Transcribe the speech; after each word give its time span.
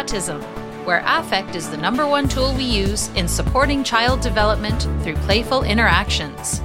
Autism, 0.00 0.40
where 0.86 1.02
affect 1.04 1.54
is 1.54 1.68
the 1.68 1.76
number 1.76 2.06
one 2.06 2.26
tool 2.26 2.54
we 2.54 2.64
use 2.64 3.08
in 3.16 3.28
supporting 3.28 3.84
child 3.84 4.22
development 4.22 4.88
through 5.02 5.16
playful 5.26 5.62
interactions. 5.62 6.62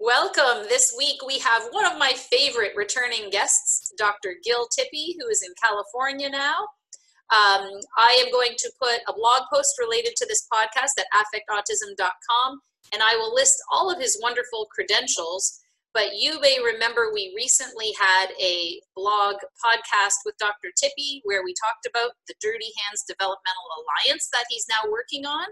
Welcome. 0.00 0.66
This 0.70 0.94
week 0.96 1.20
we 1.26 1.38
have 1.40 1.64
one 1.72 1.84
of 1.84 1.98
my 1.98 2.12
favorite 2.30 2.72
returning 2.74 3.28
guests, 3.28 3.92
Dr. 3.98 4.36
Gil 4.42 4.66
Tippy, 4.74 5.14
who 5.20 5.28
is 5.28 5.42
in 5.46 5.52
California 5.62 6.30
now. 6.30 6.56
Um, 7.36 7.68
I 7.98 8.24
am 8.24 8.32
going 8.32 8.54
to 8.56 8.72
put 8.80 9.00
a 9.06 9.12
blog 9.12 9.42
post 9.52 9.74
related 9.78 10.16
to 10.16 10.26
this 10.26 10.48
podcast 10.50 10.98
at 10.98 11.04
affectautism.com, 11.12 12.60
and 12.94 13.02
I 13.02 13.14
will 13.16 13.34
list 13.34 13.60
all 13.70 13.92
of 13.92 14.00
his 14.00 14.18
wonderful 14.22 14.68
credentials. 14.74 15.60
But 15.94 16.16
you 16.16 16.40
may 16.40 16.58
remember 16.62 17.10
we 17.12 17.32
recently 17.34 17.92
had 17.98 18.26
a 18.40 18.80
blog 18.94 19.36
podcast 19.64 20.20
with 20.24 20.36
Dr. 20.38 20.70
Tippy 20.80 21.20
where 21.24 21.42
we 21.42 21.54
talked 21.54 21.86
about 21.88 22.12
the 22.28 22.34
Dirty 22.40 22.70
Hands 22.84 23.02
Developmental 23.08 23.68
Alliance 23.78 24.28
that 24.32 24.44
he's 24.50 24.66
now 24.68 24.90
working 24.90 25.24
on. 25.26 25.46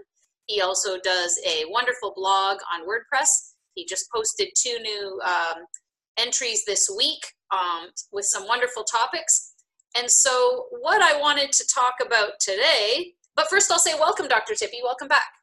He 0.45 0.61
also 0.61 0.97
does 1.03 1.39
a 1.45 1.65
wonderful 1.69 2.13
blog 2.15 2.57
on 2.73 2.87
WordPress. 2.87 3.27
He 3.75 3.85
just 3.85 4.09
posted 4.13 4.49
two 4.57 4.77
new 4.81 5.19
um, 5.25 5.65
entries 6.17 6.63
this 6.65 6.89
week 6.95 7.19
um, 7.51 7.89
with 8.11 8.25
some 8.25 8.47
wonderful 8.47 8.83
topics. 8.83 9.53
And 9.97 10.09
so, 10.09 10.65
what 10.81 11.01
I 11.01 11.19
wanted 11.19 11.51
to 11.53 11.65
talk 11.73 11.95
about 12.05 12.39
today, 12.39 13.13
but 13.35 13.49
first 13.49 13.71
I'll 13.71 13.79
say 13.79 13.95
welcome, 13.95 14.27
Dr. 14.27 14.53
Tippy. 14.55 14.79
Welcome 14.83 15.07
back. 15.07 15.36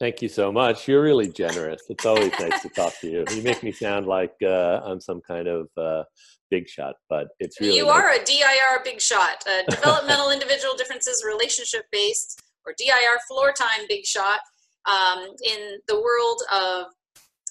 Thank 0.00 0.22
you 0.22 0.30
so 0.30 0.50
much. 0.50 0.88
You're 0.88 1.02
really 1.02 1.28
generous. 1.28 1.82
It's 1.90 2.06
always 2.06 2.32
nice 2.40 2.62
to 2.62 2.70
talk 2.70 2.98
to 3.02 3.06
you. 3.06 3.22
You 3.36 3.42
make 3.42 3.62
me 3.62 3.70
sound 3.70 4.06
like 4.06 4.32
uh, 4.42 4.80
I'm 4.82 4.98
some 4.98 5.20
kind 5.20 5.46
of 5.46 5.68
uh, 5.76 6.04
big 6.50 6.66
shot, 6.70 6.94
but 7.10 7.28
it's 7.38 7.60
really. 7.60 7.76
You 7.76 7.84
nice. 7.84 8.02
are 8.02 8.10
a 8.12 8.24
DIR 8.24 8.82
big 8.82 8.98
shot, 8.98 9.44
a 9.46 9.70
developmental 9.70 10.30
individual 10.30 10.74
differences 10.74 11.22
relationship 11.22 11.82
based, 11.92 12.40
or 12.64 12.74
DIR 12.78 13.18
floor 13.28 13.52
time 13.52 13.86
big 13.90 14.06
shot 14.06 14.40
um, 14.90 15.26
in 15.44 15.78
the 15.86 16.00
world 16.00 16.40
of 16.50 16.86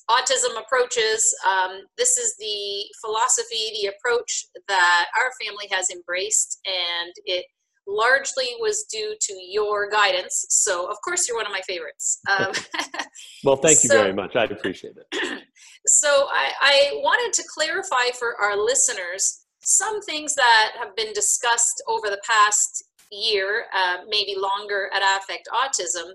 autism 0.10 0.60
approaches. 0.60 1.36
Um, 1.48 1.82
this 2.00 2.18
is 2.18 2.36
the 2.40 2.86
philosophy, 3.06 3.80
the 3.80 3.94
approach 3.94 4.46
that 4.68 5.06
our 5.22 5.30
family 5.46 5.68
has 5.72 5.92
embraced, 5.92 6.60
and 6.66 7.14
it 7.26 7.46
largely 7.90 8.48
was 8.60 8.86
due 8.92 9.16
to 9.20 9.34
your 9.50 9.90
guidance. 9.90 10.46
So, 10.50 10.90
of 10.90 10.98
course, 11.04 11.28
you're 11.28 11.38
one 11.38 11.46
of 11.46 11.52
my 11.52 11.62
favorites. 11.62 12.20
Um, 12.30 12.52
well, 13.44 13.56
thank 13.56 13.84
you 13.84 13.90
so, 13.90 14.02
very 14.02 14.14
much. 14.14 14.36
I 14.36 14.46
appreciate 14.46 14.96
it. 14.98 15.44
So, 15.88 16.28
I, 16.30 16.52
I 16.62 16.92
wanted 16.96 17.32
to 17.42 17.48
clarify 17.56 18.12
for 18.20 18.36
our 18.36 18.58
listeners 18.58 19.46
some 19.62 20.02
things 20.02 20.36
that 20.36 20.72
have 20.78 20.94
been 20.98 21.14
discussed 21.14 21.82
over 21.88 22.10
the 22.10 22.20
past 22.28 22.84
year, 23.10 23.64
uh, 23.74 24.00
maybe 24.10 24.36
longer 24.38 24.90
at 24.94 25.02
Affect 25.02 25.48
Autism 25.54 26.12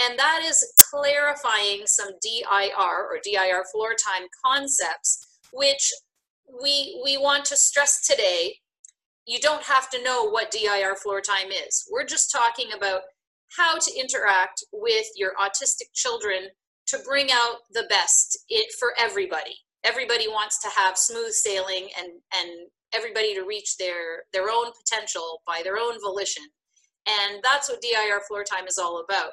and 0.00 0.18
that 0.18 0.42
is 0.44 0.72
clarifying 0.90 1.82
some 1.86 2.08
DIR 2.22 2.72
or 2.78 3.18
DIR 3.22 3.64
floor 3.70 3.90
time 3.90 4.26
concepts, 4.44 5.26
which 5.52 5.92
we, 6.62 7.00
we 7.04 7.18
want 7.18 7.44
to 7.46 7.56
stress 7.56 8.06
today. 8.06 8.56
You 9.30 9.38
don't 9.40 9.64
have 9.64 9.90
to 9.90 10.02
know 10.02 10.28
what 10.30 10.50
DIR 10.50 10.96
floor 10.96 11.20
time 11.20 11.50
is. 11.68 11.86
We're 11.90 12.06
just 12.06 12.32
talking 12.32 12.72
about 12.76 13.02
how 13.56 13.78
to 13.78 14.00
interact 14.00 14.64
with 14.72 15.06
your 15.16 15.32
autistic 15.40 15.92
children 15.94 16.48
to 16.88 16.98
bring 17.06 17.28
out 17.32 17.58
the 17.72 17.86
best 17.88 18.38
it 18.48 18.72
for 18.78 18.90
everybody. 19.00 19.56
Everybody 19.84 20.28
wants 20.28 20.60
to 20.62 20.68
have 20.76 20.98
smooth 20.98 21.32
sailing 21.32 21.88
and, 21.98 22.10
and 22.34 22.68
everybody 22.94 23.34
to 23.34 23.42
reach 23.44 23.76
their, 23.78 24.24
their 24.32 24.50
own 24.50 24.72
potential 24.78 25.42
by 25.46 25.62
their 25.64 25.78
own 25.78 26.00
volition. 26.00 26.44
And 27.08 27.42
that's 27.44 27.68
what 27.70 27.82
DIR 27.82 28.22
floor 28.28 28.44
time 28.44 28.66
is 28.66 28.78
all 28.78 29.04
about 29.08 29.32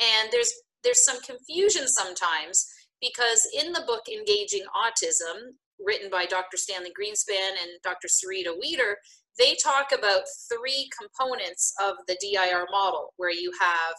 and 0.00 0.28
there's 0.32 0.52
there's 0.84 1.04
some 1.04 1.20
confusion 1.22 1.88
sometimes 1.88 2.66
because 3.00 3.48
in 3.58 3.72
the 3.72 3.84
book 3.86 4.02
engaging 4.08 4.64
autism 4.76 5.54
written 5.84 6.10
by 6.10 6.26
dr 6.26 6.56
stanley 6.56 6.90
greenspan 6.90 7.50
and 7.62 7.70
dr 7.82 8.08
serena 8.08 8.50
wieder 8.60 8.96
they 9.38 9.54
talk 9.62 9.92
about 9.96 10.22
three 10.50 10.88
components 10.98 11.74
of 11.80 11.96
the 12.06 12.16
dir 12.20 12.66
model 12.70 13.12
where 13.16 13.32
you 13.32 13.52
have 13.60 13.94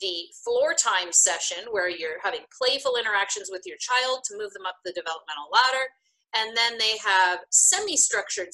the 0.00 0.26
floor 0.44 0.74
time 0.74 1.12
session 1.12 1.64
where 1.70 1.88
you're 1.88 2.20
having 2.22 2.40
playful 2.56 2.96
interactions 2.96 3.48
with 3.50 3.62
your 3.64 3.76
child 3.78 4.20
to 4.24 4.36
move 4.36 4.52
them 4.52 4.66
up 4.66 4.76
the 4.84 4.92
developmental 4.92 5.48
ladder 5.52 5.86
and 6.34 6.56
then 6.56 6.78
they 6.78 6.96
have 7.04 7.40
semi-structured 7.50 8.48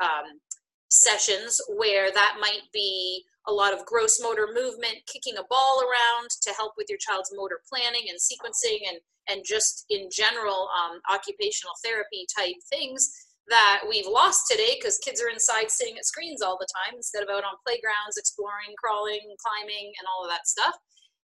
um, 0.00 0.40
sessions 0.88 1.60
where 1.76 2.12
that 2.12 2.36
might 2.40 2.62
be 2.72 3.24
a 3.48 3.52
lot 3.52 3.72
of 3.72 3.84
gross 3.86 4.20
motor 4.20 4.48
movement, 4.52 4.98
kicking 5.06 5.36
a 5.36 5.44
ball 5.48 5.82
around 5.82 6.30
to 6.42 6.52
help 6.52 6.72
with 6.76 6.86
your 6.88 6.98
child's 6.98 7.32
motor 7.34 7.60
planning 7.68 8.06
and 8.08 8.18
sequencing 8.18 8.88
and, 8.88 8.98
and 9.28 9.44
just 9.44 9.84
in 9.90 10.08
general 10.12 10.68
um, 10.74 11.00
occupational 11.12 11.74
therapy 11.84 12.26
type 12.36 12.54
things 12.70 13.25
that 13.48 13.82
we've 13.88 14.06
lost 14.06 14.46
today 14.50 14.76
because 14.78 14.98
kids 14.98 15.22
are 15.22 15.30
inside 15.30 15.70
sitting 15.70 15.96
at 15.96 16.04
screens 16.04 16.42
all 16.42 16.58
the 16.58 16.68
time 16.84 16.96
instead 16.96 17.22
of 17.22 17.28
out 17.28 17.44
on 17.44 17.62
playgrounds 17.66 18.16
exploring, 18.16 18.74
crawling, 18.82 19.22
climbing, 19.38 19.92
and 19.98 20.06
all 20.06 20.24
of 20.24 20.30
that 20.30 20.46
stuff. 20.46 20.74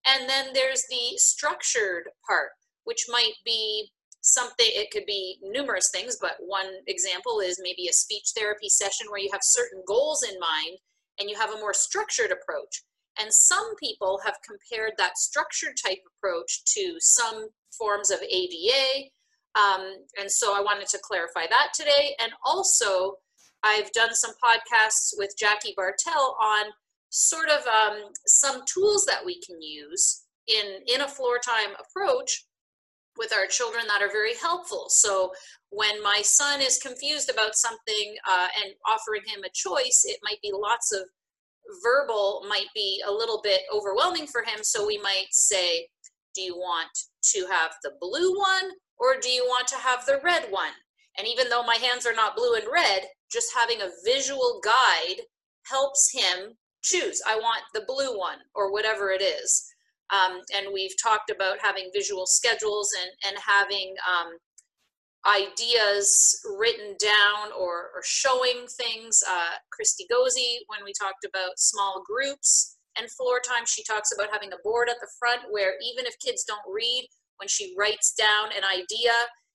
And 0.06 0.28
then 0.28 0.52
there's 0.52 0.84
the 0.88 1.16
structured 1.16 2.04
part, 2.26 2.50
which 2.84 3.06
might 3.08 3.34
be 3.44 3.90
something, 4.22 4.68
it 4.68 4.90
could 4.90 5.06
be 5.06 5.38
numerous 5.42 5.90
things, 5.90 6.18
but 6.20 6.36
one 6.40 6.70
example 6.86 7.40
is 7.40 7.60
maybe 7.62 7.88
a 7.88 7.92
speech 7.92 8.32
therapy 8.36 8.68
session 8.68 9.06
where 9.08 9.20
you 9.20 9.30
have 9.32 9.40
certain 9.42 9.82
goals 9.86 10.22
in 10.22 10.38
mind 10.38 10.78
and 11.18 11.28
you 11.28 11.36
have 11.36 11.50
a 11.50 11.58
more 11.58 11.74
structured 11.74 12.30
approach. 12.30 12.82
And 13.18 13.32
some 13.32 13.74
people 13.76 14.20
have 14.24 14.36
compared 14.46 14.92
that 14.98 15.18
structured 15.18 15.74
type 15.84 15.98
approach 16.16 16.64
to 16.76 16.96
some 16.98 17.48
forms 17.76 18.10
of 18.10 18.18
ABA. 18.18 19.10
Um, 19.56 19.96
and 20.18 20.30
so 20.30 20.54
I 20.56 20.60
wanted 20.60 20.88
to 20.88 20.98
clarify 21.02 21.46
that 21.48 21.68
today. 21.74 22.14
And 22.20 22.32
also, 22.44 23.14
I've 23.62 23.90
done 23.92 24.14
some 24.14 24.32
podcasts 24.42 25.12
with 25.16 25.34
Jackie 25.38 25.74
Bartell 25.76 26.36
on 26.42 26.66
sort 27.10 27.48
of 27.48 27.66
um, 27.66 27.98
some 28.26 28.62
tools 28.72 29.04
that 29.06 29.24
we 29.24 29.40
can 29.40 29.60
use 29.60 30.22
in, 30.46 30.78
in 30.86 31.02
a 31.02 31.08
floor 31.08 31.38
time 31.44 31.74
approach 31.78 32.44
with 33.18 33.32
our 33.32 33.46
children 33.46 33.84
that 33.88 34.02
are 34.02 34.12
very 34.12 34.34
helpful. 34.36 34.86
So 34.88 35.32
when 35.70 36.02
my 36.02 36.20
son 36.22 36.60
is 36.60 36.78
confused 36.78 37.28
about 37.28 37.54
something 37.54 38.14
uh, 38.28 38.48
and 38.64 38.74
offering 38.88 39.22
him 39.26 39.42
a 39.44 39.50
choice, 39.52 40.04
it 40.04 40.18
might 40.22 40.40
be 40.42 40.52
lots 40.54 40.92
of 40.92 41.02
verbal 41.82 42.44
might 42.48 42.66
be 42.74 43.02
a 43.06 43.12
little 43.12 43.40
bit 43.42 43.60
overwhelming 43.72 44.26
for 44.26 44.42
him. 44.42 44.60
So 44.62 44.86
we 44.86 44.98
might 44.98 45.26
say, 45.30 45.86
do 46.34 46.42
you 46.42 46.56
want 46.56 46.90
to 47.34 47.46
have 47.50 47.72
the 47.82 47.92
blue 48.00 48.36
one 48.38 48.70
or 49.00 49.18
do 49.20 49.30
you 49.30 49.44
want 49.44 49.66
to 49.68 49.76
have 49.76 50.04
the 50.06 50.20
red 50.22 50.46
one? 50.50 50.72
And 51.18 51.26
even 51.26 51.48
though 51.48 51.64
my 51.64 51.76
hands 51.76 52.06
are 52.06 52.14
not 52.14 52.36
blue 52.36 52.54
and 52.54 52.66
red, 52.72 53.02
just 53.32 53.52
having 53.56 53.80
a 53.80 53.90
visual 54.04 54.60
guide 54.62 55.22
helps 55.66 56.10
him 56.12 56.54
choose. 56.82 57.20
I 57.26 57.36
want 57.36 57.62
the 57.74 57.84
blue 57.86 58.16
one 58.18 58.38
or 58.54 58.72
whatever 58.72 59.10
it 59.10 59.22
is. 59.22 59.66
Um, 60.10 60.40
and 60.56 60.66
we've 60.72 60.94
talked 61.02 61.30
about 61.30 61.58
having 61.62 61.90
visual 61.94 62.26
schedules 62.26 62.90
and, 63.00 63.32
and 63.32 63.42
having 63.44 63.94
um, 64.08 64.32
ideas 65.26 66.40
written 66.58 66.96
down 66.98 67.52
or, 67.58 67.90
or 67.94 68.02
showing 68.04 68.66
things. 68.80 69.22
Uh, 69.28 69.56
Christy 69.70 70.06
Gozi, 70.10 70.64
when 70.66 70.84
we 70.84 70.92
talked 70.98 71.24
about 71.24 71.58
small 71.58 72.02
groups 72.06 72.78
and 72.98 73.10
floor 73.10 73.40
time, 73.40 73.64
she 73.66 73.84
talks 73.84 74.10
about 74.12 74.32
having 74.32 74.52
a 74.52 74.62
board 74.64 74.88
at 74.88 74.96
the 75.00 75.10
front 75.18 75.42
where 75.50 75.74
even 75.92 76.06
if 76.06 76.18
kids 76.18 76.44
don't 76.44 76.64
read, 76.68 77.06
when 77.40 77.48
she 77.48 77.74
writes 77.76 78.12
down 78.12 78.50
an 78.56 78.62
idea, 78.64 79.12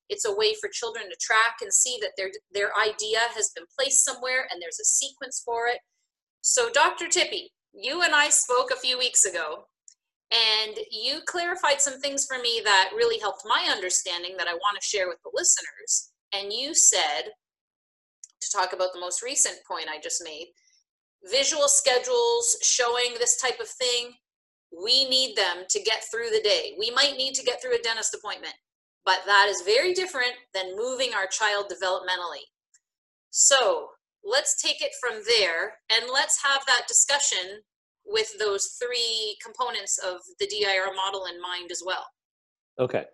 it's 0.10 0.26
a 0.26 0.36
way 0.36 0.54
for 0.60 0.70
children 0.72 1.06
to 1.10 1.18
track 1.22 1.58
and 1.62 1.74
see 1.74 1.98
that 2.02 2.12
their, 2.18 2.30
their 2.52 2.72
idea 2.78 3.20
has 3.36 3.52
been 3.56 3.66
placed 3.78 4.04
somewhere 4.04 4.48
and 4.52 4.62
there's 4.62 4.80
a 4.80 4.86
sequence 4.86 5.42
for 5.46 5.68
it. 5.68 5.80
So, 6.42 6.70
Dr. 6.70 7.08
Tippy, 7.08 7.52
you 7.74 8.02
and 8.04 8.14
I 8.14 8.30
spoke 8.30 8.72
a 8.72 8.80
few 8.80 8.98
weeks 8.98 9.26
ago 9.26 9.66
and 10.32 10.78
you 10.92 11.20
clarified 11.26 11.82
some 11.82 12.00
things 12.00 12.26
for 12.26 12.40
me 12.40 12.62
that 12.64 12.92
really 12.96 13.20
helped 13.20 13.44
my 13.46 13.70
understanding 13.72 14.36
that 14.38 14.48
I 14.48 14.54
want 14.54 14.80
to 14.80 14.88
share 14.88 15.08
with 15.08 15.18
the 15.24 15.32
listeners. 15.34 16.12
And 16.34 16.52
you 16.52 16.74
said, 16.74 17.32
to 18.42 18.58
talk 18.58 18.74
about 18.74 18.94
the 18.94 19.00
most 19.00 19.24
recent 19.24 19.58
point 19.68 19.88
I 19.90 20.00
just 20.02 20.24
made, 20.24 20.48
visual 21.32 21.68
schedules 21.68 22.58
showing 22.62 23.16
this 23.18 23.40
type 23.42 23.60
of 23.60 23.68
thing, 23.68 24.14
we 24.72 25.08
need 25.10 25.36
them 25.36 25.64
to 25.70 25.82
get 25.82 26.04
through 26.12 26.30
the 26.32 26.42
day. 26.42 26.76
We 26.78 26.92
might 26.92 27.18
need 27.18 27.34
to 27.36 27.44
get 27.44 27.62
through 27.62 27.76
a 27.76 27.82
dentist 27.82 28.16
appointment, 28.16 28.54
but 29.06 29.20
that 29.26 29.48
is 29.50 29.64
very 29.66 29.94
different 29.94 30.34
than 30.54 30.76
moving 30.76 31.14
our 31.14 31.28
child 31.28 31.72
developmentally. 31.72 32.44
So 33.30 33.90
let's 34.24 34.62
take 34.62 34.82
it 34.82 34.92
from 35.00 35.22
there 35.38 35.76
and 35.92 36.10
let's 36.12 36.42
have 36.44 36.62
that 36.68 36.88
discussion 36.88 37.62
with 38.06 38.38
those 38.40 38.78
three 38.82 39.38
components 39.44 39.98
of 39.98 40.18
the 40.40 40.48
DIR 40.48 40.94
model 40.96 41.26
in 41.26 41.42
mind 41.42 41.72
as 41.72 41.82
well. 41.86 42.06
Okay. 42.80 43.06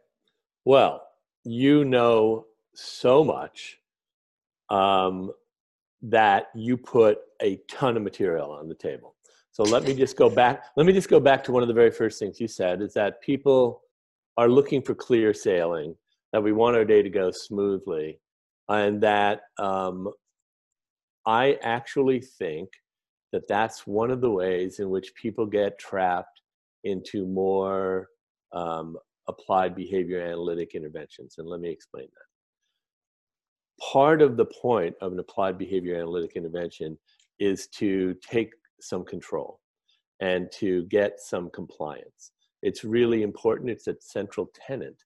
Well, 0.65 1.07
you 1.43 1.85
know 1.85 2.45
so 2.75 3.23
much. 3.23 3.77
Um, 4.69 5.31
that 6.03 6.47
you 6.55 6.77
put 6.77 7.19
a 7.41 7.57
ton 7.67 7.97
of 7.97 8.03
material 8.03 8.51
on 8.51 8.67
the 8.67 8.75
table. 8.75 9.15
So 9.51 9.63
let 9.63 9.83
me 9.83 9.93
just 9.93 10.15
go 10.15 10.29
back. 10.29 10.63
Let 10.77 10.85
me 10.85 10.93
just 10.93 11.09
go 11.09 11.19
back 11.19 11.43
to 11.43 11.51
one 11.51 11.61
of 11.61 11.67
the 11.67 11.73
very 11.73 11.91
first 11.91 12.19
things 12.19 12.39
you 12.39 12.47
said 12.47 12.81
is 12.81 12.93
that 12.93 13.21
people 13.21 13.81
are 14.37 14.47
looking 14.47 14.81
for 14.81 14.95
clear 14.95 15.33
sailing, 15.33 15.95
that 16.31 16.41
we 16.41 16.53
want 16.53 16.77
our 16.77 16.85
day 16.85 17.01
to 17.01 17.09
go 17.09 17.31
smoothly, 17.31 18.19
and 18.69 19.01
that 19.01 19.41
um, 19.59 20.09
I 21.25 21.57
actually 21.61 22.21
think 22.21 22.69
that 23.33 23.47
that's 23.47 23.85
one 23.85 24.09
of 24.09 24.21
the 24.21 24.29
ways 24.29 24.79
in 24.79 24.89
which 24.89 25.13
people 25.15 25.45
get 25.45 25.77
trapped 25.77 26.41
into 26.83 27.27
more 27.27 28.07
um, 28.53 28.97
applied 29.27 29.75
behavior 29.75 30.21
analytic 30.21 30.75
interventions. 30.75 31.35
And 31.37 31.47
let 31.47 31.59
me 31.59 31.69
explain 31.69 32.05
that. 32.05 33.85
Part 33.91 34.21
of 34.21 34.37
the 34.37 34.45
point 34.45 34.95
of 35.01 35.11
an 35.11 35.19
applied 35.19 35.57
behavior 35.57 35.95
analytic 35.95 36.33
intervention 36.35 36.97
is 37.39 37.67
to 37.67 38.15
take 38.29 38.51
some 38.83 39.03
control 39.05 39.59
and 40.19 40.51
to 40.51 40.83
get 40.83 41.19
some 41.19 41.49
compliance. 41.49 42.31
It's 42.61 42.83
really 42.83 43.23
important. 43.23 43.69
It's 43.69 43.87
a 43.87 43.95
central 43.99 44.51
tenant, 44.67 44.97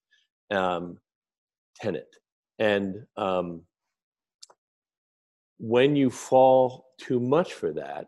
Um, 0.51 1.00
tenet. 1.75 2.16
And 2.60 3.06
um, 3.18 3.62
when 5.57 5.95
you 5.95 6.10
fall 6.10 6.88
too 6.98 7.19
much 7.19 7.54
for 7.54 7.74
that, 7.74 8.07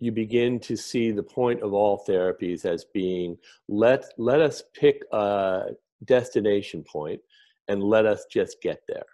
you 0.00 0.12
begin 0.12 0.58
to 0.60 0.76
see 0.76 1.10
the 1.10 1.22
point 1.22 1.62
of 1.62 1.72
all 1.72 2.04
therapies 2.06 2.64
as 2.64 2.84
being 2.84 3.38
let 3.68 4.04
let 4.18 4.40
us 4.40 4.62
pick 4.74 5.02
a 5.12 5.70
destination 6.04 6.82
point 6.82 7.20
and 7.68 7.82
let 7.82 8.04
us 8.04 8.26
just 8.30 8.60
get 8.60 8.82
there. 8.86 9.06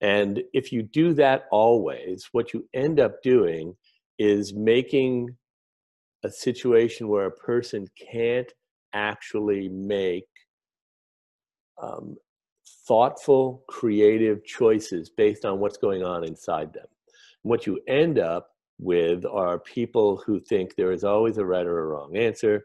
And 0.00 0.42
if 0.52 0.72
you 0.72 0.82
do 0.82 1.14
that 1.14 1.46
always, 1.50 2.28
what 2.32 2.52
you 2.52 2.68
end 2.74 3.00
up 3.00 3.22
doing 3.22 3.76
is 4.18 4.54
making 4.54 5.36
a 6.24 6.30
situation 6.30 7.08
where 7.08 7.26
a 7.26 7.30
person 7.30 7.86
can't 8.12 8.52
actually 8.92 9.68
make 9.68 10.24
um, 11.82 12.16
thoughtful, 12.86 13.64
creative 13.68 14.44
choices 14.44 15.10
based 15.10 15.44
on 15.44 15.58
what's 15.58 15.78
going 15.78 16.02
on 16.02 16.24
inside 16.24 16.72
them. 16.72 16.86
And 17.42 17.50
what 17.50 17.66
you 17.66 17.80
end 17.88 18.18
up 18.18 18.50
with 18.78 19.24
are 19.24 19.58
people 19.58 20.22
who 20.26 20.40
think 20.40 20.74
there 20.74 20.92
is 20.92 21.04
always 21.04 21.38
a 21.38 21.44
right 21.44 21.66
or 21.66 21.80
a 21.80 21.86
wrong 21.86 22.16
answer. 22.16 22.64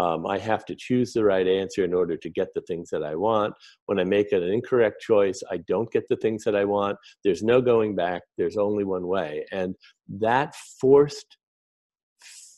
Um, 0.00 0.26
I 0.26 0.38
have 0.38 0.64
to 0.66 0.74
choose 0.74 1.12
the 1.12 1.24
right 1.24 1.46
answer 1.46 1.84
in 1.84 1.92
order 1.92 2.16
to 2.16 2.30
get 2.30 2.48
the 2.54 2.62
things 2.62 2.88
that 2.90 3.04
I 3.04 3.14
want. 3.16 3.52
When 3.86 3.98
I 3.98 4.04
make 4.04 4.32
an 4.32 4.42
incorrect 4.42 5.02
choice, 5.02 5.42
I 5.50 5.58
don't 5.72 5.92
get 5.92 6.04
the 6.08 6.16
things 6.16 6.42
that 6.44 6.56
I 6.56 6.64
want. 6.64 6.96
There's 7.22 7.42
no 7.42 7.60
going 7.60 7.94
back. 7.94 8.22
There's 8.38 8.56
only 8.56 8.84
one 8.84 9.06
way. 9.06 9.44
And 9.52 9.74
that 10.08 10.54
forced, 10.80 11.36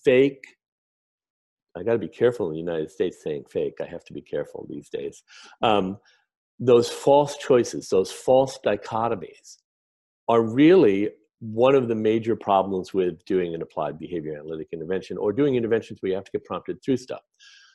fake, 0.05 0.45
I 1.77 1.83
got 1.83 1.95
to 1.95 1.99
be 1.99 2.09
careful 2.09 2.47
in 2.47 2.53
the 2.53 2.59
United 2.59 2.91
States 2.91 3.19
saying 3.25 3.45
fake. 3.51 3.79
I 3.81 3.87
have 3.87 4.05
to 4.05 4.13
be 4.13 4.23
careful 4.23 4.67
these 4.69 4.89
days. 4.89 5.23
Um, 5.63 5.99
those 6.61 6.89
false 6.91 7.37
choices, 7.39 7.89
those 7.89 8.13
false 8.13 8.59
dichotomies, 8.65 9.57
are 10.29 10.43
really 10.43 11.11
one 11.43 11.75
of 11.75 11.89
the 11.89 11.95
major 11.95 12.37
problems 12.37 12.95
with 12.95 13.25
doing 13.25 13.53
an 13.53 13.63
applied 13.63 13.99
behavior 13.99 14.35
analytic 14.35 14.69
intervention 14.73 15.19
or 15.19 15.33
doing 15.33 15.57
interventions 15.57 16.01
where 16.01 16.11
you 16.11 16.15
have 16.15 16.25
to 16.25 16.31
get 16.31 16.45
prompted 16.45 16.81
through 16.83 16.97
stuff. 16.97 17.23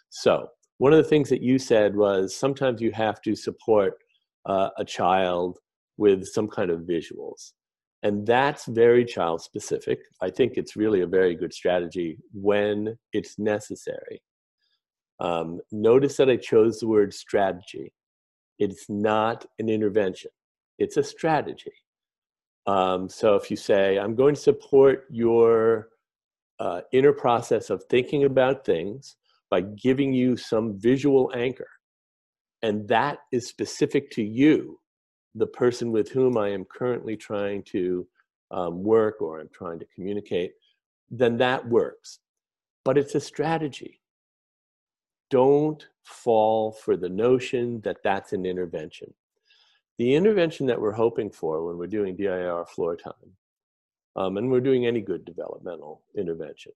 So, 0.10 0.48
one 0.78 0.94
of 0.94 0.98
the 0.98 1.10
things 1.10 1.28
that 1.30 1.42
you 1.42 1.60
said 1.60 1.96
was 1.96 2.34
sometimes 2.36 2.82
you 2.82 2.92
have 2.92 3.22
to 3.24 3.36
support 3.36 3.96
uh, 4.46 4.70
a 4.78 4.86
child 4.86 5.58
with 5.98 6.26
some 6.26 6.48
kind 6.48 6.72
of 6.72 6.82
visuals. 6.82 7.52
And 8.04 8.26
that's 8.26 8.68
very 8.68 9.04
child 9.04 9.42
specific. 9.42 10.00
I 10.22 10.30
think 10.30 10.54
it's 10.56 10.76
really 10.76 11.02
a 11.02 11.08
very 11.08 11.36
good 11.36 11.54
strategy 11.54 12.20
when 12.32 12.98
it's 13.12 13.38
necessary. 13.38 14.22
Um, 15.20 15.60
notice 15.72 16.16
that 16.18 16.30
I 16.30 16.38
chose 16.38 16.80
the 16.80 16.88
word 16.88 17.14
strategy. 17.14 17.92
It's 18.60 18.86
not 18.88 19.46
an 19.60 19.68
intervention, 19.68 20.32
it's 20.80 20.96
a 20.96 21.04
strategy. 21.04 21.74
Um, 22.68 23.08
so 23.08 23.36
if 23.36 23.50
you 23.50 23.58
say, 23.58 23.98
I'm 23.98 24.14
going 24.14 24.36
to 24.36 24.42
support 24.42 25.06
your 25.10 25.90
uh, 26.60 26.82
inner 26.92 27.14
process 27.14 27.70
of 27.70 27.84
thinking 27.86 28.26
about 28.26 28.66
things 28.66 29.16
by 29.50 29.62
giving 29.62 30.14
you 30.14 30.36
some 30.36 30.78
visual 30.78 31.32
anchor, 31.34 31.70
and 32.62 32.86
that 32.90 33.20
is 33.32 33.48
specific 33.48 34.12
to 34.12 34.24
you, 34.24 34.80
the 35.36 35.48
person 35.48 35.92
with 35.92 36.12
whom 36.12 36.38
I 36.38 36.50
am 36.50 36.66
currently 36.66 37.16
trying 37.16 37.64
to 37.64 38.06
um, 38.52 38.84
work 38.84 39.22
or 39.22 39.40
I'm 39.40 39.50
trying 39.54 39.80
to 39.80 39.88
communicate, 39.96 40.52
then 41.10 41.38
that 41.38 41.68
works. 41.68 42.20
But 42.84 42.98
it's 42.98 43.16
a 43.16 43.22
strategy. 43.22 44.02
Don't 45.30 45.86
fall 46.04 46.72
for 46.72 46.98
the 46.98 47.10
notion 47.10 47.82
that 47.82 47.98
that's 48.04 48.34
an 48.34 48.46
intervention. 48.46 49.14
The 49.98 50.14
intervention 50.14 50.68
that 50.68 50.80
we're 50.80 50.92
hoping 50.92 51.32
for 51.32 51.66
when 51.66 51.78
we're 51.78 51.88
doing 51.88 52.16
DIR 52.16 52.66
floor 52.66 52.96
time, 52.96 53.14
um, 54.16 54.38
and 54.38 54.50
we're 54.50 54.62
doing 54.62 54.86
any 54.86 55.02
good 55.02 55.26
developmental 55.26 56.04
intervention, 56.16 56.72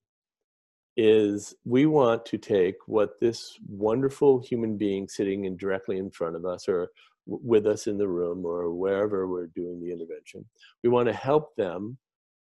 is 0.98 1.56
we 1.64 1.86
want 1.86 2.26
to 2.26 2.38
take 2.38 2.76
what 2.88 3.20
this 3.20 3.58
wonderful 3.68 4.40
human 4.40 4.78
being 4.78 5.08
sitting 5.08 5.46
in 5.46 5.56
directly 5.56 5.98
in 5.98 6.10
front 6.10 6.36
of 6.36 6.46
us 6.46 6.68
or 6.68 6.90
with 7.26 7.68
us 7.68 7.88
in 7.88 7.98
the 7.98 8.08
room 8.08 8.46
or 8.46 8.72
wherever 8.72 9.28
we're 9.28 9.48
doing 9.48 9.80
the 9.80 9.92
intervention, 9.92 10.44
we 10.84 10.90
want 10.90 11.08
to 11.08 11.14
help 11.14 11.56
them 11.56 11.98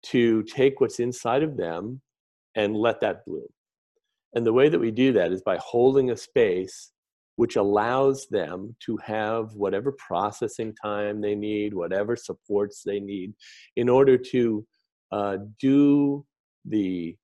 to 0.03 0.43
take 0.43 0.79
what's 0.79 0.99
inside 0.99 1.43
of 1.43 1.57
them 1.57 2.01
and 2.55 2.75
let 2.75 2.99
that 3.01 3.25
bloom. 3.25 3.47
And 4.33 4.45
the 4.45 4.53
way 4.53 4.69
that 4.69 4.79
we 4.79 4.91
do 4.91 5.13
that 5.13 5.31
is 5.31 5.41
by 5.41 5.57
holding 5.57 6.11
a 6.11 6.17
space 6.17 6.91
which 7.37 7.55
allows 7.55 8.27
them 8.29 8.75
to 8.79 8.97
have 8.97 9.53
whatever 9.53 9.91
processing 9.93 10.73
time 10.73 11.21
they 11.21 11.35
need, 11.35 11.73
whatever 11.73 12.15
supports 12.15 12.81
they 12.83 12.99
need, 12.99 13.33
in 13.75 13.87
order 13.87 14.17
to 14.17 14.65
uh, 15.11 15.37
do 15.59 16.25
the 16.65 17.15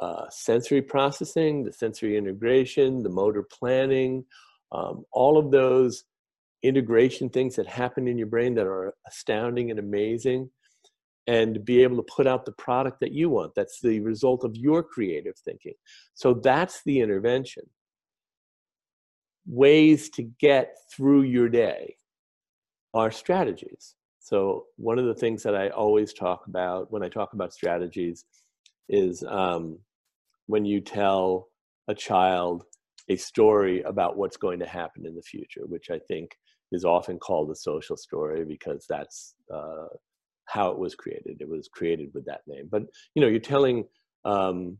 uh, 0.00 0.26
sensory 0.28 0.82
processing, 0.82 1.64
the 1.64 1.72
sensory 1.72 2.18
integration, 2.18 3.02
the 3.02 3.08
motor 3.08 3.42
planning, 3.42 4.22
um, 4.72 5.02
all 5.12 5.38
of 5.38 5.50
those 5.50 6.04
integration 6.62 7.30
things 7.30 7.56
that 7.56 7.66
happen 7.66 8.06
in 8.06 8.18
your 8.18 8.26
brain 8.26 8.54
that 8.54 8.66
are 8.66 8.94
astounding 9.08 9.70
and 9.70 9.80
amazing, 9.80 10.50
and 11.26 11.64
be 11.64 11.82
able 11.82 11.96
to 11.96 12.14
put 12.14 12.26
out 12.26 12.44
the 12.44 12.52
product 12.52 13.00
that 13.00 13.12
you 13.12 13.30
want. 13.30 13.52
That's 13.56 13.80
the 13.80 14.00
result 14.00 14.44
of 14.44 14.54
your 14.54 14.82
creative 14.82 15.38
thinking. 15.38 15.74
So 16.12 16.34
that's 16.34 16.82
the 16.84 17.00
intervention 17.00 17.64
ways 19.46 20.10
to 20.10 20.22
get 20.40 20.74
through 20.94 21.22
your 21.22 21.48
day 21.48 21.96
are 22.94 23.10
strategies. 23.10 23.94
So, 24.18 24.64
one 24.76 24.98
of 24.98 25.06
the 25.06 25.14
things 25.14 25.42
that 25.44 25.54
I 25.54 25.68
always 25.68 26.12
talk 26.12 26.46
about 26.48 26.90
when 26.90 27.02
I 27.02 27.08
talk 27.08 27.32
about 27.32 27.52
strategies 27.52 28.24
is 28.88 29.22
um, 29.22 29.78
when 30.46 30.64
you 30.64 30.80
tell 30.80 31.48
a 31.88 31.94
child 31.94 32.64
a 33.08 33.16
story 33.16 33.82
about 33.82 34.16
what's 34.16 34.36
going 34.36 34.58
to 34.58 34.66
happen 34.66 35.06
in 35.06 35.14
the 35.14 35.22
future, 35.22 35.62
which 35.66 35.90
I 35.90 36.00
think 36.08 36.36
is 36.72 36.84
often 36.84 37.18
called 37.18 37.50
a 37.50 37.54
social 37.54 37.96
story 37.96 38.44
because 38.44 38.84
that's 38.88 39.34
uh, 39.52 39.86
how 40.46 40.70
it 40.70 40.78
was 40.78 40.94
created. 40.94 41.36
It 41.40 41.48
was 41.48 41.68
created 41.68 42.10
with 42.14 42.24
that 42.26 42.40
name. 42.46 42.68
But 42.70 42.82
you 43.14 43.22
know, 43.22 43.28
you're 43.28 43.38
telling 43.38 43.84
um, 44.24 44.78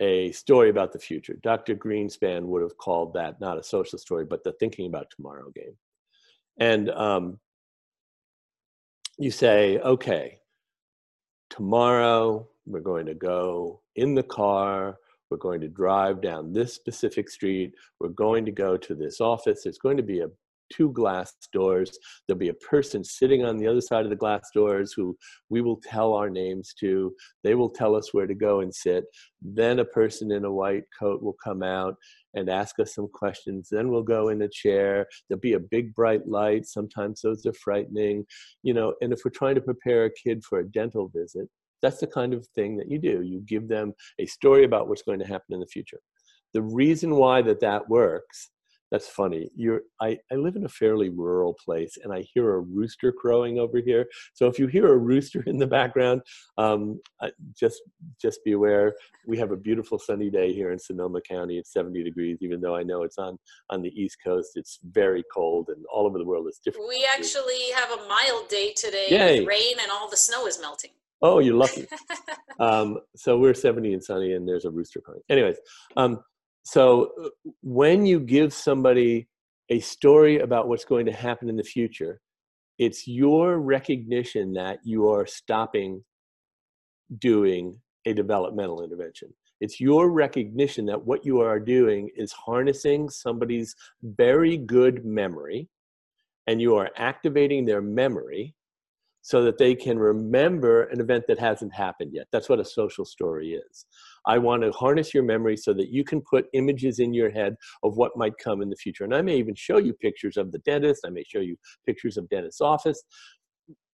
a 0.00 0.32
story 0.32 0.70
about 0.70 0.92
the 0.92 0.98
future. 0.98 1.34
Dr. 1.42 1.74
Greenspan 1.74 2.44
would 2.44 2.62
have 2.62 2.76
called 2.78 3.14
that 3.14 3.40
not 3.40 3.58
a 3.58 3.62
social 3.62 3.98
story, 3.98 4.24
but 4.24 4.44
the 4.44 4.52
thinking 4.52 4.86
about 4.86 5.10
tomorrow 5.10 5.50
game. 5.54 5.76
And 6.58 6.90
um, 6.90 7.38
you 9.18 9.30
say, 9.30 9.78
okay, 9.78 10.38
tomorrow 11.50 12.48
we're 12.66 12.80
going 12.80 13.06
to 13.06 13.14
go 13.14 13.80
in 13.96 14.14
the 14.14 14.22
car, 14.22 14.98
we're 15.30 15.36
going 15.36 15.60
to 15.60 15.68
drive 15.68 16.20
down 16.20 16.52
this 16.52 16.74
specific 16.74 17.28
street, 17.28 17.74
we're 18.00 18.08
going 18.08 18.44
to 18.44 18.52
go 18.52 18.76
to 18.76 18.94
this 18.94 19.20
office, 19.20 19.62
there's 19.64 19.78
going 19.78 19.96
to 19.96 20.02
be 20.02 20.20
a 20.20 20.28
two 20.72 20.92
glass 20.92 21.32
doors. 21.52 21.98
There'll 22.26 22.38
be 22.38 22.48
a 22.48 22.54
person 22.54 23.04
sitting 23.04 23.44
on 23.44 23.58
the 23.58 23.66
other 23.66 23.80
side 23.80 24.04
of 24.04 24.10
the 24.10 24.16
glass 24.16 24.48
doors 24.54 24.92
who 24.92 25.16
we 25.48 25.60
will 25.60 25.80
tell 25.82 26.14
our 26.14 26.30
names 26.30 26.74
to. 26.80 27.14
They 27.44 27.54
will 27.54 27.70
tell 27.70 27.94
us 27.94 28.12
where 28.12 28.26
to 28.26 28.34
go 28.34 28.60
and 28.60 28.74
sit. 28.74 29.04
Then 29.42 29.78
a 29.78 29.84
person 29.84 30.32
in 30.32 30.44
a 30.44 30.52
white 30.52 30.84
coat 30.98 31.22
will 31.22 31.36
come 31.42 31.62
out 31.62 31.96
and 32.34 32.48
ask 32.48 32.78
us 32.78 32.94
some 32.94 33.08
questions. 33.08 33.68
Then 33.70 33.90
we'll 33.90 34.02
go 34.02 34.28
in 34.28 34.42
a 34.42 34.48
chair. 34.48 35.06
There'll 35.28 35.40
be 35.40 35.54
a 35.54 35.60
big 35.60 35.94
bright 35.94 36.26
light. 36.26 36.66
Sometimes 36.66 37.20
those 37.20 37.44
are 37.46 37.52
frightening, 37.54 38.24
you 38.62 38.74
know. 38.74 38.94
And 39.00 39.12
if 39.12 39.20
we're 39.24 39.30
trying 39.30 39.54
to 39.56 39.60
prepare 39.60 40.04
a 40.04 40.10
kid 40.12 40.42
for 40.44 40.60
a 40.60 40.68
dental 40.68 41.10
visit, 41.14 41.48
that's 41.82 41.98
the 41.98 42.06
kind 42.06 42.34
of 42.34 42.46
thing 42.54 42.76
that 42.76 42.90
you 42.90 42.98
do. 42.98 43.22
You 43.22 43.40
give 43.46 43.68
them 43.68 43.92
a 44.18 44.26
story 44.26 44.64
about 44.64 44.88
what's 44.88 45.02
going 45.02 45.20
to 45.20 45.26
happen 45.26 45.54
in 45.54 45.60
the 45.60 45.66
future. 45.66 46.00
The 46.54 46.62
reason 46.62 47.14
why 47.14 47.42
that 47.42 47.60
that 47.60 47.88
works 47.88 48.50
that's 48.90 49.08
funny. 49.08 49.50
You're 49.54 49.82
I, 50.00 50.18
I 50.32 50.36
live 50.36 50.56
in 50.56 50.64
a 50.64 50.68
fairly 50.68 51.10
rural 51.10 51.54
place 51.64 51.98
and 52.02 52.12
I 52.12 52.24
hear 52.32 52.54
a 52.54 52.60
rooster 52.60 53.12
crowing 53.12 53.58
over 53.58 53.78
here. 53.78 54.06
So 54.34 54.46
if 54.46 54.58
you 54.58 54.66
hear 54.66 54.92
a 54.92 54.96
rooster 54.96 55.42
in 55.46 55.58
the 55.58 55.66
background, 55.66 56.22
um, 56.56 57.00
just 57.58 57.82
just 58.20 58.42
be 58.44 58.52
aware. 58.52 58.94
We 59.26 59.38
have 59.38 59.50
a 59.50 59.56
beautiful 59.56 59.98
sunny 59.98 60.30
day 60.30 60.52
here 60.52 60.72
in 60.72 60.78
Sonoma 60.78 61.20
County. 61.20 61.58
It's 61.58 61.72
70 61.72 62.02
degrees, 62.02 62.38
even 62.40 62.60
though 62.60 62.74
I 62.74 62.82
know 62.82 63.02
it's 63.02 63.18
on 63.18 63.38
on 63.70 63.82
the 63.82 63.90
East 64.00 64.18
Coast. 64.24 64.52
It's 64.54 64.78
very 64.90 65.24
cold 65.32 65.68
and 65.68 65.84
all 65.92 66.06
over 66.06 66.18
the 66.18 66.24
world 66.24 66.46
it's 66.48 66.58
different. 66.58 66.88
We 66.88 67.06
actually 67.12 67.70
have 67.74 67.90
a 67.90 68.08
mild 68.08 68.48
day 68.48 68.72
today 68.74 69.08
Yay. 69.10 69.40
with 69.40 69.48
rain 69.48 69.76
and 69.80 69.90
all 69.90 70.08
the 70.08 70.16
snow 70.16 70.46
is 70.46 70.60
melting. 70.60 70.90
Oh, 71.20 71.40
you're 71.40 71.54
lucky. 71.54 71.86
um, 72.60 72.98
so 73.16 73.38
we're 73.38 73.54
70 73.54 73.92
and 73.92 74.02
sunny 74.02 74.34
and 74.34 74.48
there's 74.48 74.64
a 74.64 74.70
rooster 74.70 75.00
crowing. 75.00 75.20
Anyways, 75.28 75.56
um, 75.96 76.20
so 76.68 77.30
when 77.62 78.04
you 78.04 78.20
give 78.20 78.52
somebody 78.52 79.26
a 79.70 79.80
story 79.80 80.40
about 80.40 80.68
what's 80.68 80.84
going 80.84 81.06
to 81.06 81.12
happen 81.12 81.48
in 81.48 81.56
the 81.56 81.62
future, 81.62 82.20
it's 82.78 83.08
your 83.08 83.58
recognition 83.58 84.52
that 84.52 84.80
you 84.84 85.08
are 85.08 85.24
stopping 85.24 86.04
doing 87.16 87.80
a 88.04 88.12
developmental 88.12 88.84
intervention. 88.84 89.32
It's 89.62 89.80
your 89.80 90.10
recognition 90.10 90.84
that 90.84 91.06
what 91.06 91.24
you 91.24 91.40
are 91.40 91.58
doing 91.58 92.10
is 92.14 92.32
harnessing 92.32 93.08
somebody's 93.08 93.74
very 94.02 94.58
good 94.58 95.06
memory 95.06 95.70
and 96.48 96.60
you 96.60 96.76
are 96.76 96.90
activating 96.98 97.64
their 97.64 97.80
memory 97.80 98.54
so 99.22 99.42
that 99.42 99.56
they 99.56 99.74
can 99.74 99.98
remember 99.98 100.82
an 100.84 101.00
event 101.00 101.24
that 101.28 101.38
hasn't 101.38 101.72
happened 101.72 102.10
yet. 102.12 102.26
That's 102.30 102.50
what 102.50 102.60
a 102.60 102.64
social 102.64 103.06
story 103.06 103.54
is. 103.54 103.86
I 104.28 104.38
want 104.38 104.62
to 104.62 104.70
harness 104.70 105.12
your 105.12 105.24
memory 105.24 105.56
so 105.56 105.72
that 105.72 105.88
you 105.88 106.04
can 106.04 106.20
put 106.20 106.46
images 106.52 106.98
in 107.00 107.14
your 107.14 107.30
head 107.30 107.56
of 107.82 107.96
what 107.96 108.16
might 108.16 108.34
come 108.42 108.62
in 108.62 108.70
the 108.70 108.76
future. 108.76 109.04
And 109.04 109.14
I 109.14 109.22
may 109.22 109.36
even 109.36 109.54
show 109.54 109.78
you 109.78 109.94
pictures 109.94 110.36
of 110.36 110.52
the 110.52 110.58
dentist, 110.60 111.04
I 111.06 111.10
may 111.10 111.24
show 111.24 111.40
you 111.40 111.56
pictures 111.86 112.16
of 112.16 112.28
dentist's 112.28 112.60
office. 112.60 113.02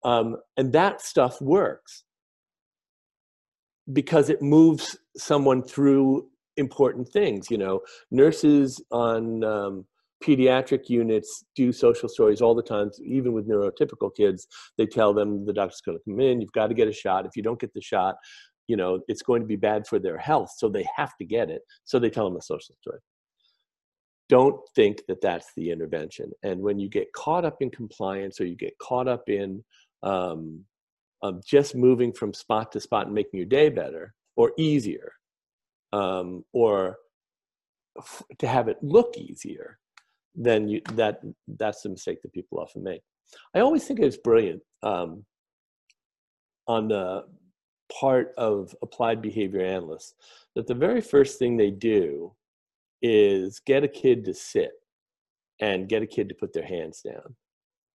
Um, 0.04 0.36
and 0.56 0.72
that 0.72 1.00
stuff 1.00 1.40
works 1.40 2.04
because 3.92 4.30
it 4.30 4.42
moves 4.42 4.96
someone 5.16 5.62
through 5.62 6.28
important 6.56 7.08
things. 7.08 7.50
You 7.50 7.58
know, 7.58 7.80
nurses 8.10 8.82
on 8.90 9.44
um, 9.44 9.84
pediatric 10.22 10.88
units 10.88 11.44
do 11.54 11.72
social 11.72 12.08
stories 12.08 12.40
all 12.40 12.54
the 12.54 12.62
time, 12.62 12.90
even 13.04 13.32
with 13.32 13.48
neurotypical 13.48 14.14
kids. 14.16 14.46
They 14.78 14.86
tell 14.86 15.12
them 15.12 15.44
the 15.44 15.52
doctor's 15.52 15.80
going 15.80 15.98
to 15.98 16.04
come 16.10 16.20
in, 16.20 16.40
you've 16.40 16.52
got 16.52 16.68
to 16.68 16.74
get 16.74 16.88
a 16.88 16.92
shot. 16.92 17.26
If 17.26 17.36
you 17.36 17.42
don't 17.42 17.60
get 17.60 17.74
the 17.74 17.82
shot, 17.82 18.16
you 18.72 18.76
know, 18.78 19.00
it's 19.06 19.20
going 19.20 19.42
to 19.42 19.46
be 19.46 19.68
bad 19.70 19.86
for 19.86 19.98
their 19.98 20.16
health. 20.16 20.50
So 20.56 20.66
they 20.66 20.88
have 20.96 21.14
to 21.18 21.26
get 21.26 21.50
it. 21.50 21.60
So 21.84 21.98
they 21.98 22.08
tell 22.08 22.26
them 22.26 22.38
a 22.38 22.40
social 22.40 22.74
story. 22.80 23.00
Don't 24.30 24.58
think 24.74 25.02
that 25.08 25.20
that's 25.20 25.50
the 25.58 25.70
intervention. 25.70 26.32
And 26.42 26.62
when 26.62 26.78
you 26.78 26.88
get 26.88 27.12
caught 27.12 27.44
up 27.44 27.58
in 27.60 27.70
compliance 27.70 28.40
or 28.40 28.46
you 28.46 28.56
get 28.56 28.78
caught 28.78 29.08
up 29.08 29.28
in 29.28 29.62
um, 30.02 30.64
um, 31.22 31.42
just 31.46 31.74
moving 31.74 32.14
from 32.14 32.32
spot 32.32 32.72
to 32.72 32.80
spot 32.80 33.04
and 33.04 33.14
making 33.14 33.36
your 33.40 33.46
day 33.46 33.68
better 33.68 34.14
or 34.36 34.52
easier, 34.56 35.12
um, 35.92 36.42
or 36.54 36.96
f- 37.98 38.22
to 38.38 38.46
have 38.46 38.68
it 38.68 38.78
look 38.80 39.18
easier, 39.18 39.78
then 40.34 40.66
you, 40.66 40.80
that 40.94 41.20
that's 41.46 41.82
the 41.82 41.90
mistake 41.90 42.22
that 42.22 42.32
people 42.32 42.58
often 42.58 42.82
make. 42.82 43.02
I 43.54 43.60
always 43.60 43.84
think 43.84 44.00
it's 44.00 44.16
brilliant 44.16 44.62
um, 44.82 45.26
on 46.66 46.88
the 46.88 47.24
part 48.00 48.32
of 48.36 48.74
applied 48.82 49.22
behavior 49.22 49.60
analysts 49.60 50.14
that 50.54 50.66
the 50.66 50.74
very 50.74 51.00
first 51.00 51.38
thing 51.38 51.56
they 51.56 51.70
do 51.70 52.32
is 53.00 53.60
get 53.60 53.84
a 53.84 53.88
kid 53.88 54.24
to 54.24 54.34
sit 54.34 54.72
and 55.60 55.88
get 55.88 56.02
a 56.02 56.06
kid 56.06 56.28
to 56.28 56.34
put 56.34 56.52
their 56.52 56.64
hands 56.64 57.02
down. 57.02 57.34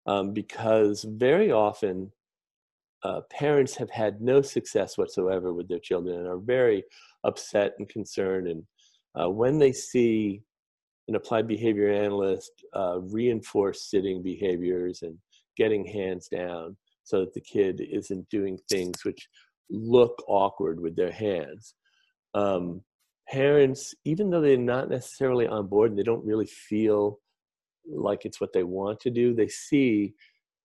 Um, 0.06 0.34
because 0.34 1.04
very 1.04 1.51
often 1.51 2.12
uh, 3.04 3.22
parents 3.30 3.75
have 3.75 3.89
had 3.89 4.22
no 4.22 4.42
success 4.42 4.98
whatsoever 4.98 5.54
with 5.54 5.68
their 5.68 5.80
children 5.80 6.20
and 6.20 6.27
are 6.27 6.38
very 6.38 6.84
upset 7.24 7.74
and 7.77 7.88
concerned. 7.89 8.48
And 8.48 8.63
uh, 9.20 9.30
when 9.30 9.60
they 9.60 9.74
see 9.74 10.42
an 11.08 11.16
applied 11.16 11.48
behavior 11.48 11.92
analyst 11.92 12.51
uh, 12.74 13.00
reinforce 13.01 13.89
sitting 13.89 14.22
behaviors 14.24 15.01
and 15.04 15.18
getting 15.56 15.86
hands 15.86 16.27
down 16.27 16.75
so 17.04 17.22
that 17.22 17.34
the 17.34 17.42
kid 17.42 17.82
isn't 17.82 18.30
doing 18.30 18.60
things 18.70 19.06
which 19.06 19.30
look 19.69 20.24
awkward 20.27 20.79
with 20.79 20.95
their 20.95 21.12
hands. 21.12 21.74
Um, 22.33 22.81
parents, 23.29 23.93
even 24.05 24.29
though 24.29 24.41
they're 24.41 24.57
not 24.57 24.89
necessarily 24.89 25.47
on 25.47 25.67
board 25.67 25.91
and 25.91 26.00
they 26.00 26.03
don't 26.03 26.25
really 26.25 26.45
feel 26.45 27.19
like 27.89 28.25
it's 28.25 28.41
what 28.41 28.53
they 28.53 28.63
want 28.63 29.00
to 29.01 29.09
do, 29.09 29.33
they 29.33 29.47
see, 29.47 30.13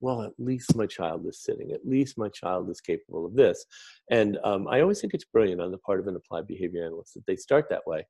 well, 0.00 0.22
at 0.22 0.32
least 0.38 0.76
my 0.76 0.86
child 0.86 1.26
is 1.26 1.42
sitting, 1.42 1.72
at 1.72 1.86
least 1.86 2.18
my 2.18 2.28
child 2.28 2.68
is 2.70 2.80
capable 2.80 3.26
of 3.26 3.34
this. 3.34 3.64
And 4.10 4.38
um, 4.44 4.68
I 4.68 4.80
always 4.80 5.00
think 5.00 5.14
it's 5.14 5.24
brilliant 5.24 5.60
on 5.60 5.70
the 5.70 5.78
part 5.78 6.00
of 6.00 6.06
an 6.06 6.16
applied 6.16 6.46
behavior 6.46 6.84
analyst 6.84 7.14
that 7.14 7.26
they 7.26 7.36
start 7.36 7.66
that 7.70 7.86
way 7.86 8.06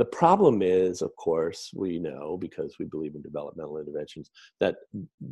the 0.00 0.06
problem 0.06 0.62
is, 0.62 1.02
of 1.02 1.14
course, 1.16 1.70
we 1.74 1.98
know 1.98 2.38
because 2.40 2.76
we 2.78 2.86
believe 2.86 3.14
in 3.14 3.20
developmental 3.20 3.76
interventions 3.76 4.30
that 4.58 4.76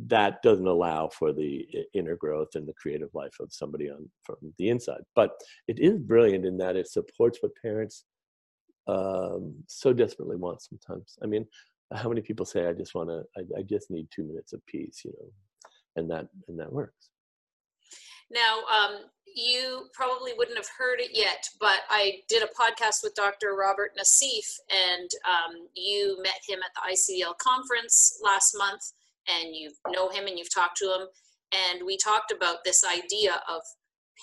that 0.05 0.43
doesn't 0.43 0.67
allow 0.67 1.09
for 1.09 1.33
the 1.33 1.67
inner 1.95 2.15
growth 2.15 2.49
and 2.53 2.67
the 2.67 2.79
creative 2.79 3.09
life 3.15 3.35
of 3.39 3.51
somebody 3.51 3.89
on 3.89 4.07
from 4.21 4.35
the 4.59 4.69
inside. 4.69 5.01
But 5.15 5.31
it 5.67 5.79
is 5.79 5.97
brilliant 5.97 6.45
in 6.45 6.55
that 6.59 6.75
it 6.75 6.87
supports 6.87 7.39
what 7.41 7.59
parents 7.59 8.05
um, 8.85 9.55
so 9.65 9.91
desperately 9.91 10.35
want 10.35 10.61
sometimes. 10.61 11.17
I 11.23 11.25
mean, 11.25 11.47
how 11.91 12.07
many 12.07 12.21
people 12.21 12.45
say, 12.45 12.67
"I 12.67 12.73
just 12.73 12.93
want 12.93 13.09
to, 13.09 13.23
I, 13.35 13.59
I 13.61 13.63
just 13.63 13.89
need 13.89 14.07
two 14.11 14.23
minutes 14.23 14.53
of 14.53 14.63
peace," 14.67 15.01
you 15.03 15.13
know, 15.19 15.31
and 15.95 16.11
that 16.11 16.27
and 16.47 16.59
that 16.59 16.71
works. 16.71 17.09
Now, 18.31 18.59
um, 18.69 18.97
you 19.35 19.87
probably 19.93 20.31
wouldn't 20.37 20.57
have 20.57 20.69
heard 20.77 20.99
it 20.99 21.11
yet, 21.13 21.47
but 21.59 21.81
I 21.89 22.19
did 22.27 22.43
a 22.43 22.47
podcast 22.47 23.03
with 23.03 23.15
Dr. 23.15 23.55
Robert 23.55 23.91
Naseef, 23.97 24.45
and 24.69 25.09
um, 25.25 25.67
you 25.75 26.17
met 26.21 26.39
him 26.47 26.59
at 26.63 26.71
the 26.75 26.93
ICDL 26.93 27.37
conference 27.37 28.19
last 28.23 28.55
month, 28.57 28.81
and 29.27 29.55
you 29.55 29.71
know 29.89 30.09
him 30.09 30.27
and 30.27 30.37
you've 30.37 30.53
talked 30.53 30.77
to 30.77 30.85
him. 30.85 31.07
And 31.51 31.85
we 31.85 31.97
talked 31.97 32.31
about 32.31 32.63
this 32.63 32.83
idea 32.83 33.41
of 33.49 33.61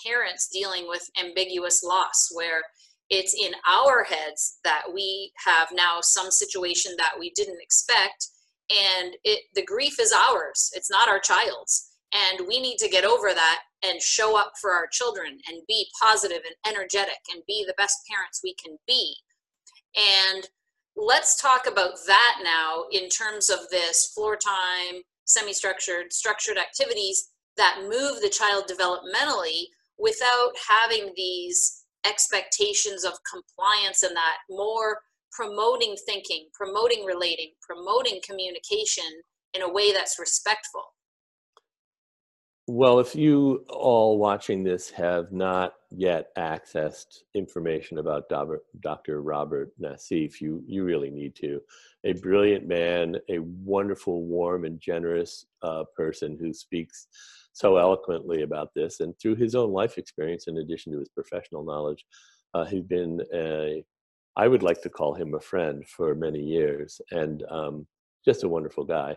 parents 0.05 0.49
dealing 0.53 0.87
with 0.89 1.09
ambiguous 1.19 1.83
loss, 1.83 2.29
where 2.33 2.63
it's 3.11 3.35
in 3.35 3.53
our 3.69 4.05
heads 4.05 4.59
that 4.65 4.83
we 4.93 5.33
have 5.45 5.69
now 5.73 5.99
some 6.01 6.31
situation 6.31 6.93
that 6.99 7.15
we 7.19 7.31
didn't 7.35 7.61
expect, 7.61 8.29
and 8.71 9.17
it 9.25 9.41
the 9.55 9.65
grief 9.65 9.99
is 10.01 10.13
ours, 10.13 10.71
it's 10.75 10.91
not 10.91 11.09
our 11.09 11.21
child's 11.21 11.91
and 12.13 12.47
we 12.47 12.61
need 12.61 12.79
to 12.79 12.89
get 12.89 13.05
over 13.05 13.33
that 13.35 13.61
and 13.83 14.01
show 14.01 14.39
up 14.39 14.53
for 14.61 14.73
our 14.73 14.87
children 14.91 15.39
and 15.49 15.63
be 15.69 15.87
positive 16.01 16.41
and 16.47 16.75
energetic 16.75 17.19
and 17.33 17.43
be 17.47 17.65
the 17.67 17.75
best 17.77 17.99
parents 18.11 18.41
we 18.43 18.55
can 18.55 18.77
be. 18.87 19.15
And 19.97 20.49
let's 20.97 21.41
talk 21.41 21.67
about 21.67 21.93
that 22.07 22.39
now 22.43 22.85
in 22.91 23.09
terms 23.09 23.51
of 23.51 23.69
this 23.71 24.13
floor 24.15 24.37
time, 24.37 25.03
semi 25.25 25.53
structured, 25.53 26.13
structured 26.13 26.59
activities 26.59 27.31
that 27.57 27.81
move 27.83 28.21
the 28.21 28.31
child 28.31 28.71
developmentally 28.71 29.65
without 29.99 30.53
having 30.69 31.13
these 31.17 31.85
expectations 32.07 33.05
of 33.05 33.15
compliance 33.31 34.03
and 34.03 34.15
that 34.15 34.37
more 34.49 35.01
promoting 35.33 35.97
thinking, 36.07 36.47
promoting 36.55 37.05
relating, 37.05 37.53
promoting 37.61 38.21
communication 38.27 39.05
in 39.55 39.63
a 39.63 39.73
way 39.73 39.93
that's 39.93 40.19
respectful. 40.19 40.83
Well, 42.69 42.99
if 42.99 43.15
you 43.15 43.65
all 43.69 44.19
watching 44.19 44.65
this 44.65 44.91
have 44.91 45.31
not 45.31 45.75
yet 45.91 46.35
accessed 46.37 47.19
information 47.33 47.99
about 47.99 48.29
Dr. 48.29 49.23
Robert 49.23 49.71
Naseef, 49.81 50.41
you, 50.41 50.65
you 50.67 50.83
really 50.83 51.11
need 51.11 51.37
to. 51.37 51.61
A 52.03 52.15
brilliant 52.15 52.67
man, 52.67 53.19
a 53.29 53.39
wonderful, 53.39 54.25
warm, 54.25 54.65
and 54.65 54.81
generous 54.81 55.47
uh, 55.63 55.85
person 55.95 56.37
who 56.41 56.53
speaks 56.53 57.07
so 57.53 57.77
eloquently 57.77 58.43
about 58.43 58.75
this. 58.75 58.99
And 58.99 59.17
through 59.21 59.37
his 59.37 59.55
own 59.55 59.73
life 59.73 59.97
experience, 59.97 60.49
in 60.49 60.59
addition 60.59 60.93
to 60.93 60.99
his 60.99 61.09
professional 61.09 61.65
knowledge, 61.65 62.05
uh, 62.53 62.65
he's 62.65 62.83
been 62.83 63.21
a, 63.33 63.85
I 64.35 64.49
would 64.49 64.65
like 64.65 64.83
to 64.83 64.91
call 64.91 65.15
him 65.15 65.35
a 65.35 65.41
friend 65.41 65.87
for 65.87 66.17
many 66.17 66.41
years 66.41 67.01
and 67.13 67.45
um, 67.49 67.87
just 68.25 68.43
a 68.43 68.49
wonderful 68.49 68.85
guy. 68.85 69.17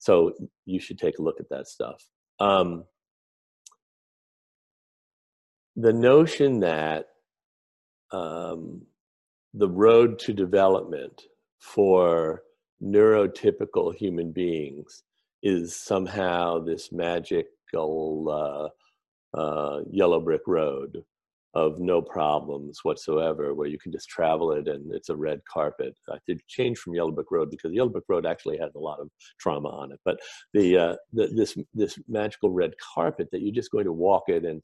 So 0.00 0.32
you 0.64 0.80
should 0.80 0.98
take 0.98 1.20
a 1.20 1.22
look 1.22 1.38
at 1.38 1.48
that 1.50 1.68
stuff. 1.68 2.04
Um, 2.40 2.84
the 5.76 5.92
notion 5.92 6.60
that 6.60 7.06
um, 8.12 8.82
the 9.54 9.68
road 9.68 10.18
to 10.20 10.32
development 10.32 11.22
for 11.58 12.42
neurotypical 12.82 13.94
human 13.94 14.32
beings 14.32 15.02
is 15.42 15.76
somehow 15.76 16.58
this 16.58 16.90
magical 16.92 18.72
uh, 19.34 19.38
uh, 19.38 19.80
yellow 19.90 20.20
brick 20.20 20.42
road 20.46 21.04
of 21.54 21.80
no 21.80 22.02
problems 22.02 22.80
whatsoever, 22.82 23.54
where 23.54 23.68
you 23.68 23.78
can 23.78 23.90
just 23.90 24.08
travel 24.08 24.52
it 24.52 24.68
and 24.68 24.94
it's 24.94 25.08
a 25.08 25.16
red 25.16 25.40
carpet. 25.50 25.94
I 26.10 26.18
did 26.26 26.40
change 26.46 26.78
from 26.78 26.94
Yellow 26.94 27.10
Brick 27.10 27.30
Road 27.30 27.50
because 27.50 27.72
Yellow 27.72 27.88
Brick 27.88 28.04
Road 28.08 28.26
actually 28.26 28.58
has 28.58 28.74
a 28.74 28.80
lot 28.80 29.00
of 29.00 29.08
trauma 29.40 29.68
on 29.68 29.92
it. 29.92 30.00
But 30.04 30.18
the, 30.52 30.76
uh, 30.76 30.96
the 31.12 31.28
this 31.28 31.56
this 31.74 31.98
magical 32.06 32.50
red 32.50 32.72
carpet 32.94 33.28
that 33.32 33.40
you're 33.40 33.54
just 33.54 33.70
going 33.70 33.86
to 33.86 33.92
walk 33.92 34.24
it 34.28 34.44
and 34.44 34.62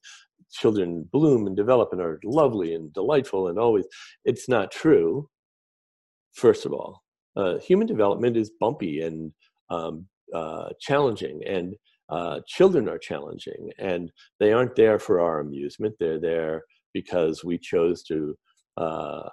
children 0.53 1.09
bloom 1.11 1.47
and 1.47 1.57
develop 1.57 1.89
and 1.93 2.01
are 2.01 2.21
lovely 2.25 2.75
and 2.75 2.93
delightful 2.93 3.49
and 3.49 3.59
always 3.59 3.87
it's 4.25 4.49
not 4.49 4.71
true. 4.71 5.29
First 6.35 6.67
of 6.67 6.73
all, 6.73 7.03
uh, 7.37 7.59
human 7.59 7.87
development 7.87 8.37
is 8.37 8.51
bumpy 8.61 9.01
and 9.01 9.33
um, 9.71 10.07
uh, 10.35 10.69
challenging 10.81 11.43
and 11.47 11.75
uh, 12.11 12.41
children 12.47 12.89
are 12.89 12.99
challenging 12.99 13.71
and 13.79 14.13
they 14.39 14.53
aren't 14.53 14.77
there 14.77 14.99
for 14.99 15.21
our 15.21 15.41
amusement. 15.41 15.95
They're 15.99 16.21
there 16.21 16.63
because 16.95 17.45
we 17.45 17.59
chose 17.59 18.03
to 18.05 18.35
uh, 18.79 19.29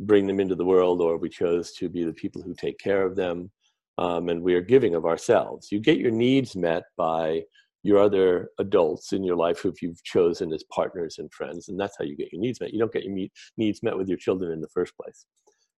bring 0.00 0.26
them 0.26 0.40
into 0.40 0.54
the 0.54 0.64
world 0.64 1.00
or 1.00 1.16
we 1.16 1.30
chose 1.30 1.72
to 1.72 1.88
be 1.88 2.04
the 2.04 2.12
people 2.12 2.42
who 2.42 2.54
take 2.54 2.78
care 2.78 3.06
of 3.06 3.16
them. 3.16 3.50
Um, 3.98 4.28
and 4.28 4.42
we 4.42 4.54
are 4.54 4.62
giving 4.62 4.94
of 4.94 5.04
ourselves. 5.04 5.70
You 5.70 5.78
get 5.78 5.98
your 5.98 6.10
needs 6.10 6.56
met 6.56 6.84
by 6.96 7.42
your 7.82 7.98
other 7.98 8.50
adults 8.58 9.12
in 9.12 9.24
your 9.24 9.36
life 9.36 9.60
who 9.60 9.72
you've 9.80 10.02
chosen 10.04 10.52
as 10.52 10.64
partners 10.64 11.16
and 11.18 11.32
friends, 11.32 11.68
and 11.68 11.78
that's 11.78 11.96
how 11.98 12.04
you 12.04 12.16
get 12.16 12.32
your 12.32 12.40
needs 12.40 12.60
met. 12.60 12.72
You 12.72 12.78
don't 12.78 12.92
get 12.92 13.04
your 13.04 13.28
needs 13.56 13.82
met 13.82 13.96
with 13.96 14.08
your 14.08 14.18
children 14.18 14.52
in 14.52 14.60
the 14.60 14.68
first 14.68 14.94
place. 14.96 15.24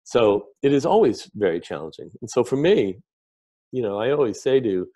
So 0.04 0.46
it 0.62 0.72
is 0.72 0.84
always 0.84 1.30
very 1.34 1.60
challenging. 1.60 2.10
And 2.20 2.28
so 2.28 2.42
for 2.42 2.56
me, 2.56 2.98
you 3.70 3.82
know, 3.82 3.98
I 3.98 4.10
always 4.10 4.42
say 4.42 4.60
to 4.60 4.86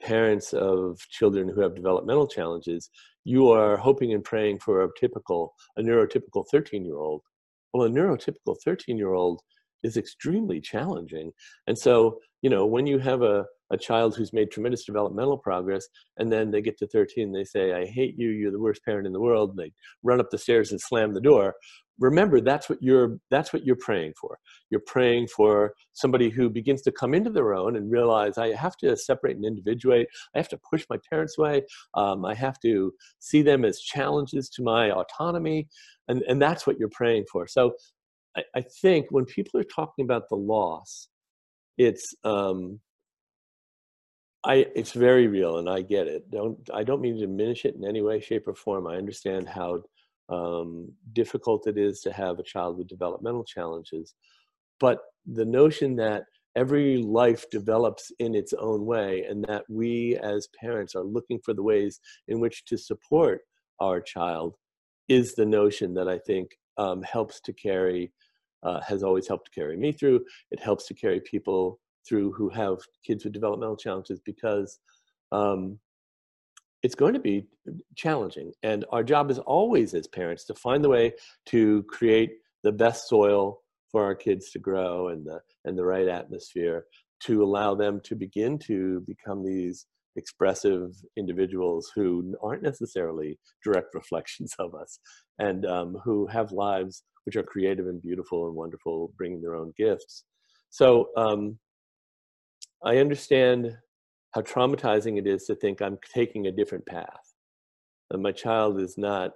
parents 0.00 0.52
of 0.52 0.98
children 1.10 1.48
who 1.48 1.60
have 1.60 1.74
developmental 1.74 2.26
challenges, 2.26 2.90
you 3.24 3.50
are 3.50 3.76
hoping 3.76 4.12
and 4.12 4.22
praying 4.22 4.60
for 4.60 4.84
a 4.84 4.88
typical, 4.98 5.54
a 5.76 5.82
neurotypical 5.82 6.44
13 6.50 6.84
year 6.84 6.98
old. 6.98 7.22
Well, 7.72 7.86
a 7.86 7.90
neurotypical 7.90 8.56
13 8.64 8.96
year 8.96 9.14
old 9.14 9.40
is 9.82 9.96
extremely 9.96 10.60
challenging. 10.60 11.32
And 11.66 11.78
so, 11.78 12.18
you 12.42 12.50
know, 12.50 12.66
when 12.66 12.86
you 12.86 12.98
have 12.98 13.22
a, 13.22 13.44
a 13.70 13.76
child 13.76 14.16
who's 14.16 14.32
made 14.32 14.50
tremendous 14.50 14.84
developmental 14.84 15.38
progress 15.38 15.86
and 16.18 16.30
then 16.30 16.50
they 16.50 16.62
get 16.62 16.78
to 16.78 16.86
13, 16.86 17.32
they 17.32 17.44
say, 17.44 17.72
I 17.72 17.86
hate 17.86 18.14
you, 18.18 18.30
you're 18.30 18.52
the 18.52 18.60
worst 18.60 18.84
parent 18.84 19.06
in 19.06 19.12
the 19.12 19.20
world, 19.20 19.50
and 19.50 19.58
they 19.58 19.72
run 20.02 20.20
up 20.20 20.30
the 20.30 20.38
stairs 20.38 20.70
and 20.70 20.80
slam 20.80 21.12
the 21.12 21.20
door 21.20 21.54
remember 21.98 22.40
that's 22.40 22.68
what 22.68 22.82
you're 22.82 23.18
that's 23.30 23.52
what 23.52 23.64
you're 23.64 23.76
praying 23.76 24.14
for. 24.20 24.38
You're 24.70 24.82
praying 24.86 25.28
for 25.28 25.74
somebody 25.92 26.30
who 26.30 26.50
begins 26.50 26.82
to 26.82 26.92
come 26.92 27.14
into 27.14 27.30
their 27.30 27.54
own 27.54 27.76
and 27.76 27.90
realize 27.90 28.36
i 28.38 28.54
have 28.54 28.76
to 28.78 28.96
separate 28.96 29.36
and 29.36 29.44
individuate. 29.44 30.08
I 30.34 30.38
have 30.38 30.48
to 30.48 30.60
push 30.68 30.84
my 30.90 30.98
parents 31.10 31.38
away. 31.38 31.62
Um, 31.94 32.24
i 32.24 32.34
have 32.34 32.58
to 32.60 32.92
see 33.20 33.42
them 33.42 33.64
as 33.64 33.80
challenges 33.80 34.48
to 34.50 34.62
my 34.62 34.90
autonomy. 34.90 35.68
And, 36.08 36.22
and 36.28 36.40
that's 36.40 36.66
what 36.66 36.78
you're 36.78 36.90
praying 36.90 37.24
for. 37.30 37.46
So 37.46 37.74
I, 38.36 38.42
I 38.56 38.60
think 38.60 39.06
when 39.10 39.24
people 39.24 39.58
are 39.60 39.64
talking 39.64 40.04
about 40.04 40.28
the 40.28 40.36
loss 40.36 41.08
it's 41.78 42.14
um, 42.24 42.80
I, 44.44 44.66
it's 44.74 44.92
very 44.92 45.26
real 45.26 45.58
and 45.58 45.68
I 45.68 45.80
get 45.82 46.06
it. 46.06 46.30
Don't 46.30 46.58
I 46.72 46.84
don't 46.84 47.00
mean 47.00 47.14
to 47.14 47.26
diminish 47.26 47.64
it 47.64 47.76
in 47.76 47.84
any 47.84 48.02
way, 48.02 48.20
shape, 48.20 48.46
or 48.46 48.54
form. 48.54 48.86
I 48.86 48.96
understand 48.96 49.48
how 49.48 49.82
um, 50.28 50.90
difficult 51.12 51.66
it 51.66 51.78
is 51.78 52.00
to 52.00 52.12
have 52.12 52.38
a 52.38 52.44
child 52.44 52.78
with 52.78 52.88
developmental 52.88 53.44
challenges. 53.44 54.14
But 54.80 55.00
the 55.26 55.44
notion 55.44 55.96
that 55.96 56.24
every 56.56 56.98
life 56.98 57.44
develops 57.50 58.12
in 58.18 58.34
its 58.34 58.52
own 58.52 58.86
way 58.86 59.24
and 59.28 59.44
that 59.44 59.64
we 59.68 60.16
as 60.22 60.48
parents 60.60 60.94
are 60.94 61.02
looking 61.02 61.40
for 61.44 61.52
the 61.52 61.62
ways 61.62 62.00
in 62.28 62.40
which 62.40 62.64
to 62.66 62.76
support 62.76 63.40
our 63.80 64.00
child 64.00 64.54
is 65.08 65.34
the 65.34 65.44
notion 65.44 65.94
that 65.94 66.08
I 66.08 66.18
think 66.18 66.50
um, 66.78 67.02
helps 67.02 67.40
to 67.42 67.52
carry, 67.52 68.12
uh, 68.62 68.80
has 68.80 69.02
always 69.02 69.28
helped 69.28 69.46
to 69.46 69.60
carry 69.60 69.76
me 69.76 69.92
through. 69.92 70.24
It 70.50 70.60
helps 70.60 70.86
to 70.86 70.94
carry 70.94 71.20
people 71.20 71.80
through 72.08 72.32
who 72.32 72.48
have 72.50 72.78
kids 73.04 73.24
with 73.24 73.32
developmental 73.32 73.76
challenges 73.76 74.20
because 74.24 74.78
um, 75.32 75.78
it's 76.84 76.94
going 76.94 77.14
to 77.14 77.18
be 77.18 77.46
challenging. 77.96 78.52
And 78.62 78.84
our 78.92 79.02
job 79.02 79.30
is 79.30 79.38
always 79.38 79.94
as 79.94 80.06
parents 80.06 80.44
to 80.44 80.54
find 80.54 80.84
the 80.84 80.90
way 80.90 81.14
to 81.46 81.82
create 81.84 82.34
the 82.62 82.72
best 82.72 83.08
soil 83.08 83.62
for 83.90 84.04
our 84.04 84.14
kids 84.14 84.50
to 84.50 84.58
grow 84.58 85.08
and 85.08 85.24
the 85.24 85.40
and 85.64 85.78
the 85.78 85.84
right 85.84 86.06
atmosphere 86.06 86.84
to 87.20 87.42
allow 87.42 87.74
them 87.74 88.00
to 88.04 88.14
begin 88.14 88.58
to 88.58 89.02
become 89.06 89.42
these 89.42 89.86
expressive 90.16 90.90
individuals 91.16 91.90
who 91.94 92.34
aren't 92.42 92.62
necessarily 92.62 93.38
direct 93.64 93.94
reflections 93.94 94.54
of 94.58 94.74
us 94.74 94.98
and 95.38 95.64
um, 95.64 95.96
who 96.04 96.26
have 96.26 96.52
lives 96.52 97.02
which 97.24 97.36
are 97.36 97.42
creative 97.42 97.86
and 97.86 98.02
beautiful 98.02 98.46
and 98.46 98.54
wonderful 98.54 99.10
bringing 99.16 99.40
their 99.40 99.56
own 99.56 99.72
gifts 99.76 100.24
so 100.70 101.08
um, 101.16 101.58
i 102.84 102.98
understand 102.98 103.74
how 104.34 104.40
traumatizing 104.40 105.16
it 105.16 105.26
is 105.26 105.44
to 105.44 105.54
think 105.54 105.80
I'm 105.80 105.98
taking 106.12 106.46
a 106.46 106.52
different 106.52 106.84
path. 106.86 107.34
And 108.10 108.22
my 108.22 108.32
child 108.32 108.80
is 108.80 108.98
not 108.98 109.32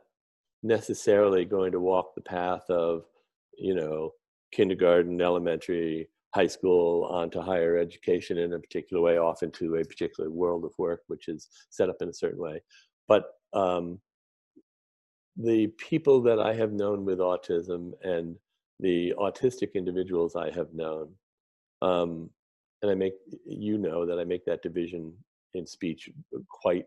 necessarily 0.62 1.44
going 1.44 1.70
to 1.72 1.80
walk 1.80 2.14
the 2.14 2.20
path 2.20 2.68
of, 2.68 3.04
you 3.56 3.74
know, 3.74 4.10
kindergarten, 4.52 5.20
elementary, 5.20 6.08
high 6.34 6.48
school, 6.48 7.04
onto 7.04 7.40
higher 7.40 7.78
education 7.78 8.38
in 8.38 8.52
a 8.52 8.58
particular 8.58 9.00
way, 9.00 9.18
off 9.18 9.44
into 9.44 9.76
a 9.76 9.84
particular 9.84 10.30
world 10.30 10.64
of 10.64 10.72
work, 10.78 11.02
which 11.06 11.28
is 11.28 11.48
set 11.70 11.88
up 11.88 11.96
in 12.00 12.08
a 12.08 12.14
certain 12.14 12.40
way. 12.40 12.60
But 13.06 13.26
um, 13.52 14.00
the 15.36 15.68
people 15.78 16.20
that 16.22 16.40
I 16.40 16.54
have 16.54 16.72
known 16.72 17.04
with 17.04 17.20
autism 17.20 17.92
and 18.02 18.34
the 18.80 19.14
autistic 19.16 19.74
individuals 19.74 20.34
I 20.34 20.50
have 20.50 20.74
known 20.74 21.12
um, 21.82 22.30
and 22.82 22.90
I 22.90 22.94
make 22.94 23.14
you 23.46 23.78
know 23.78 24.06
that 24.06 24.18
I 24.18 24.24
make 24.24 24.44
that 24.46 24.62
division 24.62 25.12
in 25.54 25.66
speech 25.66 26.08
uh, 26.34 26.40
quite 26.48 26.84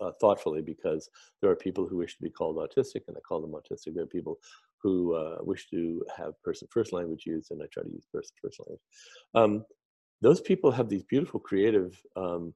uh, 0.00 0.12
thoughtfully 0.20 0.62
because 0.62 1.08
there 1.40 1.50
are 1.50 1.56
people 1.56 1.86
who 1.86 1.96
wish 1.96 2.16
to 2.16 2.22
be 2.22 2.30
called 2.30 2.56
autistic 2.56 3.02
and 3.08 3.16
I 3.16 3.20
call 3.20 3.40
them 3.40 3.52
autistic. 3.52 3.94
There 3.94 4.04
are 4.04 4.06
people 4.06 4.38
who 4.82 5.14
uh, 5.14 5.36
wish 5.40 5.68
to 5.70 6.04
have 6.16 6.40
person 6.42 6.66
first 6.70 6.92
language 6.92 7.24
used 7.26 7.50
and 7.50 7.62
I 7.62 7.66
try 7.72 7.84
to 7.84 7.90
use 7.90 8.06
person 8.12 8.34
first 8.42 8.60
language. 8.60 8.80
Um, 9.34 9.64
those 10.20 10.40
people 10.40 10.70
have 10.70 10.88
these 10.88 11.02
beautiful, 11.04 11.40
creative, 11.40 12.00
um, 12.16 12.54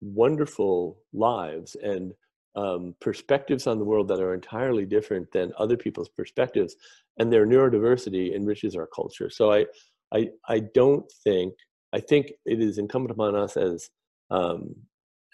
wonderful 0.00 0.98
lives 1.12 1.76
and 1.82 2.12
um, 2.56 2.94
perspectives 3.00 3.66
on 3.66 3.78
the 3.78 3.84
world 3.84 4.08
that 4.08 4.20
are 4.20 4.34
entirely 4.34 4.84
different 4.84 5.30
than 5.32 5.52
other 5.58 5.76
people's 5.76 6.08
perspectives, 6.08 6.76
and 7.18 7.32
their 7.32 7.46
neurodiversity 7.46 8.34
enriches 8.34 8.76
our 8.76 8.86
culture. 8.86 9.28
So 9.28 9.52
I, 9.52 9.66
I, 10.12 10.30
I 10.48 10.60
don't 10.72 11.10
think 11.24 11.54
I 11.94 12.00
think 12.00 12.32
it 12.44 12.60
is 12.60 12.78
incumbent 12.78 13.12
upon 13.12 13.36
us 13.36 13.56
as 13.56 13.88
um, 14.30 14.74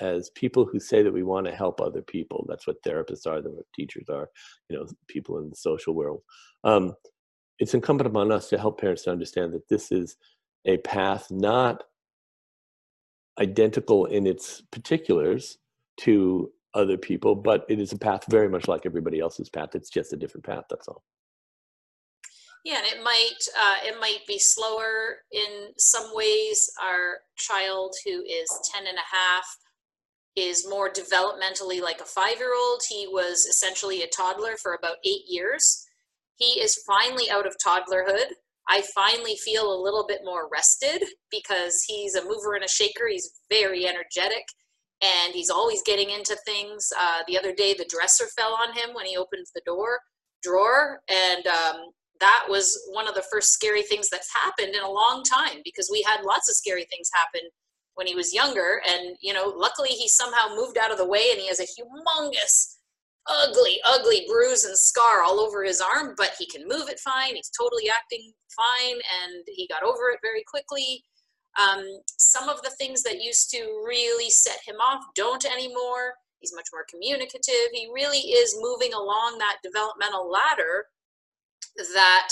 as 0.01 0.31
people 0.31 0.65
who 0.65 0.79
say 0.79 1.03
that 1.03 1.13
we 1.13 1.23
want 1.23 1.47
to 1.47 1.55
help 1.55 1.81
other 1.81 2.03
people. 2.03 2.47
That's 2.49 2.67
what 2.67 2.83
therapists 2.83 3.27
are. 3.27 3.41
That's 3.41 3.55
what 3.55 3.67
teachers 3.75 4.09
are. 4.09 4.29
You 4.69 4.79
know, 4.79 4.87
people 5.09 5.39
in 5.39 5.49
the 5.51 5.57
social 5.57 5.95
world. 5.95 6.23
Um, 6.65 6.95
it's 7.59 7.75
incumbent 7.75 8.09
upon 8.09 8.33
us 8.33 8.49
to 8.51 8.59
help 8.59 8.81
parents 8.81 9.03
to 9.05 9.11
understand 9.11 9.53
that 9.53 9.69
this 9.69 9.91
is 9.91 10.17
a 10.67 10.79
path 10.79 11.31
not 11.31 11.85
identical 13.39 14.07
in 14.07 14.27
its 14.27 14.63
particulars 14.71 15.59
to 15.99 16.51
other 16.75 16.97
people, 16.97 17.35
but 17.35 17.65
it 17.69 17.81
is 17.81 17.93
a 17.93 17.99
path 17.99 18.25
very 18.29 18.49
much 18.49 18.69
like 18.69 18.87
everybody 18.87 19.21
else's 19.21 19.51
path. 19.51 19.75
It's 19.75 19.91
just 19.91 20.13
a 20.13 20.17
different 20.17 20.45
path. 20.45 20.65
That's 20.71 20.89
all. 20.89 21.03
Yeah, 22.65 22.79
and 22.79 22.87
it 22.87 23.03
might 23.03 23.39
uh, 23.59 23.77
it 23.85 23.99
might 24.01 24.27
be 24.29 24.39
slower 24.39 25.19
in 25.33 25.73
some 25.79 26.11
ways. 26.15 26.71
Our 26.83 27.21
child 27.37 27.95
who 28.05 28.23
is 28.23 28.49
10 28.75 28.87
and 28.87 28.99
a 28.99 29.17
half 29.17 29.47
is 30.37 30.69
more 30.69 30.91
developmentally 30.91 31.81
like 31.81 32.01
a 32.01 32.05
five-year-old. 32.05 32.83
He 32.89 33.09
was 33.11 33.47
essentially 33.47 34.03
a 34.03 34.09
toddler 34.09 34.57
for 34.57 34.75
about 34.75 34.97
eight 35.05 35.25
years. 35.27 35.87
He 36.37 36.61
is 36.61 36.83
finally 36.87 37.31
out 37.31 37.47
of 37.47 37.57
toddlerhood. 37.65 38.27
I 38.69 38.83
finally 38.95 39.37
feel 39.37 39.73
a 39.73 39.83
little 39.83 40.07
bit 40.07 40.21
more 40.23 40.49
rested 40.53 41.03
because 41.31 41.83
he's 41.87 42.15
a 42.15 42.25
mover 42.25 42.55
and 42.55 42.65
a 42.65 42.69
shaker. 42.69 43.09
He's 43.09 43.41
very 43.51 43.87
energetic 43.87 44.45
and 45.03 45.35
he's 45.35 45.51
always 45.51 45.83
getting 45.83 46.11
into 46.11 46.37
things. 46.47 46.93
Uh, 46.99 47.23
the 47.27 47.39
other 47.39 47.55
day, 47.55 47.75
the 47.75 47.89
dresser 47.89 48.27
fell 48.37 48.55
on 48.55 48.75
him 48.75 48.95
when 48.95 49.07
he 49.07 49.17
opened 49.17 49.47
the 49.55 49.63
door 49.67 49.99
drawer, 50.43 51.01
and 51.09 51.47
um, 51.47 51.77
that 52.21 52.45
was 52.49 52.79
one 52.93 53.09
of 53.09 53.15
the 53.15 53.25
first 53.33 53.53
scary 53.53 53.83
things 53.83 54.09
that's 54.09 54.31
happened 54.35 54.75
in 54.75 54.83
a 54.83 54.91
long 54.91 55.23
time 55.25 55.61
because 55.65 55.89
we 55.91 56.05
had 56.07 56.25
lots 56.25 56.49
of 56.49 56.57
scary 56.57 56.85
things 56.85 57.11
happen 57.15 57.49
when 57.95 58.07
he 58.07 58.15
was 58.15 58.35
younger. 58.35 58.83
And 58.89 59.17
you 59.21 59.33
know 59.33 59.53
luckily 59.57 59.91
he 59.91 60.09
somehow 60.09 60.55
moved 60.55 60.79
out 60.79 60.93
of 60.93 60.99
the 60.99 61.09
way 61.09 61.29
and 61.33 61.41
he 61.41 61.49
has 61.49 61.61
a 61.61 61.65
humongous 61.65 62.77
ugly 63.27 63.79
ugly 63.85 64.27
bruise 64.29 64.65
and 64.65 64.77
scar 64.77 65.23
all 65.23 65.41
over 65.41 65.63
his 65.63 65.81
arm 65.81 66.15
but 66.17 66.33
he 66.39 66.47
can 66.47 66.67
move 66.67 66.89
it 66.89 66.99
fine. 67.01 67.35
He's 67.35 67.51
totally 67.51 67.91
acting 67.91 68.33
fine 68.57 68.97
and 69.23 69.45
he 69.47 69.69
got 69.69 69.83
over 69.83 70.11
it 70.13 70.21
very 70.23 70.43
quickly. 70.47 71.05
Um, 71.61 71.85
some 72.17 72.49
of 72.49 72.63
the 72.63 72.71
things 72.79 73.03
that 73.03 73.23
used 73.23 73.51
to 73.51 73.59
really 73.87 74.31
set 74.31 74.59
him 74.65 74.77
off 74.77 75.03
don't 75.17 75.45
anymore. 75.45 76.15
He's 76.39 76.55
much 76.55 76.69
more 76.73 76.87
communicative. 76.89 77.69
He 77.73 77.91
really 77.93 78.19
is 78.19 78.57
moving 78.61 78.95
along 78.95 79.37
that 79.39 79.57
developmental 79.63 80.31
ladder 80.31 80.87
that 81.89 82.31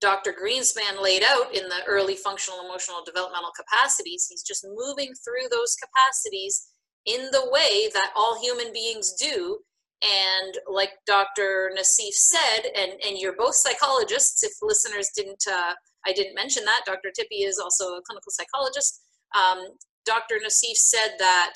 Dr. 0.00 0.32
Greenspan 0.32 1.02
laid 1.02 1.22
out 1.24 1.54
in 1.54 1.68
the 1.68 1.84
early 1.86 2.14
functional 2.14 2.60
emotional 2.64 3.02
developmental 3.04 3.50
capacities. 3.56 4.26
He's 4.28 4.42
just 4.42 4.64
moving 4.64 5.12
through 5.24 5.48
those 5.50 5.76
capacities 5.76 6.68
in 7.04 7.30
the 7.32 7.48
way 7.50 7.88
that 7.92 8.12
all 8.14 8.40
human 8.40 8.72
beings 8.72 9.14
do. 9.14 9.58
And 10.02 10.54
like 10.70 10.90
Dr. 11.06 11.72
Naseef 11.76 12.12
said, 12.12 12.70
and, 12.76 12.92
and 13.04 13.18
you're 13.18 13.36
both 13.36 13.56
psychologists, 13.56 14.44
if 14.44 14.52
listeners 14.62 15.10
didn't, 15.16 15.42
uh, 15.50 15.74
I 16.06 16.12
didn't 16.12 16.36
mention 16.36 16.64
that, 16.66 16.82
Dr. 16.86 17.10
Tippy 17.14 17.42
is 17.42 17.58
also 17.58 17.84
a 17.96 18.02
clinical 18.02 18.30
psychologist. 18.30 19.02
Um, 19.36 19.66
Dr. 20.04 20.36
Naseef 20.36 20.76
said 20.76 21.16
that, 21.18 21.54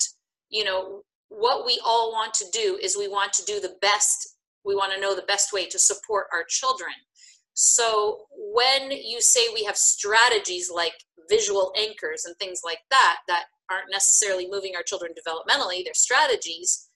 you 0.49 0.65
know, 0.65 1.03
what 1.29 1.65
we 1.65 1.79
all 1.85 2.11
want 2.11 2.33
to 2.35 2.45
do 2.51 2.77
is 2.81 2.97
we 2.97 3.07
want 3.07 3.31
to 3.33 3.45
do 3.45 3.61
the 3.61 3.75
best, 3.81 4.35
we 4.65 4.75
want 4.75 4.93
to 4.93 4.99
know 4.99 5.15
the 5.15 5.23
best 5.23 5.53
way 5.53 5.65
to 5.67 5.79
support 5.79 6.27
our 6.33 6.43
children. 6.47 6.91
So 7.53 8.25
when 8.31 8.91
you 8.91 9.21
say 9.21 9.47
we 9.53 9.63
have 9.63 9.77
strategies 9.77 10.71
like 10.73 10.93
visual 11.29 11.71
anchors 11.77 12.25
and 12.25 12.35
things 12.37 12.61
like 12.63 12.79
that, 12.89 13.19
that 13.27 13.45
aren't 13.69 13.91
necessarily 13.91 14.47
moving 14.49 14.73
our 14.75 14.83
children 14.83 15.11
developmentally, 15.13 15.83
they're 15.83 15.93
strategies. 15.93 16.89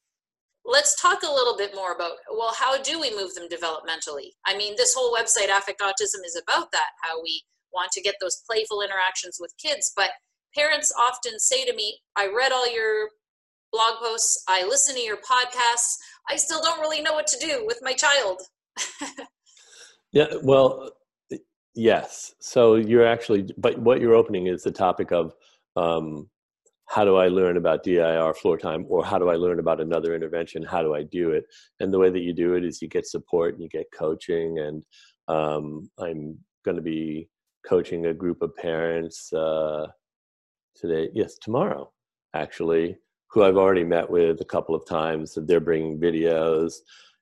Let's 0.66 1.00
talk 1.02 1.24
a 1.24 1.32
little 1.32 1.56
bit 1.56 1.74
more 1.74 1.94
about 1.94 2.14
well, 2.30 2.54
how 2.58 2.82
do 2.82 3.00
we 3.00 3.16
move 3.16 3.34
them 3.36 3.48
developmentally? 3.48 4.32
I 4.46 4.58
mean, 4.58 4.76
this 4.76 4.94
whole 4.94 5.16
website, 5.16 5.56
Affect 5.56 5.80
Autism, 5.80 6.26
is 6.26 6.42
about 6.42 6.72
that 6.74 6.90
how 7.02 7.22
we 7.22 7.44
want 7.74 7.92
to 7.92 8.02
get 8.02 8.16
those 8.20 8.42
playful 8.50 8.82
interactions 8.82 9.38
with 9.40 9.54
kids. 9.62 9.94
But 9.96 10.10
parents 10.56 10.94
often 11.00 11.40
say 11.40 11.64
to 11.66 11.74
me, 11.74 12.00
I 12.16 12.28
read 12.28 12.52
all 12.52 12.72
your 12.74 13.10
blog 13.72 14.00
posts, 14.02 14.44
I 14.48 14.64
listen 14.64 14.96
to 14.96 15.02
your 15.02 15.18
podcasts, 15.18 15.96
I 16.30 16.36
still 16.36 16.62
don't 16.62 16.82
really 16.82 17.02
know 17.02 17.14
what 17.14 17.28
to 17.28 17.40
do 17.40 17.64
with 17.66 17.80
my 17.82 17.94
child. 17.94 18.42
Yeah, 20.18 20.34
well, 20.42 20.90
yes. 21.76 22.34
So 22.40 22.74
you're 22.74 23.06
actually, 23.06 23.52
but 23.56 23.78
what 23.78 24.02
you're 24.02 24.16
opening 24.16 24.48
is 24.48 24.64
the 24.64 24.72
topic 24.72 25.12
of 25.12 25.36
um, 25.76 26.28
how 26.88 27.06
do 27.06 27.18
I 27.18 27.28
learn 27.28 27.56
about 27.56 27.84
DIR 27.84 28.34
floor 28.34 28.58
time, 28.58 28.88
or 28.90 29.06
how 29.06 29.20
do 29.20 29.30
I 29.30 29.36
learn 29.36 29.60
about 29.60 29.80
another 29.80 30.16
intervention? 30.16 30.64
How 30.64 30.82
do 30.82 30.96
I 30.96 31.04
do 31.04 31.30
it? 31.34 31.46
And 31.80 31.94
the 31.94 32.00
way 32.00 32.10
that 32.10 32.22
you 32.22 32.34
do 32.34 32.56
it 32.56 32.66
is 32.66 32.82
you 32.82 32.88
get 32.88 33.06
support 33.06 33.54
and 33.54 33.62
you 33.62 33.70
get 33.70 33.92
coaching. 33.94 34.58
And 34.58 34.84
um, 35.28 35.88
I'm 36.00 36.40
going 36.66 36.78
to 36.78 36.82
be 36.82 37.30
coaching 37.64 38.08
a 38.08 38.14
group 38.14 38.42
of 38.42 38.56
parents 38.56 39.32
uh, 39.34 39.86
today, 40.76 41.10
yes, 41.14 41.38
tomorrow, 41.38 41.92
actually, 42.34 42.98
who 43.28 43.44
I've 43.44 43.58
already 43.58 43.84
met 43.84 44.10
with 44.10 44.42
a 44.42 44.46
couple 44.46 44.74
of 44.74 44.84
times. 44.88 45.38
They're 45.40 45.60
bringing 45.60 46.00
videos 46.00 46.78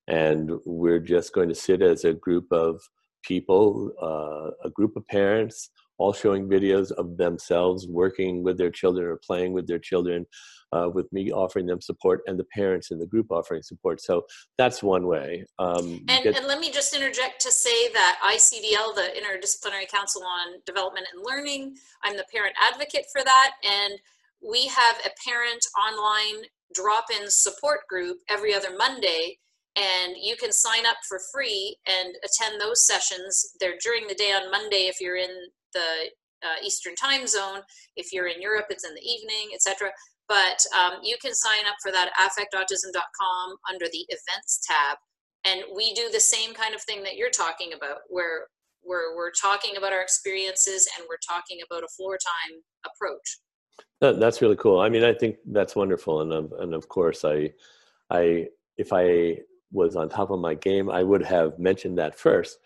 and 0.08 0.52
we're 0.66 1.00
just 1.00 1.34
going 1.34 1.50
to 1.50 1.56
sit 1.56 1.82
as 1.82 2.06
a 2.06 2.14
group 2.14 2.52
of 2.52 2.82
people, 3.24 3.92
uh, 4.02 4.68
a 4.68 4.70
group 4.70 4.96
of 4.96 5.08
parents, 5.08 5.72
all 5.98 6.14
showing 6.14 6.48
videos 6.48 6.92
of 6.92 7.18
themselves 7.18 7.88
working 7.88 8.44
with 8.44 8.58
their 8.58 8.70
children 8.70 9.08
or 9.08 9.20
playing 9.26 9.54
with 9.54 9.66
their 9.66 9.80
children, 9.80 10.26
uh, 10.74 10.90
with 10.94 11.12
me 11.14 11.32
offering 11.32 11.66
them 11.66 11.80
support 11.80 12.22
and 12.28 12.38
the 12.38 12.44
parents 12.54 12.92
in 12.92 13.00
the 13.00 13.06
group 13.06 13.28
offering 13.32 13.62
support. 13.62 14.02
So 14.02 14.26
that's 14.58 14.84
one 14.84 15.08
way. 15.08 15.46
Um, 15.58 16.04
and, 16.10 16.24
get- 16.24 16.38
and 16.38 16.48
let 16.48 16.60
me 16.60 16.70
just 16.70 16.94
interject 16.94 17.40
to 17.42 17.52
say 17.52 17.90
that 17.94 18.20
ICDL, 18.24 18.94
the 18.96 19.14
Interdisciplinary 19.18 19.88
Council 19.88 20.24
on 20.24 20.60
Development 20.66 21.08
and 21.14 21.24
Learning, 21.26 21.76
I'm 22.04 22.18
the 22.18 22.26
parent 22.32 22.56
advocate 22.62 23.06
for 23.12 23.24
that. 23.24 23.52
And 23.64 23.94
we 24.48 24.68
have 24.68 24.98
a 25.06 25.10
parent 25.28 25.66
online 25.80 26.44
drop 26.74 27.06
in 27.10 27.30
support 27.30 27.88
group 27.88 28.18
every 28.30 28.54
other 28.54 28.76
Monday 28.78 29.38
and 29.76 30.16
you 30.20 30.36
can 30.38 30.52
sign 30.52 30.86
up 30.86 30.98
for 31.08 31.20
free 31.34 31.78
and 31.86 32.16
attend 32.24 32.62
those 32.62 32.86
sessions. 32.86 33.56
They're 33.60 33.78
during 33.84 34.08
the 34.08 34.16
day 34.16 34.32
on 34.32 34.50
Monday 34.52 34.88
if 34.88 35.02
you're 35.02 35.18
in 35.18 35.32
the 35.74 36.10
uh, 36.44 36.64
Eastern 36.64 36.96
time 36.96 37.28
zone. 37.28 37.60
If 37.96 38.14
you're 38.14 38.28
in 38.28 38.42
Europe, 38.42 38.68
it's 38.70 38.88
in 38.88 38.94
the 38.94 39.02
evening, 39.02 39.52
etc. 39.54 39.92
But 40.28 40.64
um, 40.76 41.00
you 41.04 41.18
can 41.22 41.34
sign 41.34 41.66
up 41.68 41.76
for 41.82 41.92
that 41.92 42.12
at 42.18 42.32
affectautism.com 42.32 43.56
under 43.72 43.86
the 43.92 44.06
events 44.10 44.66
tab. 44.66 44.98
And 45.46 45.62
we 45.76 45.94
do 45.94 46.10
the 46.12 46.20
same 46.20 46.54
kind 46.54 46.74
of 46.74 46.82
thing 46.82 47.04
that 47.04 47.16
you're 47.16 47.30
talking 47.30 47.74
about, 47.74 47.98
where 48.10 48.48
we're, 48.84 49.16
we're 49.16 49.32
talking 49.32 49.78
about 49.78 49.94
our 49.94 50.02
experiences 50.02 50.88
and 50.98 51.06
we're 51.10 51.18
talking 51.28 51.60
about 51.68 51.84
a 51.84 51.88
floor 51.96 52.18
time 52.18 52.62
approach. 52.86 53.40
That, 54.02 54.20
that's 54.20 54.42
really 54.42 54.56
cool. 54.56 54.80
I 54.80 54.90
mean, 54.90 55.04
I 55.04 55.14
think 55.14 55.38
that's 55.46 55.76
wonderful. 55.76 56.22
And, 56.22 56.34
of, 56.34 56.54
and 56.60 56.74
of 56.74 56.88
course, 56.88 57.24
I, 57.24 57.52
I, 58.10 58.48
if 58.78 58.92
I 58.92 59.38
was 59.72 59.96
on 59.96 60.10
top 60.10 60.32
of 60.32 60.40
my 60.40 60.56
game, 60.56 60.90
I 60.90 61.04
would 61.04 61.24
have 61.24 61.58
mentioned 61.60 61.98
that 61.98 62.18
first. 62.18 62.58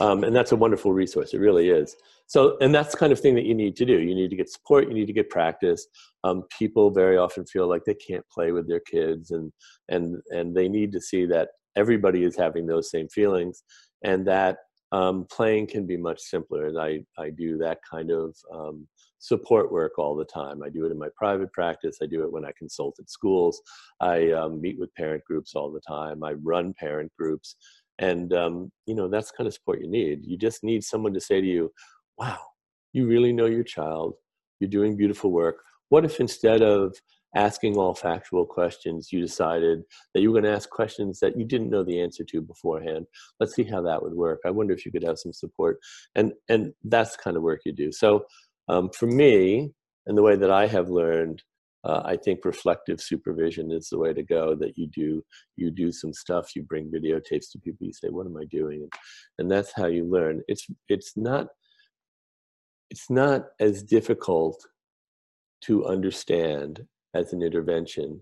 Um, 0.00 0.24
and 0.24 0.34
that's 0.34 0.52
a 0.52 0.56
wonderful 0.56 0.92
resource. 0.92 1.34
It 1.34 1.38
really 1.38 1.68
is. 1.68 1.94
So, 2.26 2.56
and 2.60 2.74
that's 2.74 2.94
kind 2.94 3.12
of 3.12 3.20
thing 3.20 3.34
that 3.34 3.44
you 3.44 3.54
need 3.54 3.76
to 3.76 3.84
do. 3.84 3.98
You 3.98 4.14
need 4.14 4.30
to 4.30 4.36
get 4.36 4.48
support. 4.48 4.88
You 4.88 4.94
need 4.94 5.08
to 5.08 5.12
get 5.12 5.30
practice. 5.30 5.86
Um, 6.24 6.44
people 6.56 6.90
very 6.90 7.18
often 7.18 7.44
feel 7.44 7.68
like 7.68 7.82
they 7.84 7.94
can't 7.94 8.24
play 8.32 8.52
with 8.52 8.68
their 8.68 8.80
kids, 8.80 9.32
and 9.32 9.52
and 9.88 10.22
and 10.30 10.54
they 10.56 10.68
need 10.68 10.92
to 10.92 11.00
see 11.00 11.26
that 11.26 11.48
everybody 11.76 12.22
is 12.24 12.36
having 12.36 12.66
those 12.66 12.90
same 12.90 13.08
feelings, 13.08 13.64
and 14.04 14.26
that 14.28 14.58
um, 14.92 15.26
playing 15.30 15.66
can 15.66 15.86
be 15.86 15.96
much 15.96 16.20
simpler. 16.20 16.68
And 16.68 16.78
I 16.78 17.00
I 17.18 17.30
do 17.30 17.58
that 17.58 17.78
kind 17.90 18.10
of 18.10 18.36
um, 18.54 18.86
support 19.20 19.70
work 19.70 19.98
all 19.98 20.16
the 20.16 20.24
time. 20.24 20.62
I 20.62 20.68
do 20.68 20.84
it 20.84 20.90
in 20.90 20.98
my 20.98 21.08
private 21.14 21.52
practice. 21.52 21.98
I 22.02 22.06
do 22.06 22.22
it 22.24 22.32
when 22.32 22.44
I 22.44 22.52
consult 22.58 22.98
at 22.98 23.10
schools. 23.10 23.62
I 24.00 24.32
um, 24.32 24.60
meet 24.60 24.78
with 24.78 24.94
parent 24.94 25.24
groups 25.24 25.54
all 25.54 25.70
the 25.70 25.80
time. 25.80 26.24
I 26.24 26.32
run 26.32 26.74
parent 26.74 27.12
groups. 27.16 27.56
And, 27.98 28.32
um, 28.32 28.72
you 28.86 28.94
know, 28.94 29.08
that's 29.08 29.30
kind 29.30 29.46
of 29.46 29.54
support 29.54 29.80
you 29.80 29.88
need. 29.88 30.24
You 30.24 30.36
just 30.38 30.64
need 30.64 30.82
someone 30.82 31.12
to 31.12 31.20
say 31.20 31.40
to 31.40 31.46
you, 31.46 31.70
wow, 32.16 32.38
you 32.92 33.06
really 33.06 33.32
know 33.32 33.46
your 33.46 33.62
child. 33.62 34.14
You're 34.58 34.70
doing 34.70 34.96
beautiful 34.96 35.30
work. 35.30 35.56
What 35.90 36.04
if 36.04 36.18
instead 36.18 36.62
of 36.62 36.94
asking 37.36 37.76
all 37.76 37.94
factual 37.94 38.44
questions, 38.44 39.12
you 39.12 39.20
decided 39.20 39.82
that 40.14 40.20
you 40.20 40.30
were 40.30 40.40
going 40.40 40.50
to 40.50 40.56
ask 40.56 40.68
questions 40.68 41.20
that 41.20 41.38
you 41.38 41.44
didn't 41.44 41.70
know 41.70 41.84
the 41.84 42.00
answer 42.00 42.24
to 42.24 42.40
beforehand. 42.40 43.06
Let's 43.38 43.54
see 43.54 43.64
how 43.64 43.82
that 43.82 44.02
would 44.02 44.14
work. 44.14 44.40
I 44.44 44.50
wonder 44.50 44.74
if 44.74 44.84
you 44.84 44.92
could 44.92 45.04
have 45.04 45.18
some 45.18 45.32
support. 45.32 45.78
And 46.16 46.32
and 46.48 46.72
that's 46.84 47.16
the 47.16 47.22
kind 47.22 47.36
of 47.36 47.42
work 47.42 47.60
you 47.64 47.72
do. 47.72 47.92
So 47.92 48.24
um, 48.70 48.88
for 48.90 49.06
me, 49.06 49.72
and 50.06 50.16
the 50.16 50.22
way 50.22 50.36
that 50.36 50.50
I 50.50 50.68
have 50.68 50.88
learned, 50.88 51.42
uh, 51.82 52.02
I 52.04 52.16
think 52.16 52.44
reflective 52.44 53.00
supervision 53.00 53.72
is 53.72 53.88
the 53.88 53.98
way 53.98 54.12
to 54.12 54.22
go. 54.22 54.54
That 54.54 54.78
you 54.78 54.86
do 54.86 55.22
you 55.56 55.70
do 55.72 55.90
some 55.90 56.12
stuff, 56.12 56.54
you 56.54 56.62
bring 56.62 56.90
videotapes 56.90 57.50
to 57.52 57.58
people, 57.58 57.86
you 57.86 57.92
say, 57.92 58.08
"What 58.08 58.26
am 58.26 58.36
I 58.36 58.44
doing?" 58.44 58.88
and 59.38 59.50
that's 59.50 59.72
how 59.74 59.86
you 59.86 60.04
learn. 60.04 60.42
It's 60.46 60.66
it's 60.88 61.16
not 61.16 61.48
it's 62.90 63.10
not 63.10 63.46
as 63.58 63.82
difficult 63.82 64.64
to 65.62 65.86
understand 65.86 66.86
as 67.14 67.32
an 67.32 67.42
intervention 67.42 68.20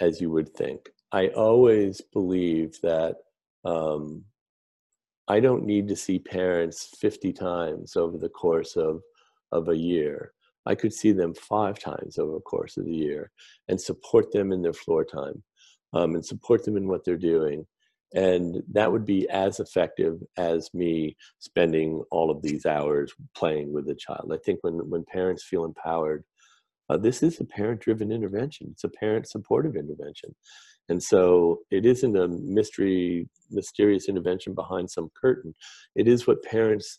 as 0.00 0.20
you 0.20 0.30
would 0.30 0.54
think. 0.54 0.90
I 1.12 1.28
always 1.28 2.00
believe 2.12 2.78
that 2.82 3.16
um, 3.64 4.24
I 5.28 5.40
don't 5.40 5.64
need 5.64 5.88
to 5.88 5.96
see 5.96 6.18
parents 6.18 6.88
50 7.00 7.32
times 7.32 7.96
over 7.96 8.18
the 8.18 8.28
course 8.28 8.76
of 8.76 9.00
of 9.52 9.68
a 9.68 9.76
year, 9.76 10.32
I 10.66 10.74
could 10.74 10.92
see 10.92 11.12
them 11.12 11.34
five 11.34 11.78
times 11.78 12.18
over 12.18 12.32
the 12.32 12.40
course 12.40 12.76
of 12.76 12.84
the 12.84 12.94
year 12.94 13.30
and 13.68 13.80
support 13.80 14.32
them 14.32 14.52
in 14.52 14.62
their 14.62 14.72
floor 14.72 15.04
time 15.04 15.42
um, 15.92 16.14
and 16.14 16.24
support 16.24 16.64
them 16.64 16.76
in 16.76 16.86
what 16.86 17.04
they're 17.04 17.16
doing. 17.16 17.66
And 18.14 18.62
that 18.72 18.90
would 18.90 19.06
be 19.06 19.28
as 19.30 19.60
effective 19.60 20.20
as 20.36 20.68
me 20.74 21.16
spending 21.38 22.02
all 22.10 22.30
of 22.30 22.42
these 22.42 22.66
hours 22.66 23.12
playing 23.36 23.72
with 23.72 23.88
a 23.88 23.94
child. 23.94 24.32
I 24.32 24.38
think 24.44 24.58
when, 24.62 24.74
when 24.90 25.04
parents 25.04 25.44
feel 25.44 25.64
empowered, 25.64 26.24
uh, 26.88 26.96
this 26.96 27.22
is 27.22 27.38
a 27.38 27.44
parent 27.44 27.80
driven 27.80 28.10
intervention, 28.10 28.68
it's 28.72 28.82
a 28.82 28.88
parent 28.88 29.28
supportive 29.28 29.76
intervention. 29.76 30.34
And 30.88 31.00
so 31.00 31.60
it 31.70 31.86
isn't 31.86 32.16
a 32.16 32.26
mystery, 32.26 33.28
mysterious 33.48 34.08
intervention 34.08 34.54
behind 34.54 34.90
some 34.90 35.08
curtain. 35.20 35.54
It 35.94 36.08
is 36.08 36.26
what 36.26 36.42
parents 36.42 36.98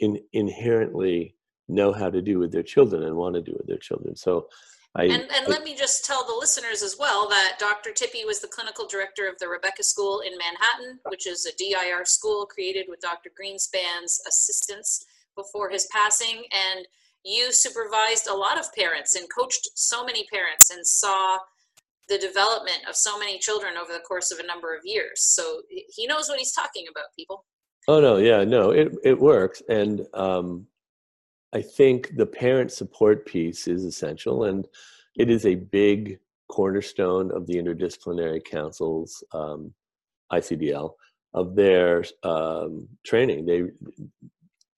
in, 0.00 0.18
inherently 0.32 1.36
know 1.72 1.92
how 1.92 2.10
to 2.10 2.22
do 2.22 2.38
with 2.38 2.52
their 2.52 2.62
children 2.62 3.02
and 3.02 3.16
want 3.16 3.34
to 3.34 3.42
do 3.42 3.54
with 3.56 3.66
their 3.66 3.78
children. 3.78 4.16
So 4.16 4.48
I, 4.94 5.04
and, 5.04 5.22
and 5.22 5.46
I, 5.46 5.48
let 5.48 5.64
me 5.64 5.74
just 5.74 6.04
tell 6.04 6.26
the 6.26 6.36
listeners 6.38 6.82
as 6.82 6.96
well 6.98 7.28
that 7.28 7.56
Dr. 7.58 7.92
Tippy 7.92 8.24
was 8.24 8.40
the 8.40 8.48
clinical 8.48 8.86
director 8.86 9.26
of 9.26 9.38
the 9.38 9.48
Rebecca 9.48 9.82
School 9.82 10.20
in 10.20 10.32
Manhattan, 10.36 11.00
which 11.08 11.26
is 11.26 11.46
a 11.46 11.56
DIR 11.56 12.04
school 12.04 12.44
created 12.44 12.86
with 12.88 13.00
Dr. 13.00 13.30
Greenspan's 13.30 14.20
assistance 14.28 15.06
before 15.34 15.70
his 15.70 15.88
passing. 15.90 16.44
And 16.52 16.86
you 17.24 17.52
supervised 17.52 18.26
a 18.28 18.34
lot 18.34 18.58
of 18.58 18.72
parents 18.74 19.14
and 19.14 19.26
coached 19.32 19.68
so 19.74 20.04
many 20.04 20.26
parents 20.30 20.70
and 20.70 20.86
saw 20.86 21.38
the 22.08 22.18
development 22.18 22.80
of 22.86 22.94
so 22.94 23.18
many 23.18 23.38
children 23.38 23.74
over 23.80 23.92
the 23.92 24.00
course 24.00 24.30
of 24.30 24.40
a 24.40 24.46
number 24.46 24.74
of 24.74 24.82
years. 24.84 25.22
So 25.22 25.62
he 25.88 26.06
knows 26.06 26.28
what 26.28 26.38
he's 26.38 26.52
talking 26.52 26.84
about, 26.90 27.06
people. 27.16 27.46
Oh 27.88 28.00
no, 28.00 28.18
yeah, 28.18 28.44
no, 28.44 28.70
it 28.70 28.92
it 29.02 29.18
works, 29.18 29.60
and 29.68 30.06
um, 30.14 30.68
I 31.52 31.62
think 31.62 32.16
the 32.16 32.26
parent 32.26 32.72
support 32.72 33.26
piece 33.26 33.68
is 33.68 33.84
essential, 33.84 34.44
and 34.44 34.66
it 35.16 35.28
is 35.28 35.44
a 35.44 35.54
big 35.54 36.18
cornerstone 36.48 37.30
of 37.30 37.46
the 37.46 37.54
interdisciplinary 37.54 38.44
councils 38.44 39.24
um, 39.32 39.72
icdl 40.32 40.94
of 41.34 41.54
their 41.54 42.04
um, 42.22 42.88
training. 43.04 43.46
They 43.46 43.64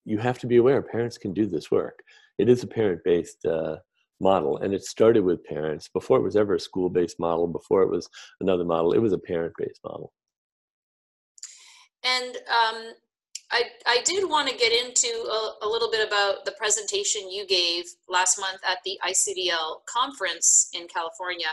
you 0.05 0.19
have 0.19 0.39
to 0.41 0.47
be 0.47 0.57
aware 0.57 0.83
parents 0.83 1.19
can 1.19 1.33
do 1.33 1.47
this 1.47 1.71
work. 1.71 2.03
It 2.39 2.49
is 2.49 2.63
a 2.63 2.67
parent-based 2.67 3.47
uh, 3.47 3.77
model 4.21 4.59
and 4.59 4.75
it 4.75 4.85
started 4.85 5.25
with 5.25 5.45
parents 5.45 5.89
before 5.89 6.19
it 6.19 6.23
was 6.23 6.37
ever 6.37 6.55
a 6.55 6.61
school-based 6.61 7.19
model 7.19 7.47
before 7.47 7.83
it 7.83 7.91
was 7.91 8.09
another 8.41 8.65
model 8.65 8.93
it 8.93 8.99
was 8.99 9.13
a 9.13 9.19
parent-based 9.19 9.81
model. 9.83 10.13
And 12.05 12.37
um, 12.37 12.93
I, 13.87 14.03
did 14.05 14.29
want 14.29 14.49
to 14.49 14.57
get 14.57 14.73
into 14.73 15.09
a, 15.09 15.67
a, 15.67 15.69
little 15.69 15.91
bit 15.91 16.07
about 16.07 16.45
the 16.45 16.53
presentation 16.53 17.31
you 17.31 17.47
gave 17.47 17.85
last 18.09 18.39
month 18.39 18.59
at 18.67 18.79
the 18.85 18.99
ICDL 19.07 19.85
conference 19.87 20.71
in 20.75 20.89
California, 20.89 21.49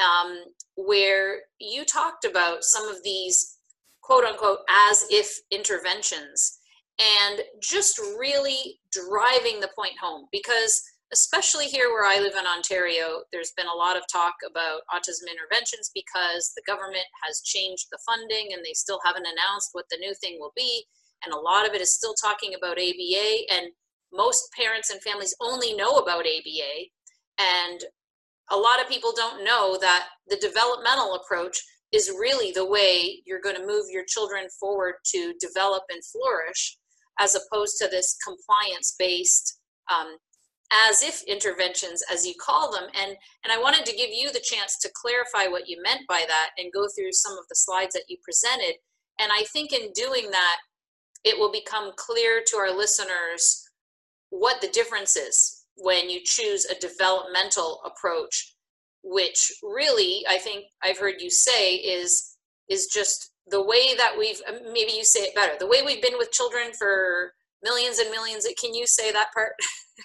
um, 0.00 0.44
where 0.76 1.40
you 1.58 1.84
talked 1.84 2.24
about 2.24 2.64
some 2.64 2.88
of 2.88 3.02
these 3.02 3.58
quote 4.00 4.24
unquote 4.24 4.60
as 4.90 5.04
if 5.10 5.40
interventions 5.50 6.58
and 6.98 7.42
just 7.60 7.98
really 8.18 8.80
driving 8.90 9.60
the 9.60 9.70
point 9.76 9.94
home 10.00 10.26
because 10.32 10.82
especially 11.12 11.66
here 11.66 11.88
where 11.88 12.04
I 12.04 12.20
live 12.20 12.34
in 12.38 12.46
Ontario, 12.46 13.22
there's 13.32 13.52
been 13.56 13.66
a 13.66 13.76
lot 13.76 13.96
of 13.96 14.02
talk 14.12 14.34
about 14.48 14.82
autism 14.92 15.30
interventions 15.30 15.90
because 15.94 16.52
the 16.54 16.62
government 16.66 17.06
has 17.24 17.40
changed 17.40 17.86
the 17.90 17.98
funding 18.04 18.52
and 18.52 18.62
they 18.64 18.74
still 18.74 19.00
haven't 19.04 19.26
announced 19.26 19.70
what 19.72 19.86
the 19.90 19.96
new 19.96 20.14
thing 20.20 20.36
will 20.38 20.52
be. 20.54 20.84
And 21.24 21.34
a 21.34 21.38
lot 21.38 21.66
of 21.66 21.74
it 21.74 21.80
is 21.80 21.94
still 21.94 22.14
talking 22.14 22.54
about 22.54 22.78
ABA, 22.78 23.52
and 23.52 23.68
most 24.12 24.50
parents 24.56 24.90
and 24.90 25.02
families 25.02 25.34
only 25.40 25.74
know 25.74 25.98
about 25.98 26.26
ABA. 26.26 26.88
And 27.38 27.80
a 28.50 28.56
lot 28.56 28.80
of 28.80 28.88
people 28.88 29.12
don't 29.14 29.44
know 29.44 29.78
that 29.80 30.08
the 30.28 30.36
developmental 30.36 31.14
approach 31.14 31.60
is 31.92 32.10
really 32.18 32.52
the 32.52 32.66
way 32.66 33.22
you're 33.24 33.40
going 33.40 33.56
to 33.56 33.66
move 33.66 33.86
your 33.90 34.04
children 34.06 34.46
forward 34.60 34.94
to 35.06 35.34
develop 35.40 35.84
and 35.90 36.02
flourish, 36.04 36.76
as 37.18 37.34
opposed 37.34 37.78
to 37.78 37.88
this 37.88 38.16
compliance 38.24 38.94
based 38.98 39.58
um, 39.92 40.16
as 40.72 41.02
if 41.02 41.22
interventions 41.24 42.02
as 42.12 42.26
you 42.26 42.34
call 42.38 42.70
them 42.70 42.84
and 43.00 43.16
and 43.44 43.52
i 43.52 43.58
wanted 43.58 43.86
to 43.86 43.96
give 43.96 44.10
you 44.12 44.30
the 44.32 44.40
chance 44.40 44.78
to 44.78 44.90
clarify 44.94 45.50
what 45.50 45.68
you 45.68 45.80
meant 45.82 46.02
by 46.08 46.24
that 46.28 46.50
and 46.58 46.72
go 46.72 46.86
through 46.94 47.12
some 47.12 47.32
of 47.32 47.44
the 47.48 47.54
slides 47.54 47.94
that 47.94 48.04
you 48.08 48.16
presented 48.22 48.74
and 49.18 49.32
i 49.32 49.42
think 49.52 49.72
in 49.72 49.90
doing 49.92 50.30
that 50.30 50.56
it 51.24 51.38
will 51.38 51.52
become 51.52 51.92
clear 51.96 52.42
to 52.46 52.56
our 52.56 52.74
listeners 52.74 53.64
what 54.30 54.60
the 54.60 54.68
difference 54.68 55.16
is 55.16 55.64
when 55.76 56.10
you 56.10 56.20
choose 56.24 56.64
a 56.64 56.78
developmental 56.80 57.80
approach 57.84 58.54
which 59.02 59.52
really 59.62 60.24
i 60.28 60.38
think 60.38 60.64
i've 60.82 60.98
heard 60.98 61.14
you 61.20 61.30
say 61.30 61.74
is 61.74 62.36
is 62.68 62.86
just 62.86 63.32
the 63.50 63.62
way 63.62 63.94
that 63.96 64.14
we've 64.18 64.40
maybe 64.72 64.92
you 64.92 65.04
say 65.04 65.20
it 65.20 65.34
better 65.34 65.54
the 65.58 65.66
way 65.66 65.82
we've 65.84 66.02
been 66.02 66.18
with 66.18 66.32
children 66.32 66.72
for 66.76 67.32
millions 67.62 67.98
and 67.98 68.10
millions 68.10 68.46
can 68.60 68.74
you 68.74 68.86
say 68.86 69.12
that 69.12 69.32
part? 69.34 69.52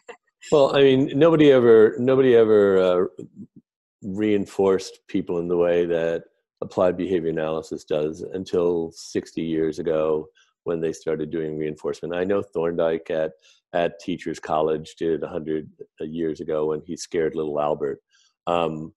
Well, 0.51 0.75
I 0.75 0.81
mean, 0.81 1.17
nobody 1.17 1.51
ever 1.51 1.95
nobody 1.99 2.35
ever 2.35 2.77
uh, 2.77 3.05
reinforced 4.01 4.99
people 5.07 5.39
in 5.39 5.47
the 5.47 5.57
way 5.57 5.85
that 5.85 6.25
applied 6.61 6.97
behavior 6.97 7.29
analysis 7.29 7.83
does 7.83 8.21
until 8.21 8.91
60 8.91 9.41
years 9.41 9.79
ago 9.79 10.27
when 10.63 10.79
they 10.79 10.93
started 10.93 11.29
doing 11.29 11.57
reinforcement. 11.57 12.15
I 12.15 12.23
know 12.23 12.41
Thorndike 12.41 13.09
at 13.09 13.31
at 13.73 13.99
Teachers 13.99 14.39
College 14.39 14.95
did 14.97 15.21
100 15.21 15.67
years 16.01 16.39
ago 16.41 16.67
when 16.67 16.81
he 16.85 16.95
scared 16.95 17.35
little 17.35 17.59
Albert 17.59 17.99
um, 18.45 18.93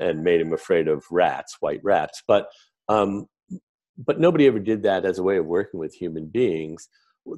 and 0.00 0.24
made 0.24 0.40
him 0.40 0.54
afraid 0.54 0.88
of 0.88 1.04
rats, 1.10 1.58
white 1.60 1.80
rats. 1.84 2.22
But 2.26 2.48
um, 2.88 3.26
but 3.98 4.20
nobody 4.20 4.46
ever 4.46 4.58
did 4.58 4.82
that 4.82 5.04
as 5.04 5.18
a 5.18 5.22
way 5.22 5.38
of 5.38 5.46
working 5.46 5.80
with 5.80 5.94
human 5.94 6.26
beings. 6.26 6.88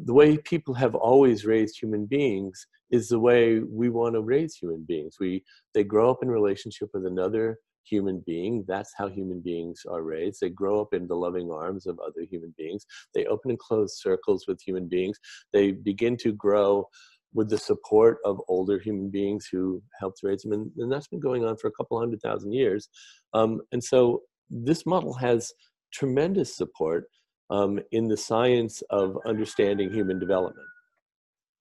The 0.05 0.13
way 0.13 0.37
people 0.37 0.75
have 0.75 0.95
always 0.95 1.45
raised 1.45 1.81
human 1.81 2.07
beings 2.07 2.67
is 2.91 3.09
the 3.09 3.19
way 3.19 3.61
we 3.61 3.89
want 3.89 4.15
to 4.15 4.21
raise 4.21 4.55
human 4.55 4.85
beings. 4.87 5.17
We 5.21 5.45
they 5.75 5.85
grow 5.85 6.11
up 6.11 6.23
in 6.23 6.31
relationship 6.31 6.91
with 6.93 7.07
another 7.07 7.59
human 7.85 8.23
being. 8.27 8.65
That's 8.69 8.93
how 8.97 9.09
human 9.09 9.41
beings 9.41 9.83
are 9.91 10.03
raised. 10.03 10.41
They 10.41 10.51
grow 10.51 10.81
up 10.81 10.93
in 10.93 11.07
the 11.07 11.17
loving 11.17 11.51
arms 11.51 11.87
of 11.87 11.99
other 12.01 12.23
human 12.31 12.55
beings. 12.57 12.85
They 13.15 13.25
open 13.27 13.51
and 13.51 13.59
close 13.59 14.01
circles 14.03 14.45
with 14.47 14.61
human 14.61 14.89
beings. 14.89 15.19
They 15.53 15.73
begin 15.73 16.17
to 16.19 16.33
grow 16.33 16.87
with 17.35 17.51
the 17.51 17.59
support 17.59 18.19
of 18.25 18.41
older 18.49 18.79
human 18.79 19.11
beings 19.11 19.49
who 19.51 19.83
helped 19.99 20.21
raise 20.23 20.43
them. 20.43 20.53
And, 20.53 20.71
and 20.79 20.91
that's 20.91 21.09
been 21.09 21.21
going 21.21 21.45
on 21.45 21.57
for 21.57 21.69
a 21.69 21.73
couple 21.73 21.99
hundred 21.99 22.21
thousand 22.23 22.53
years. 22.53 22.89
Um, 23.35 23.61
and 23.73 23.83
so 23.83 24.23
this 24.51 24.87
model 24.87 25.15
has 25.15 25.53
tremendous 25.93 26.57
support 26.57 27.05
um, 27.51 27.81
in 27.93 28.09
the 28.09 28.17
science 28.17 28.83
of 28.91 29.19
understanding 29.27 29.93
human 29.93 30.19
development. 30.19 30.67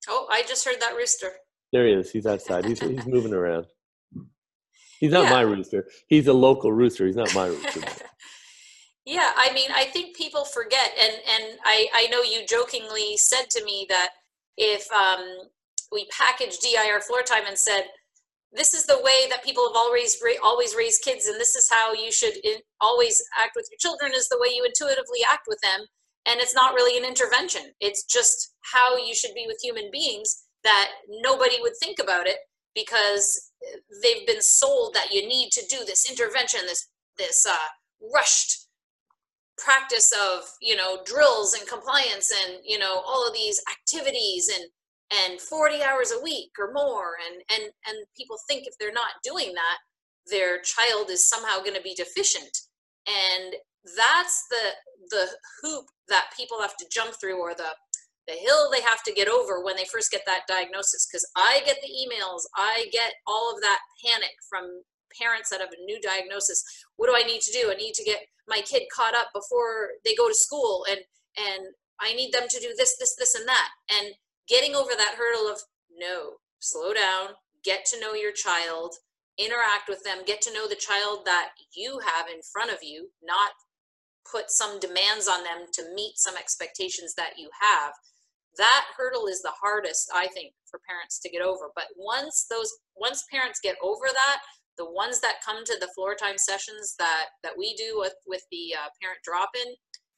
Oh, 0.08 0.28
I 0.32 0.44
just 0.44 0.66
heard 0.66 0.80
that 0.82 0.96
rooster. 0.96 1.32
There 1.74 1.86
he 1.86 1.94
is. 1.94 2.12
He's 2.12 2.26
outside. 2.26 2.66
He's 2.66 2.80
he's 2.80 3.06
moving 3.08 3.34
around. 3.34 3.66
He's 5.00 5.12
not 5.12 5.26
yeah. 5.26 5.32
my 5.32 5.42
rooster. 5.42 5.88
He's 6.08 6.28
a 6.28 6.34
local 6.34 6.72
rooster. 6.72 7.06
He's 7.06 7.16
not 7.16 7.34
my 7.36 7.48
rooster. 7.48 7.82
yeah, 9.06 9.32
I 9.36 9.52
mean, 9.54 9.70
I 9.74 9.86
think 9.86 10.16
people 10.16 10.46
forget, 10.46 10.92
and 11.02 11.14
and 11.14 11.60
I 11.64 11.88
I 11.94 12.08
know 12.08 12.22
you 12.22 12.46
jokingly 12.46 13.18
said 13.18 13.50
to 13.52 13.64
me 13.66 13.86
that 13.90 14.10
if 14.58 14.92
um, 14.92 15.50
we 15.92 16.08
packaged 16.08 16.62
DIR 16.62 17.02
floor 17.02 17.22
time 17.22 17.44
and 17.48 17.58
said 17.58 17.84
this 18.54 18.74
is 18.74 18.86
the 18.86 19.02
way 19.02 19.28
that 19.30 19.44
people 19.44 19.68
have 19.68 19.76
always 19.76 20.18
always 20.44 20.76
raised 20.76 21.04
kids, 21.04 21.26
and 21.26 21.40
this 21.40 21.56
is 21.56 21.70
how 21.72 21.94
you 21.94 22.12
should 22.12 22.36
in, 22.44 22.58
always 22.82 23.22
act 23.38 23.54
with 23.56 23.68
your 23.72 23.78
children 23.80 24.14
is 24.16 24.28
the 24.30 24.40
way 24.40 24.54
you 24.54 24.64
intuitively 24.64 25.20
act 25.30 25.46
with 25.48 25.60
them. 25.62 25.86
And 26.26 26.42
it's 26.42 26.56
not 26.56 26.74
really 26.74 26.98
an 26.98 27.08
intervention. 27.08 27.72
It's 27.80 28.04
just 28.04 28.54
how 28.74 28.98
you 28.98 29.16
should 29.16 29.34
be 29.34 29.46
with 29.48 29.60
human 29.62 29.90
beings 29.92 30.44
that 30.64 30.90
nobody 31.24 31.56
would 31.62 31.74
think 31.82 32.00
about 32.00 32.28
it 32.28 32.38
because 32.76 33.52
they've 34.04 34.28
been 34.28 34.42
sold 34.42 34.94
that 34.94 35.12
you 35.12 35.28
need 35.28 35.50
to 35.52 35.66
do 35.70 35.84
this 35.86 36.10
intervention 36.10 36.62
this 36.66 36.88
this 37.18 37.46
uh, 37.46 37.56
rushed 38.14 38.68
practice 39.58 40.12
of 40.12 40.44
you 40.62 40.76
know 40.76 41.00
drills 41.06 41.54
and 41.54 41.68
compliance 41.68 42.32
and 42.46 42.60
you 42.64 42.78
know 42.78 43.02
all 43.06 43.28
of 43.28 43.34
these 43.34 43.60
activities 43.72 44.50
and 44.54 44.70
and 45.12 45.40
40 45.40 45.84
hours 45.84 46.12
a 46.12 46.22
week 46.22 46.52
or 46.60 46.74
more 46.74 47.16
and 47.26 47.42
and 47.50 47.72
and 47.88 48.06
people 48.16 48.38
think 48.48 48.68
if 48.68 48.74
they're 48.78 48.92
not 48.92 49.24
doing 49.24 49.54
that 49.54 49.78
their 50.30 50.62
child 50.62 51.10
is 51.10 51.28
somehow 51.28 51.60
going 51.60 51.76
to 51.76 51.82
be 51.82 51.96
deficient. 51.96 52.58
And 53.08 53.56
that's 53.96 54.46
the 54.50 55.16
the 55.16 55.28
hoop 55.62 55.86
that 56.10 56.32
people 56.36 56.60
have 56.62 56.76
to 56.76 56.86
jump 56.92 57.14
through 57.20 57.40
or 57.40 57.54
the 57.54 57.70
the 58.28 58.34
hill 58.34 58.70
they 58.70 58.82
have 58.82 59.02
to 59.04 59.14
get 59.14 59.30
over 59.30 59.64
when 59.64 59.78
they 59.78 59.86
first 59.86 60.12
get 60.12 60.24
that 60.26 60.42
diagnosis 60.50 61.08
because 61.08 61.26
i 61.38 61.62
get 61.66 61.78
the 61.82 61.88
emails 61.88 62.42
i 62.58 62.88
get 62.92 63.14
all 63.26 63.56
of 63.56 63.62
that 63.62 63.80
panic 64.04 64.34
from 64.50 64.82
parents 65.18 65.50
that 65.50 65.62
have 65.62 65.70
a 65.72 65.86
new 65.86 66.02
diagnosis. 66.02 66.62
What 66.98 67.08
do 67.08 67.16
i 67.16 67.26
need 67.26 67.40
to 67.42 67.52
do? 67.54 67.72
I 67.72 67.76
need 67.76 67.94
to 67.94 68.04
get 68.04 68.28
my 68.50 68.62
kid 68.62 68.84
caught 68.94 69.16
up 69.16 69.28
before 69.34 69.92
they 70.04 70.14
go 70.16 70.28
to 70.28 70.36
school 70.36 70.86
and 70.90 71.00
and 71.38 71.68
i 72.02 72.14
need 72.14 72.34
them 72.34 72.48
to 72.50 72.60
do 72.60 72.74
this 72.78 72.98
this 72.98 73.16
this 73.16 73.36
and 73.36 73.48
that. 73.48 73.70
And 73.90 74.14
getting 74.48 74.76
over 74.76 74.92
that 74.98 75.16
hurdle 75.18 75.52
of 75.52 75.62
no 75.98 76.34
slow 76.60 76.94
down 76.94 77.30
get 77.64 77.86
to 77.86 78.00
know 78.00 78.14
your 78.14 78.32
child 78.32 78.96
interact 79.38 79.88
with 79.88 80.04
them 80.04 80.20
get 80.26 80.42
to 80.42 80.54
know 80.54 80.68
the 80.68 80.76
child 80.76 81.20
that 81.26 81.50
you 81.76 82.00
have 82.00 82.28
in 82.28 82.42
front 82.52 82.72
of 82.72 82.80
you 82.82 83.10
not 83.24 83.52
put 84.30 84.52
some 84.52 84.80
demands 84.80 85.28
on 85.28 85.44
them 85.44 85.66
to 85.74 85.84
meet 85.94 86.18
some 86.18 86.36
expectations 86.36 87.14
that 87.16 87.34
you 87.38 87.50
have. 87.60 87.94
That 88.58 88.86
hurdle 88.98 89.28
is 89.28 89.42
the 89.42 89.54
hardest 89.62 90.10
i 90.14 90.28
think 90.28 90.54
for 90.70 90.80
parents 90.88 91.20
to 91.20 91.30
get 91.30 91.42
over. 91.42 91.70
But 91.76 91.86
once 91.96 92.46
those 92.50 92.72
once 92.96 93.24
parents 93.32 93.60
get 93.62 93.76
over 93.82 94.08
that 94.12 94.40
the 94.78 94.90
ones 94.92 95.20
that 95.22 95.44
come 95.46 95.66
to 95.66 95.78
the 95.80 95.90
floor 95.96 96.16
time 96.16 96.38
sessions 96.38 96.96
that 96.98 97.28
that 97.44 97.58
we 97.58 97.76
do 97.76 97.96
with 97.98 98.16
with 98.26 98.44
the 98.52 98.74
uh, 98.76 98.90
parent 99.02 99.20
drop 99.24 99.50
in 99.56 99.74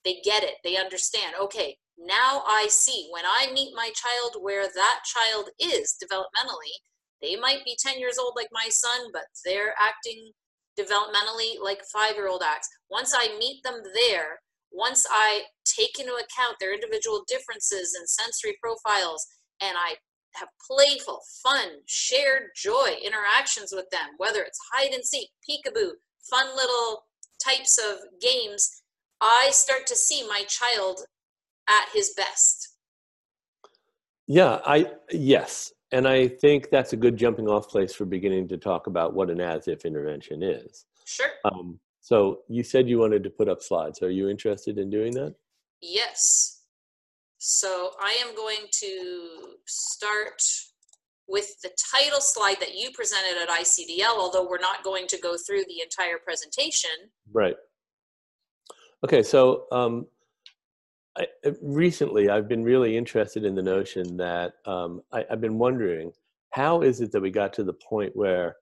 they 0.05 0.21
get 0.23 0.43
it. 0.43 0.55
They 0.63 0.77
understand 0.77 1.35
okay 1.41 1.77
now 2.05 2.43
i 2.47 2.67
see 2.69 3.07
when 3.11 3.23
i 3.25 3.51
meet 3.53 3.73
my 3.75 3.91
child 3.93 4.41
where 4.41 4.63
that 4.63 4.99
child 5.05 5.49
is 5.59 5.95
developmentally 6.01 6.73
they 7.21 7.35
might 7.35 7.63
be 7.65 7.77
10 7.77 7.99
years 7.99 8.17
old 8.17 8.33
like 8.35 8.49
my 8.51 8.67
son 8.69 9.07
but 9.11 9.25
they're 9.43 9.73
acting 9.79 10.31
developmentally 10.79 11.59
like 11.61 11.81
five 11.91 12.15
year 12.15 12.27
old 12.27 12.43
acts. 12.45 12.69
Once 12.89 13.13
I 13.15 13.37
meet 13.37 13.61
them 13.63 13.81
there, 13.93 14.39
once 14.71 15.05
I 15.09 15.43
take 15.65 15.99
into 15.99 16.13
account 16.13 16.55
their 16.59 16.73
individual 16.73 17.23
differences 17.27 17.95
and 17.97 18.07
sensory 18.07 18.57
profiles, 18.61 19.25
and 19.61 19.75
I 19.77 19.95
have 20.35 20.49
playful, 20.69 21.21
fun, 21.43 21.81
shared 21.85 22.51
joy 22.55 22.95
interactions 23.03 23.73
with 23.75 23.89
them, 23.91 24.09
whether 24.17 24.41
it's 24.41 24.59
hide 24.71 24.93
and 24.93 25.03
seek, 25.03 25.29
peekaboo, 25.49 25.91
fun 26.29 26.55
little 26.55 27.03
types 27.43 27.77
of 27.77 27.99
games, 28.21 28.83
I 29.19 29.49
start 29.51 29.87
to 29.87 29.95
see 29.95 30.25
my 30.27 30.43
child 30.47 31.01
at 31.69 31.87
his 31.93 32.13
best. 32.15 32.75
Yeah, 34.27 34.59
I 34.65 34.91
yes, 35.11 35.73
and 35.91 36.07
I 36.07 36.27
think 36.27 36.69
that's 36.69 36.93
a 36.93 36.97
good 36.97 37.17
jumping 37.17 37.47
off 37.47 37.67
place 37.67 37.93
for 37.93 38.05
beginning 38.05 38.47
to 38.49 38.57
talk 38.57 38.87
about 38.87 39.13
what 39.13 39.29
an 39.29 39.41
as 39.41 39.67
if 39.67 39.85
intervention 39.85 40.43
is. 40.43 40.85
Sure. 41.05 41.29
Um, 41.45 41.79
so 42.01 42.41
you 42.47 42.63
said 42.63 42.87
you 42.87 42.99
wanted 42.99 43.23
to 43.23 43.29
put 43.29 43.49
up 43.49 43.61
slides. 43.61 44.01
Are 44.01 44.11
you 44.11 44.29
interested 44.29 44.77
in 44.77 44.89
doing 44.89 45.13
that? 45.13 45.35
Yes. 45.81 46.63
So 47.39 47.91
I 47.99 48.17
am 48.23 48.35
going 48.35 48.67
to 48.71 49.29
start 49.65 50.41
with 51.27 51.61
the 51.61 51.69
title 51.93 52.19
slide 52.19 52.59
that 52.59 52.75
you 52.75 52.91
presented 52.91 53.41
at 53.41 53.49
ICDL, 53.49 54.17
although 54.17 54.47
we're 54.47 54.59
not 54.59 54.83
going 54.83 55.07
to 55.07 55.17
go 55.19 55.35
through 55.37 55.63
the 55.67 55.81
entire 55.81 56.17
presentation. 56.17 56.89
Right. 57.31 57.55
Okay, 59.03 59.23
so 59.23 59.65
um, 59.71 60.07
I, 61.17 61.27
recently 61.61 62.29
I've 62.29 62.47
been 62.47 62.63
really 62.63 62.95
interested 62.95 63.43
in 63.43 63.55
the 63.55 63.61
notion 63.61 64.17
that 64.17 64.53
um, 64.65 65.01
I, 65.11 65.25
I've 65.29 65.41
been 65.41 65.57
wondering 65.57 66.11
how 66.51 66.81
is 66.81 67.01
it 67.01 67.11
that 67.11 67.21
we 67.21 67.29
got 67.29 67.53
to 67.53 67.63
the 67.63 67.73
point 67.73 68.15
where 68.15 68.55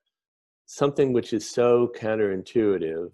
something 0.65 1.13
which 1.13 1.33
is 1.33 1.49
so 1.49 1.91
counterintuitive 1.97 3.11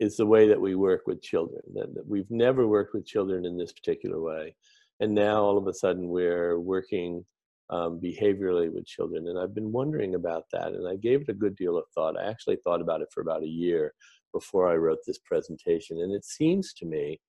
is 0.00 0.16
the 0.16 0.26
way 0.26 0.48
that 0.48 0.60
we 0.60 0.74
work 0.74 1.06
with 1.06 1.22
children. 1.22 1.62
That, 1.74 1.94
that 1.94 2.06
we've 2.06 2.30
never 2.30 2.66
worked 2.66 2.94
with 2.94 3.06
children 3.06 3.44
in 3.46 3.56
this 3.56 3.72
particular 3.72 4.20
way, 4.20 4.54
and 5.00 5.14
now 5.14 5.42
all 5.42 5.58
of 5.58 5.66
a 5.66 5.74
sudden 5.74 6.08
we're 6.08 6.58
working 6.58 7.24
um, 7.70 8.00
behaviorally 8.00 8.72
with 8.72 8.86
children. 8.86 9.28
And 9.28 9.38
I've 9.38 9.54
been 9.54 9.72
wondering 9.72 10.14
about 10.14 10.44
that, 10.52 10.68
and 10.68 10.88
I 10.88 10.96
gave 10.96 11.22
it 11.22 11.28
a 11.28 11.34
good 11.34 11.56
deal 11.56 11.76
of 11.76 11.84
thought. 11.94 12.18
I 12.18 12.28
actually 12.28 12.56
thought 12.56 12.80
about 12.80 13.02
it 13.02 13.08
for 13.12 13.20
about 13.20 13.42
a 13.42 13.48
year 13.48 13.94
before 14.32 14.68
I 14.68 14.74
wrote 14.74 14.98
this 15.06 15.18
presentation, 15.18 16.00
and 16.00 16.12
it 16.12 16.24
seems 16.24 16.72
to 16.74 16.86
me 16.86 17.20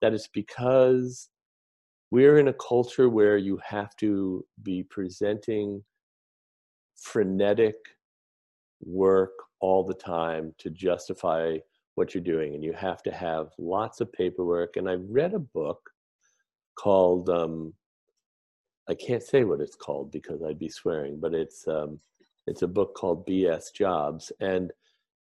that 0.00 0.14
it's 0.14 0.28
because 0.28 1.28
we're 2.10 2.38
in 2.38 2.48
a 2.48 2.54
culture 2.54 3.08
where 3.08 3.36
you 3.36 3.58
have 3.64 3.94
to 3.96 4.44
be 4.62 4.82
presenting 4.82 5.82
frenetic 6.96 7.76
work 8.80 9.32
all 9.60 9.84
the 9.84 9.94
time 9.94 10.54
to 10.58 10.70
justify 10.70 11.56
what 11.94 12.14
you're 12.14 12.22
doing 12.22 12.54
and 12.54 12.62
you 12.62 12.72
have 12.72 13.02
to 13.02 13.10
have 13.10 13.48
lots 13.58 14.00
of 14.00 14.12
paperwork 14.12 14.76
and 14.76 14.88
i 14.88 14.94
read 14.94 15.34
a 15.34 15.38
book 15.38 15.90
called 16.74 17.30
um, 17.30 17.72
i 18.88 18.94
can't 18.94 19.22
say 19.22 19.44
what 19.44 19.60
it's 19.60 19.76
called 19.76 20.12
because 20.12 20.42
i'd 20.42 20.58
be 20.58 20.68
swearing 20.68 21.18
but 21.18 21.34
it's 21.34 21.66
um, 21.68 21.98
it's 22.46 22.62
a 22.62 22.68
book 22.68 22.94
called 22.94 23.26
bs 23.26 23.72
jobs 23.74 24.30
and 24.40 24.72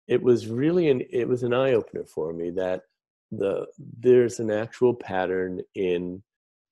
it 0.09 0.21
was 0.21 0.49
really 0.49 0.89
an 0.89 1.03
it 1.11 1.29
was 1.29 1.43
an 1.43 1.53
eye-opener 1.53 2.05
for 2.05 2.33
me 2.33 2.51
that 2.51 2.83
the 3.33 3.67
there's 3.99 4.39
an 4.41 4.51
actual 4.51 4.95
pattern 4.95 5.61
in 5.75 6.23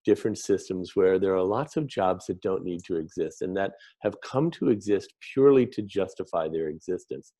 different 0.04 0.38
systems 0.38 0.92
where 0.94 1.18
there 1.18 1.34
are 1.34 1.42
lots 1.42 1.76
of 1.76 1.86
jobs 1.86 2.26
that 2.26 2.40
don't 2.40 2.64
need 2.64 2.82
to 2.84 2.96
exist 2.96 3.42
and 3.42 3.56
that 3.56 3.72
have 4.00 4.14
come 4.22 4.50
to 4.50 4.70
exist 4.70 5.12
purely 5.32 5.66
to 5.66 5.82
justify 5.82 6.48
their 6.48 6.68
existence. 6.68 7.32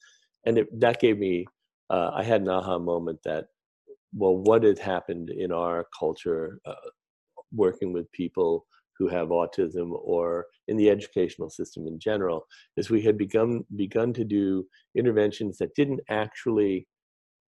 And 0.45 0.59
it, 0.59 0.81
that 0.81 1.01
gave 1.01 1.19
me 1.19 1.47
uh, 1.91 2.11
i 2.15 2.23
had 2.23 2.41
an 2.41 2.49
aha 2.49 2.79
moment 2.79 3.19
that 3.25 3.47
well 4.15 4.37
what 4.37 4.63
had 4.63 4.79
happened 4.79 5.31
in 5.31 5.53
our 5.53 5.87
culture 5.99 6.61
uh, 6.65 6.89
working 7.53 7.93
with 7.93 8.11
people 8.13 8.67
who 8.99 9.09
have 9.09 9.29
autism 9.29 9.91
or 9.93 10.47
in 10.69 10.77
the 10.77 10.91
educational 10.91 11.51
system 11.51 11.87
in 11.87 11.99
general 11.99 12.47
is 12.77 12.91
we 12.91 13.03
had 13.03 13.19
begun 13.19 13.65
begun 13.77 14.13
to 14.13 14.25
do 14.25 14.65
interventions 14.97 15.59
that 15.59 15.75
didn't 15.75 16.01
actually 16.09 16.87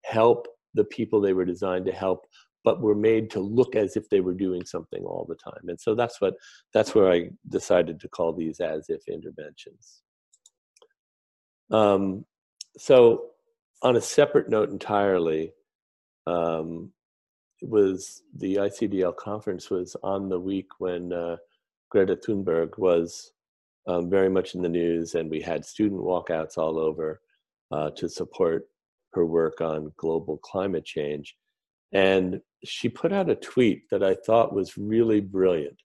help 0.04 0.46
the 0.78 0.84
people 0.84 1.20
they 1.20 1.32
were 1.32 1.44
designed 1.44 1.84
to 1.86 1.92
help 1.92 2.26
but 2.64 2.80
were 2.80 2.94
made 2.94 3.30
to 3.30 3.40
look 3.40 3.74
as 3.74 3.96
if 3.96 4.08
they 4.08 4.20
were 4.20 4.34
doing 4.34 4.64
something 4.64 5.02
all 5.04 5.26
the 5.28 5.34
time. 5.36 5.68
And 5.68 5.80
so 5.80 5.94
that's 5.94 6.20
what 6.20 6.34
that's 6.72 6.94
where 6.94 7.10
i 7.10 7.30
decided 7.48 7.98
to 8.00 8.08
call 8.08 8.32
these 8.32 8.60
as 8.60 8.88
if 8.88 9.02
interventions. 9.08 10.02
Um, 11.70 12.24
so 12.76 13.30
on 13.82 13.96
a 13.96 14.00
separate 14.00 14.48
note 14.48 14.70
entirely 14.70 15.52
um, 16.26 16.92
it 17.60 17.68
was 17.68 18.22
the 18.36 18.56
icdl 18.56 19.16
conference 19.16 19.70
was 19.70 19.96
on 20.02 20.28
the 20.28 20.38
week 20.38 20.68
when 20.78 21.12
uh, 21.12 21.36
greta 21.90 22.16
thunberg 22.16 22.78
was 22.78 23.32
um, 23.86 24.08
very 24.10 24.30
much 24.30 24.54
in 24.54 24.62
the 24.62 24.68
news 24.68 25.14
and 25.14 25.30
we 25.30 25.40
had 25.40 25.64
student 25.64 26.00
walkouts 26.00 26.56
all 26.58 26.78
over 26.78 27.20
uh, 27.70 27.90
to 27.90 28.08
support 28.08 28.68
her 29.14 29.24
work 29.24 29.60
on 29.60 29.92
global 29.96 30.38
climate 30.38 30.84
change. 30.84 31.36
And 31.92 32.40
she 32.64 32.88
put 32.88 33.12
out 33.12 33.30
a 33.30 33.34
tweet 33.34 33.88
that 33.90 34.02
I 34.02 34.14
thought 34.14 34.54
was 34.54 34.76
really 34.76 35.20
brilliant. 35.20 35.80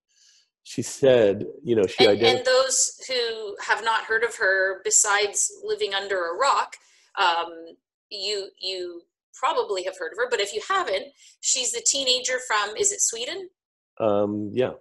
She 0.63 0.81
said, 0.81 1.45
you 1.63 1.75
know, 1.75 1.85
she 1.85 2.05
and, 2.05 2.19
ident- 2.19 2.37
and 2.37 2.45
those 2.45 2.99
who 3.07 3.55
have 3.61 3.83
not 3.83 4.05
heard 4.05 4.23
of 4.23 4.35
her, 4.35 4.81
besides 4.83 5.51
living 5.63 5.93
under 5.93 6.17
a 6.17 6.37
rock, 6.37 6.75
um, 7.19 7.75
you 8.09 8.47
you 8.61 9.01
probably 9.33 9.83
have 9.83 9.97
heard 9.97 10.13
of 10.13 10.17
her. 10.17 10.29
But 10.29 10.39
if 10.39 10.53
you 10.53 10.61
haven't, 10.69 11.07
she's 11.41 11.71
the 11.71 11.83
teenager 11.85 12.39
from 12.47 12.75
is 12.77 12.91
it 12.91 13.01
Sweden? 13.01 13.49
Um, 13.99 14.51
yeah. 14.53 14.71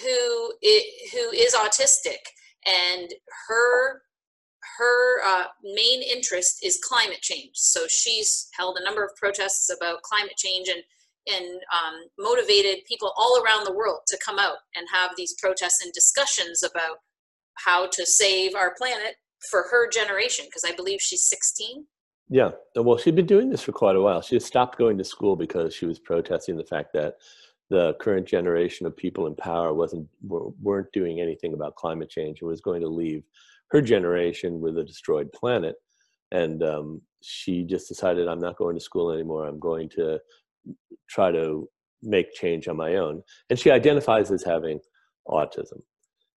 Who 0.00 0.52
is, 0.62 0.82
who 1.12 1.30
is 1.30 1.54
autistic, 1.54 2.18
and 2.64 3.12
her 3.48 4.02
her 4.78 5.22
uh, 5.26 5.44
main 5.62 6.02
interest 6.02 6.58
is 6.62 6.80
climate 6.82 7.20
change. 7.20 7.52
So 7.54 7.86
she's 7.88 8.48
held 8.56 8.78
a 8.78 8.84
number 8.84 9.04
of 9.04 9.10
protests 9.16 9.70
about 9.70 10.02
climate 10.02 10.36
change 10.36 10.68
and 10.68 10.82
and 11.26 11.46
um, 11.72 11.94
motivated 12.18 12.84
people 12.86 13.10
all 13.16 13.42
around 13.42 13.64
the 13.64 13.72
world 13.72 14.00
to 14.06 14.18
come 14.22 14.38
out 14.38 14.58
and 14.74 14.86
have 14.92 15.12
these 15.16 15.34
protests 15.40 15.82
and 15.82 15.90
discussions 15.94 16.62
about 16.62 16.98
how 17.54 17.86
to 17.86 18.04
save 18.04 18.54
our 18.54 18.74
planet 18.76 19.14
for 19.50 19.64
her 19.70 19.88
generation. 19.88 20.44
Because 20.44 20.64
I 20.66 20.76
believe 20.76 21.00
she's 21.00 21.24
16. 21.24 21.86
Yeah, 22.28 22.50
well, 22.76 22.98
she'd 22.98 23.16
been 23.16 23.24
doing 23.24 23.48
this 23.48 23.62
for 23.62 23.72
quite 23.72 23.96
a 23.96 24.02
while. 24.02 24.20
She 24.20 24.38
stopped 24.38 24.76
going 24.76 24.98
to 24.98 25.04
school 25.04 25.34
because 25.34 25.74
she 25.74 25.86
was 25.86 25.98
protesting 25.98 26.58
the 26.58 26.64
fact 26.64 26.92
that 26.92 27.16
the 27.70 27.94
current 27.94 28.26
generation 28.26 28.86
of 28.86 28.96
people 28.96 29.26
in 29.26 29.34
power 29.34 29.72
wasn't 29.72 30.06
weren't 30.22 30.92
doing 30.92 31.20
anything 31.20 31.54
about 31.54 31.76
climate 31.76 32.10
change 32.10 32.40
and 32.40 32.48
was 32.48 32.60
going 32.60 32.80
to 32.82 32.88
leave 32.88 33.24
her 33.74 33.82
generation 33.82 34.60
with 34.60 34.78
a 34.78 34.84
destroyed 34.84 35.30
planet 35.32 35.74
and 36.30 36.62
um, 36.62 37.02
she 37.22 37.64
just 37.64 37.88
decided 37.88 38.28
i'm 38.28 38.38
not 38.40 38.56
going 38.56 38.76
to 38.76 38.80
school 38.80 39.10
anymore. 39.10 39.46
I'm 39.46 39.58
going 39.58 39.88
to 39.90 40.20
try 41.10 41.32
to 41.32 41.68
make 42.00 42.32
change 42.34 42.68
on 42.68 42.76
my 42.76 42.94
own 42.94 43.20
and 43.50 43.58
she 43.58 43.72
identifies 43.72 44.30
as 44.30 44.44
having 44.44 44.78
autism. 45.28 45.80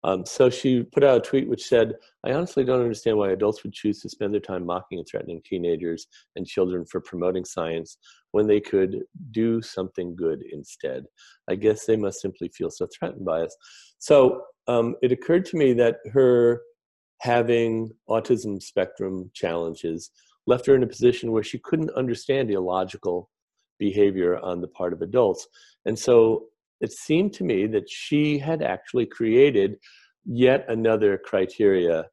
Um, 0.06 0.26
so 0.26 0.50
she 0.50 0.84
put 0.84 1.04
out 1.04 1.18
a 1.18 1.30
tweet 1.30 1.50
which 1.50 1.68
said 1.68 1.96
i 2.26 2.32
honestly 2.32 2.64
don't 2.64 2.82
understand 2.82 3.18
why 3.18 3.32
adults 3.32 3.64
would 3.64 3.74
choose 3.74 4.00
to 4.02 4.10
spend 4.10 4.34
their 4.34 4.40
time 4.40 4.66
mocking 4.66 5.00
and 5.00 5.08
threatening 5.08 5.42
teenagers 5.44 6.08
and 6.38 6.48
children 6.48 6.86
for 6.86 7.02
promoting 7.02 7.44
science 7.44 7.98
when 8.32 8.48
they 8.48 8.62
could 8.62 9.02
do 9.32 9.62
something 9.62 10.16
good 10.16 10.42
instead. 10.54 11.04
I 11.50 11.56
guess 11.56 11.86
they 11.86 11.98
must 11.98 12.22
simply 12.22 12.48
feel 12.50 12.70
so 12.70 12.88
threatened 12.98 13.26
by 13.26 13.42
us. 13.42 13.56
So 13.98 14.42
um, 14.68 14.96
it 15.02 15.12
occurred 15.12 15.46
to 15.48 15.58
me 15.58 15.74
that 15.74 15.98
her 16.14 16.62
having 17.20 17.92
autism 18.10 18.62
spectrum 18.62 19.32
challenges 19.34 20.12
left 20.48 20.66
her 20.66 20.76
in 20.76 20.84
a 20.84 20.88
position 20.88 21.32
where 21.32 21.44
she 21.44 21.60
couldn't 21.60 21.92
understand 21.92 22.52
illogical 22.52 23.30
behavior 23.80 24.38
on 24.38 24.62
the 24.62 24.68
part 24.68 24.94
of 24.94 25.02
adults. 25.02 25.48
And 25.86 25.98
so 25.98 26.46
it 26.82 26.92
seemed 26.92 27.34
to 27.34 27.44
me 27.44 27.68
that 27.68 27.90
she 27.90 28.38
had 28.38 28.62
actually 28.62 29.06
created 29.06 29.78
yet 30.26 30.66
another 30.70 31.18
criteria 31.18 32.06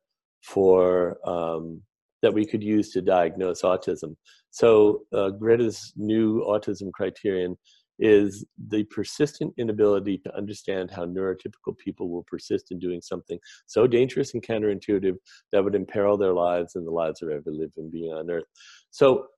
for 0.42 1.18
um, 1.28 1.82
that 2.22 2.32
we 2.32 2.46
could 2.46 2.62
use 2.62 2.90
to 2.90 3.02
diagnose 3.02 3.62
autism. 3.62 4.16
So 4.50 5.02
uh, 5.12 5.30
Greta's 5.30 5.92
new 5.96 6.42
autism 6.42 6.92
criterion 6.92 7.56
is 8.02 8.44
the 8.68 8.82
persistent 8.84 9.54
inability 9.58 10.18
to 10.18 10.36
understand 10.36 10.90
how 10.90 11.06
neurotypical 11.06 11.78
people 11.78 12.10
will 12.10 12.24
persist 12.24 12.72
in 12.72 12.78
doing 12.80 13.00
something 13.00 13.38
so 13.66 13.86
dangerous 13.86 14.34
and 14.34 14.42
counterintuitive 14.42 15.16
that 15.52 15.62
would 15.62 15.76
imperil 15.76 16.16
their 16.16 16.32
lives 16.32 16.74
and 16.74 16.84
the 16.84 16.90
lives 16.90 17.22
of 17.22 17.30
every 17.30 17.52
living 17.52 17.88
being 17.92 18.12
on 18.12 18.28
earth. 18.28 18.44
So 18.90 19.28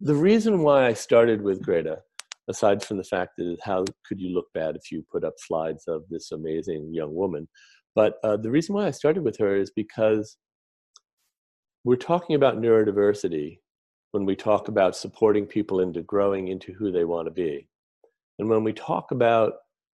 the 0.00 0.14
reason 0.14 0.62
why 0.62 0.86
I 0.86 0.92
started 0.92 1.42
with 1.42 1.60
Greta, 1.60 1.98
aside 2.48 2.84
from 2.84 2.98
the 2.98 3.04
fact 3.04 3.32
that 3.38 3.56
how 3.64 3.84
could 4.06 4.20
you 4.20 4.32
look 4.32 4.46
bad 4.54 4.76
if 4.76 4.92
you 4.92 5.04
put 5.10 5.24
up 5.24 5.34
slides 5.38 5.88
of 5.88 6.04
this 6.08 6.30
amazing 6.30 6.94
young 6.94 7.12
woman, 7.12 7.48
but 7.96 8.18
uh, 8.22 8.36
the 8.36 8.50
reason 8.50 8.76
why 8.76 8.86
I 8.86 8.92
started 8.92 9.24
with 9.24 9.36
her 9.38 9.56
is 9.56 9.72
because 9.74 10.36
we're 11.82 11.96
talking 11.96 12.36
about 12.36 12.60
neurodiversity 12.60 13.58
when 14.12 14.24
we 14.24 14.36
talk 14.36 14.68
about 14.68 14.94
supporting 14.94 15.46
people 15.46 15.80
into 15.80 16.02
growing 16.02 16.46
into 16.46 16.72
who 16.74 16.92
they 16.92 17.04
want 17.04 17.26
to 17.26 17.32
be. 17.32 17.66
And 18.38 18.48
when 18.48 18.64
we 18.64 18.72
talk 18.72 19.10
about 19.10 19.54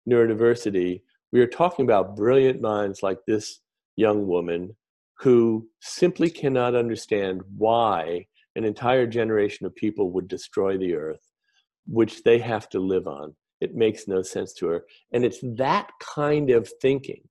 neurodiversity, 0.08 1.02
we 1.32 1.40
are 1.40 1.46
talking 1.46 1.84
about 1.84 2.16
brilliant 2.16 2.60
minds 2.60 3.02
like 3.02 3.18
this 3.26 3.60
young 3.96 4.26
woman 4.26 4.76
who 5.18 5.68
simply 5.80 6.30
cannot 6.30 6.74
understand 6.74 7.42
why 7.56 8.26
an 8.54 8.64
entire 8.64 9.06
generation 9.06 9.66
of 9.66 9.74
people 9.74 10.10
would 10.12 10.28
destroy 10.28 10.76
the 10.76 10.94
earth, 10.94 11.32
which 11.86 12.22
they 12.22 12.38
have 12.38 12.68
to 12.70 12.80
live 12.80 13.06
on. 13.06 13.34
It 13.60 13.74
makes 13.74 14.06
no 14.06 14.22
sense 14.22 14.52
to 14.54 14.66
her. 14.66 14.84
And 15.12 15.24
it's 15.24 15.40
that 15.42 15.90
kind 16.00 16.50
of 16.50 16.70
thinking 16.82 17.22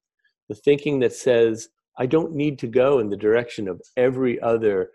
the 0.47 0.55
thinking 0.55 0.99
that 0.99 1.13
says, 1.13 1.69
I 1.97 2.05
don't 2.05 2.33
need 2.33 2.59
to 2.59 2.67
go 2.67 2.99
in 2.99 3.09
the 3.09 3.17
direction 3.17 3.67
of 3.67 3.81
every 3.97 4.39
other 4.41 4.91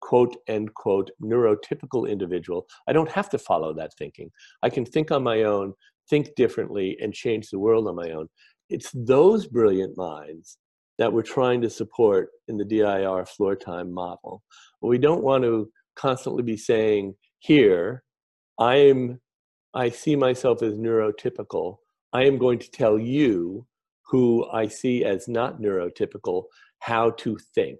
quote 0.00 0.36
end 0.48 0.72
quote 0.74 1.10
neurotypical 1.22 2.08
individual. 2.08 2.66
I 2.88 2.92
don't 2.92 3.10
have 3.10 3.30
to 3.30 3.38
follow 3.38 3.72
that 3.74 3.94
thinking. 3.98 4.30
I 4.62 4.70
can 4.70 4.84
think 4.84 5.10
on 5.10 5.22
my 5.22 5.42
own, 5.42 5.74
think 6.08 6.34
differently, 6.36 6.96
and 7.00 7.12
change 7.12 7.50
the 7.50 7.58
world 7.58 7.88
on 7.88 7.96
my 7.96 8.10
own. 8.10 8.28
It's 8.68 8.90
those 8.92 9.46
brilliant 9.46 9.96
minds 9.96 10.58
that 10.98 11.12
we're 11.12 11.22
trying 11.22 11.60
to 11.62 11.70
support 11.70 12.30
in 12.48 12.56
the 12.56 12.64
DIR 12.64 13.26
floor 13.26 13.54
time 13.54 13.92
model. 13.92 14.42
we 14.80 14.98
don't 14.98 15.22
want 15.22 15.44
to 15.44 15.70
constantly 15.94 16.42
be 16.42 16.56
saying, 16.56 17.14
here, 17.38 18.02
I'm 18.58 19.20
I 19.74 19.90
see 19.90 20.16
myself 20.16 20.62
as 20.62 20.74
neurotypical. 20.74 21.76
I 22.14 22.24
am 22.24 22.38
going 22.38 22.58
to 22.60 22.70
tell 22.70 22.98
you 22.98 23.66
who 24.06 24.48
I 24.50 24.68
see 24.68 25.04
as 25.04 25.28
not 25.28 25.60
neurotypical 25.60 26.44
how 26.78 27.10
to 27.10 27.36
think. 27.54 27.78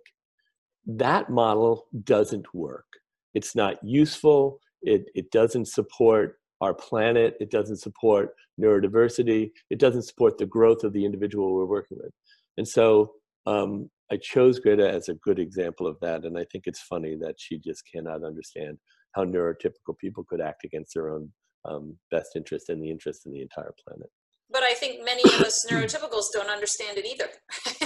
That 0.86 1.30
model 1.30 1.86
doesn't 2.04 2.46
work. 2.54 2.86
It's 3.34 3.54
not 3.54 3.76
useful. 3.82 4.60
It, 4.82 5.06
it 5.14 5.30
doesn't 5.30 5.66
support 5.66 6.38
our 6.60 6.74
planet. 6.74 7.36
It 7.40 7.50
doesn't 7.50 7.78
support 7.78 8.30
neurodiversity. 8.60 9.50
It 9.70 9.78
doesn't 9.78 10.04
support 10.04 10.38
the 10.38 10.46
growth 10.46 10.84
of 10.84 10.92
the 10.92 11.04
individual 11.04 11.54
we're 11.54 11.66
working 11.66 11.98
with. 12.00 12.12
And 12.56 12.66
so 12.66 13.12
um, 13.46 13.90
I 14.10 14.16
chose 14.16 14.58
Greta 14.58 14.88
as 14.88 15.08
a 15.08 15.14
good 15.14 15.38
example 15.38 15.86
of 15.86 15.98
that. 16.00 16.24
And 16.24 16.38
I 16.38 16.44
think 16.50 16.64
it's 16.66 16.80
funny 16.80 17.16
that 17.20 17.34
she 17.38 17.58
just 17.58 17.82
cannot 17.92 18.24
understand 18.24 18.78
how 19.12 19.24
neurotypical 19.24 19.98
people 19.98 20.24
could 20.24 20.40
act 20.40 20.64
against 20.64 20.94
their 20.94 21.10
own 21.10 21.30
um, 21.64 21.96
best 22.10 22.36
interest 22.36 22.68
and 22.68 22.82
the 22.82 22.90
interest 22.90 23.26
in 23.26 23.32
the 23.32 23.42
entire 23.42 23.74
planet. 23.86 24.10
But 24.50 24.62
I 24.62 24.74
think 24.74 25.04
many 25.04 25.22
of 25.24 25.40
us 25.40 25.66
neurotypicals 25.70 26.26
don't 26.32 26.50
understand 26.50 26.98
it 26.98 27.06
either, 27.06 27.28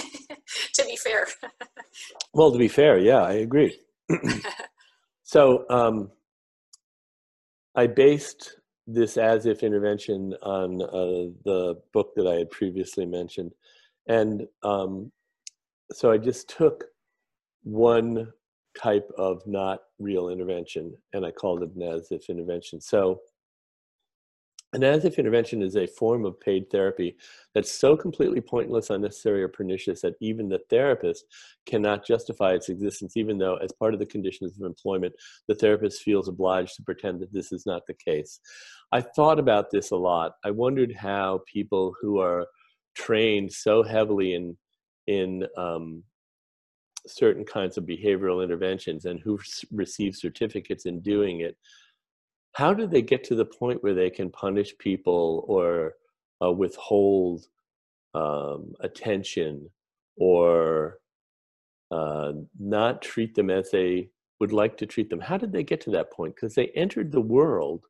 to 0.73 0.85
be 0.85 0.95
fair. 0.95 1.27
well, 2.33 2.51
to 2.51 2.57
be 2.57 2.67
fair, 2.67 2.97
yeah, 2.97 3.21
I 3.21 3.33
agree. 3.33 3.77
so 5.23 5.65
um, 5.69 6.11
I 7.75 7.87
based 7.87 8.57
this 8.87 9.17
as 9.17 9.45
if 9.45 9.63
intervention 9.63 10.33
on 10.41 10.81
uh, 10.81 11.31
the 11.45 11.81
book 11.93 12.11
that 12.15 12.27
I 12.27 12.35
had 12.35 12.49
previously 12.49 13.05
mentioned. 13.05 13.51
And 14.07 14.47
um, 14.63 15.11
so 15.91 16.11
I 16.11 16.17
just 16.17 16.49
took 16.49 16.85
one 17.63 18.31
type 18.77 19.09
of 19.17 19.41
not 19.45 19.79
real 19.99 20.29
intervention 20.29 20.93
and 21.13 21.25
I 21.25 21.31
called 21.31 21.63
it 21.63 21.75
an 21.75 21.81
as 21.83 22.07
if 22.11 22.29
intervention. 22.29 22.81
So 22.81 23.21
an 24.73 24.83
as 24.83 25.03
if 25.03 25.19
intervention 25.19 25.61
is 25.61 25.75
a 25.75 25.85
form 25.85 26.23
of 26.23 26.39
paid 26.39 26.69
therapy 26.69 27.17
that's 27.53 27.71
so 27.71 27.97
completely 27.97 28.39
pointless, 28.39 28.89
unnecessary, 28.89 29.43
or 29.43 29.49
pernicious 29.49 30.01
that 30.01 30.15
even 30.21 30.47
the 30.47 30.61
therapist 30.69 31.25
cannot 31.65 32.05
justify 32.05 32.53
its 32.53 32.69
existence, 32.69 33.17
even 33.17 33.37
though, 33.37 33.57
as 33.57 33.73
part 33.73 33.93
of 33.93 33.99
the 33.99 34.05
conditions 34.05 34.57
of 34.57 34.65
employment, 34.65 35.13
the 35.47 35.55
therapist 35.55 36.03
feels 36.03 36.29
obliged 36.29 36.75
to 36.75 36.83
pretend 36.83 37.19
that 37.19 37.33
this 37.33 37.51
is 37.51 37.65
not 37.65 37.85
the 37.85 37.93
case. 37.93 38.39
I 38.93 39.01
thought 39.01 39.39
about 39.39 39.71
this 39.71 39.91
a 39.91 39.97
lot. 39.97 40.33
I 40.45 40.51
wondered 40.51 40.95
how 40.95 41.41
people 41.51 41.93
who 42.01 42.19
are 42.19 42.47
trained 42.95 43.51
so 43.51 43.83
heavily 43.83 44.35
in 44.35 44.57
in 45.07 45.45
um, 45.57 46.03
certain 47.07 47.43
kinds 47.43 47.77
of 47.77 47.85
behavioral 47.85 48.43
interventions 48.43 49.05
and 49.05 49.19
who 49.19 49.39
receive 49.71 50.15
certificates 50.15 50.85
in 50.85 51.01
doing 51.01 51.41
it 51.41 51.57
how 52.53 52.73
do 52.73 52.87
they 52.87 53.01
get 53.01 53.23
to 53.25 53.35
the 53.35 53.45
point 53.45 53.83
where 53.83 53.93
they 53.93 54.09
can 54.09 54.29
punish 54.29 54.77
people 54.77 55.45
or 55.47 55.93
uh, 56.43 56.51
withhold 56.51 57.47
um, 58.13 58.73
attention 58.81 59.69
or 60.17 60.99
uh, 61.91 62.33
not 62.59 63.01
treat 63.01 63.35
them 63.35 63.49
as 63.49 63.71
they 63.71 64.09
would 64.39 64.51
like 64.51 64.77
to 64.77 64.85
treat 64.85 65.09
them? 65.09 65.19
How 65.19 65.37
did 65.37 65.51
they 65.51 65.63
get 65.63 65.81
to 65.81 65.91
that 65.91 66.11
point? 66.11 66.35
Because 66.35 66.55
they 66.55 66.67
entered 66.69 67.11
the 67.11 67.21
world 67.21 67.85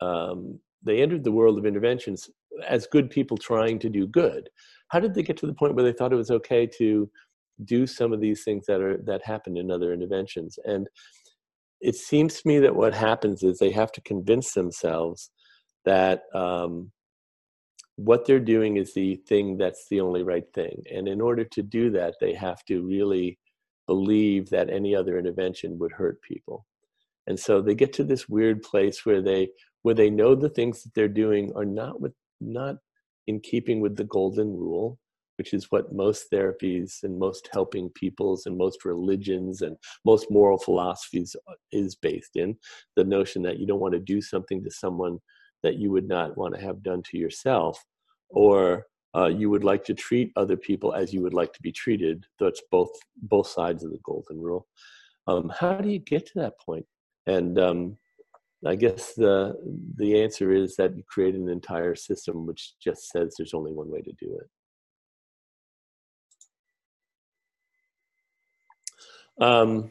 um, 0.00 0.58
they 0.82 1.02
entered 1.02 1.24
the 1.24 1.32
world 1.32 1.58
of 1.58 1.66
interventions 1.66 2.30
as 2.66 2.86
good 2.86 3.10
people 3.10 3.36
trying 3.36 3.78
to 3.80 3.88
do 3.88 4.06
good. 4.06 4.48
How 4.88 5.00
did 5.00 5.14
they 5.14 5.22
get 5.22 5.36
to 5.38 5.46
the 5.46 5.54
point 5.54 5.74
where 5.74 5.84
they 5.84 5.92
thought 5.92 6.12
it 6.12 6.16
was 6.16 6.30
okay 6.30 6.66
to 6.78 7.10
do 7.64 7.86
some 7.86 8.12
of 8.12 8.20
these 8.20 8.44
things 8.44 8.66
that 8.66 8.80
are 8.80 8.98
that 8.98 9.24
happen 9.24 9.56
in 9.56 9.70
other 9.70 9.92
interventions? 9.92 10.58
And 10.64 10.88
it 11.80 11.94
seems 11.94 12.40
to 12.40 12.48
me 12.48 12.58
that 12.60 12.74
what 12.74 12.94
happens 12.94 13.42
is 13.42 13.58
they 13.58 13.70
have 13.70 13.92
to 13.92 14.00
convince 14.02 14.52
themselves 14.52 15.30
that 15.84 16.22
um, 16.34 16.90
what 17.96 18.26
they're 18.26 18.40
doing 18.40 18.76
is 18.76 18.92
the 18.94 19.16
thing 19.28 19.56
that's 19.56 19.86
the 19.90 20.00
only 20.00 20.22
right 20.22 20.46
thing. 20.54 20.82
And 20.92 21.08
in 21.08 21.20
order 21.20 21.44
to 21.44 21.62
do 21.62 21.90
that, 21.92 22.14
they 22.20 22.34
have 22.34 22.64
to 22.66 22.86
really 22.86 23.38
believe 23.86 24.50
that 24.50 24.70
any 24.70 24.94
other 24.94 25.18
intervention 25.18 25.78
would 25.78 25.92
hurt 25.92 26.20
people. 26.22 26.66
And 27.26 27.38
so 27.38 27.60
they 27.60 27.74
get 27.74 27.92
to 27.94 28.04
this 28.04 28.28
weird 28.28 28.62
place 28.62 29.04
where 29.04 29.22
they 29.22 29.48
where 29.82 29.94
they 29.94 30.10
know 30.10 30.34
the 30.34 30.48
things 30.48 30.82
that 30.82 30.94
they're 30.94 31.08
doing 31.08 31.52
are 31.54 31.64
not 31.64 32.00
with 32.00 32.12
not 32.40 32.76
in 33.26 33.40
keeping 33.40 33.80
with 33.80 33.96
the 33.96 34.04
golden 34.04 34.48
rule 34.48 34.98
which 35.38 35.52
is 35.52 35.70
what 35.70 35.92
most 35.92 36.30
therapies 36.32 37.02
and 37.02 37.18
most 37.18 37.48
helping 37.52 37.88
peoples 37.90 38.46
and 38.46 38.56
most 38.56 38.84
religions 38.84 39.62
and 39.62 39.76
most 40.04 40.30
moral 40.30 40.58
philosophies 40.58 41.36
uh, 41.48 41.54
is 41.72 41.94
based 41.94 42.36
in. 42.36 42.56
The 42.96 43.04
notion 43.04 43.42
that 43.42 43.58
you 43.58 43.66
don't 43.66 43.80
want 43.80 43.94
to 43.94 44.00
do 44.00 44.20
something 44.20 44.62
to 44.64 44.70
someone 44.70 45.18
that 45.62 45.76
you 45.76 45.90
would 45.90 46.08
not 46.08 46.36
want 46.36 46.54
to 46.54 46.60
have 46.60 46.82
done 46.82 47.02
to 47.10 47.18
yourself 47.18 47.84
or 48.30 48.86
uh, 49.16 49.28
you 49.28 49.48
would 49.48 49.64
like 49.64 49.84
to 49.84 49.94
treat 49.94 50.32
other 50.36 50.56
people 50.56 50.92
as 50.92 51.12
you 51.12 51.22
would 51.22 51.34
like 51.34 51.52
to 51.52 51.62
be 51.62 51.72
treated. 51.72 52.26
That's 52.38 52.62
both 52.70 52.90
both 53.22 53.46
sides 53.46 53.82
of 53.84 53.90
the 53.90 54.00
golden 54.04 54.40
rule. 54.40 54.66
Um, 55.26 55.50
how 55.58 55.78
do 55.78 55.88
you 55.88 55.98
get 55.98 56.26
to 56.26 56.40
that 56.40 56.60
point? 56.60 56.86
And 57.26 57.58
um, 57.58 57.96
I 58.64 58.76
guess 58.76 59.14
the 59.14 59.54
the 59.96 60.22
answer 60.22 60.52
is 60.52 60.76
that 60.76 60.96
you 60.96 61.02
create 61.08 61.34
an 61.34 61.48
entire 61.48 61.94
system 61.94 62.46
which 62.46 62.74
just 62.78 63.08
says 63.08 63.34
there's 63.36 63.54
only 63.54 63.72
one 63.72 63.90
way 63.90 64.02
to 64.02 64.12
do 64.12 64.38
it. 64.40 64.48
Um, 69.40 69.90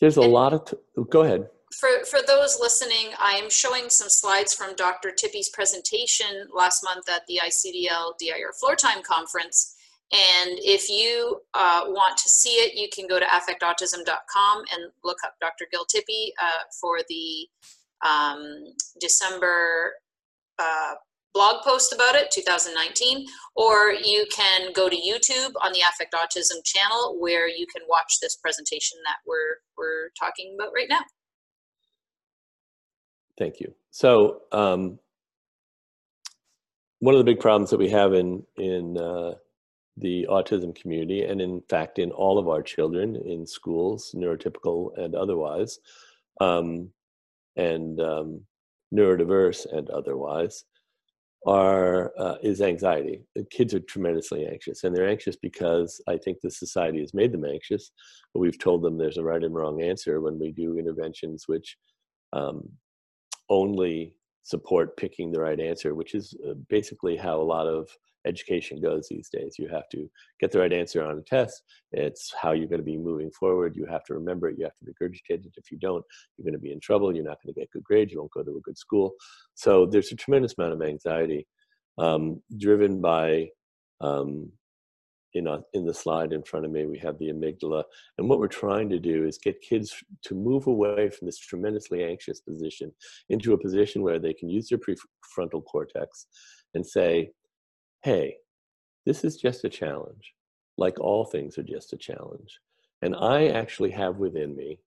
there's 0.00 0.16
a 0.16 0.22
and 0.22 0.32
lot 0.32 0.52
of. 0.52 0.64
T- 0.64 0.76
go 1.10 1.22
ahead. 1.22 1.48
For 1.78 2.04
for 2.04 2.20
those 2.26 2.58
listening, 2.60 3.12
I 3.18 3.32
am 3.32 3.50
showing 3.50 3.88
some 3.88 4.08
slides 4.08 4.54
from 4.54 4.76
Dr. 4.76 5.10
Tippy's 5.10 5.48
presentation 5.48 6.48
last 6.54 6.84
month 6.84 7.08
at 7.08 7.26
the 7.26 7.40
ICDL 7.44 8.14
DIR 8.18 8.52
Floor 8.58 8.76
Time 8.76 9.02
Conference. 9.02 9.74
And 10.12 10.58
if 10.62 10.88
you 10.88 11.40
uh, 11.54 11.82
want 11.86 12.16
to 12.18 12.28
see 12.28 12.50
it, 12.50 12.74
you 12.76 12.88
can 12.94 13.08
go 13.08 13.18
to 13.18 13.26
affectautism.com 13.26 14.62
and 14.72 14.92
look 15.02 15.18
up 15.24 15.34
Dr. 15.40 15.66
Gil 15.72 15.84
Tippy 15.84 16.32
uh, 16.40 16.62
for 16.80 17.00
the 17.08 17.48
um, 18.06 18.66
December 19.00 19.94
uh, 20.60 20.94
blog 21.36 21.62
post 21.62 21.92
about 21.92 22.14
it, 22.14 22.30
2019, 22.30 23.26
or 23.56 23.92
you 23.92 24.24
can 24.34 24.72
go 24.72 24.88
to 24.88 24.96
YouTube 24.96 25.52
on 25.62 25.70
the 25.72 25.80
Affect 25.80 26.14
Autism 26.14 26.64
channel 26.64 27.18
where 27.20 27.46
you 27.46 27.66
can 27.66 27.82
watch 27.90 28.14
this 28.22 28.36
presentation 28.36 28.96
that 29.04 29.16
we're, 29.26 29.58
we're 29.76 30.08
talking 30.18 30.56
about 30.58 30.72
right 30.74 30.88
now. 30.88 31.00
Thank 33.38 33.60
you. 33.60 33.74
So 33.90 34.44
um, 34.50 34.98
one 37.00 37.14
of 37.14 37.18
the 37.18 37.30
big 37.30 37.38
problems 37.38 37.68
that 37.68 37.78
we 37.78 37.90
have 37.90 38.14
in, 38.14 38.42
in 38.56 38.96
uh, 38.96 39.34
the 39.98 40.26
autism 40.30 40.74
community, 40.74 41.24
and 41.24 41.42
in 41.42 41.60
fact 41.68 41.98
in 41.98 42.12
all 42.12 42.38
of 42.38 42.48
our 42.48 42.62
children 42.62 43.14
in 43.14 43.46
schools, 43.46 44.14
neurotypical 44.16 44.96
and 44.96 45.14
otherwise, 45.14 45.80
um, 46.40 46.88
and 47.56 48.00
um, 48.00 48.40
neurodiverse 48.94 49.70
and 49.70 49.90
otherwise, 49.90 50.64
are 51.46 52.12
uh, 52.18 52.36
is 52.42 52.60
anxiety. 52.60 53.22
The 53.34 53.44
kids 53.44 53.72
are 53.72 53.80
tremendously 53.80 54.46
anxious, 54.46 54.84
and 54.84 54.94
they're 54.94 55.08
anxious 55.08 55.36
because 55.36 56.00
I 56.08 56.16
think 56.16 56.40
the 56.40 56.50
society 56.50 57.00
has 57.00 57.14
made 57.14 57.32
them 57.32 57.44
anxious. 57.44 57.92
But 58.34 58.40
we've 58.40 58.58
told 58.58 58.82
them 58.82 58.98
there's 58.98 59.18
a 59.18 59.24
right 59.24 59.42
and 59.42 59.54
wrong 59.54 59.80
answer 59.80 60.20
when 60.20 60.38
we 60.38 60.50
do 60.50 60.78
interventions 60.78 61.44
which 61.46 61.76
um, 62.32 62.68
only 63.48 64.16
support 64.42 64.96
picking 64.96 65.30
the 65.30 65.40
right 65.40 65.60
answer, 65.60 65.94
which 65.94 66.14
is 66.14 66.34
uh, 66.48 66.54
basically 66.68 67.16
how 67.16 67.40
a 67.40 67.42
lot 67.42 67.66
of 67.66 67.88
education 68.26 68.80
goes 68.80 69.08
these 69.08 69.28
days. 69.32 69.56
You 69.58 69.68
have 69.68 69.88
to 69.90 70.08
get 70.40 70.50
the 70.52 70.58
right 70.58 70.72
answer 70.72 71.04
on 71.04 71.18
a 71.18 71.22
test. 71.22 71.62
It's 71.92 72.32
how 72.40 72.52
you're 72.52 72.68
going 72.68 72.80
to 72.80 72.84
be 72.84 72.96
moving 72.96 73.30
forward. 73.30 73.76
You 73.76 73.86
have 73.86 74.04
to 74.04 74.14
remember 74.14 74.48
it. 74.48 74.56
You 74.58 74.64
have 74.64 74.76
to 74.82 74.86
regurgitate 74.86 75.46
it. 75.46 75.52
If 75.56 75.70
you 75.70 75.78
don't, 75.78 76.04
you're 76.36 76.44
going 76.44 76.52
to 76.52 76.58
be 76.58 76.72
in 76.72 76.80
trouble. 76.80 77.14
You're 77.14 77.24
not 77.24 77.38
going 77.42 77.54
to 77.54 77.60
get 77.60 77.70
good 77.70 77.84
grades. 77.84 78.12
You 78.12 78.18
won't 78.18 78.32
go 78.32 78.42
to 78.42 78.56
a 78.56 78.60
good 78.60 78.78
school. 78.78 79.14
So 79.54 79.86
there's 79.86 80.12
a 80.12 80.16
tremendous 80.16 80.54
amount 80.58 80.74
of 80.74 80.82
anxiety 80.82 81.46
um, 81.98 82.42
driven 82.58 83.00
by 83.00 83.48
um, 84.00 84.52
in, 85.36 85.46
a, 85.46 85.60
in 85.74 85.84
the 85.84 85.94
slide 85.94 86.32
in 86.32 86.42
front 86.42 86.64
of 86.64 86.72
me, 86.72 86.86
we 86.86 86.98
have 86.98 87.18
the 87.18 87.30
amygdala. 87.30 87.84
And 88.18 88.28
what 88.28 88.38
we're 88.38 88.48
trying 88.48 88.88
to 88.90 88.98
do 88.98 89.26
is 89.26 89.38
get 89.38 89.60
kids 89.60 89.94
to 90.24 90.34
move 90.34 90.66
away 90.66 91.10
from 91.10 91.26
this 91.26 91.38
tremendously 91.38 92.04
anxious 92.04 92.40
position 92.40 92.92
into 93.28 93.52
a 93.52 93.58
position 93.58 94.02
where 94.02 94.18
they 94.18 94.32
can 94.32 94.48
use 94.48 94.68
their 94.68 94.78
prefrontal 94.78 95.64
cortex 95.64 96.26
and 96.74 96.86
say, 96.86 97.30
hey, 98.06 98.36
this 99.04 99.24
is 99.24 99.36
just 99.36 99.64
a 99.64 99.68
challenge, 99.68 100.32
like 100.78 101.00
all 101.00 101.24
things 101.24 101.58
are 101.58 101.64
just 101.64 101.92
a 101.92 101.96
challenge. 101.96 102.60
And 103.02 103.16
I 103.16 103.48
actually 103.48 103.90
have 103.90 104.18
within 104.18 104.54
me 104.54 104.78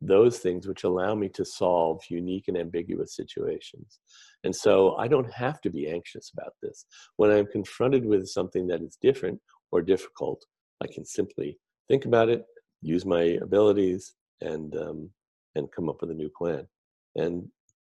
those 0.00 0.38
things 0.40 0.66
which 0.66 0.82
allow 0.82 1.14
me 1.14 1.28
to 1.28 1.44
solve 1.44 2.02
unique 2.08 2.48
and 2.48 2.56
ambiguous 2.56 3.14
situations. 3.14 4.00
And 4.42 4.54
so 4.54 4.96
I 4.96 5.06
don't 5.06 5.32
have 5.32 5.60
to 5.60 5.70
be 5.70 5.88
anxious 5.88 6.32
about 6.36 6.54
this. 6.62 6.84
When 7.16 7.30
I'm 7.30 7.46
confronted 7.46 8.04
with 8.04 8.26
something 8.26 8.66
that 8.66 8.82
is 8.82 8.98
different 9.00 9.40
or 9.70 9.80
difficult, 9.80 10.44
I 10.82 10.88
can 10.88 11.04
simply 11.04 11.60
think 11.86 12.06
about 12.06 12.28
it, 12.28 12.44
use 12.82 13.06
my 13.06 13.38
abilities, 13.40 14.14
and 14.40 14.76
um, 14.76 15.10
and 15.54 15.70
come 15.70 15.88
up 15.88 16.00
with 16.00 16.10
a 16.10 16.20
new 16.22 16.30
plan. 16.36 16.66
And 17.14 17.46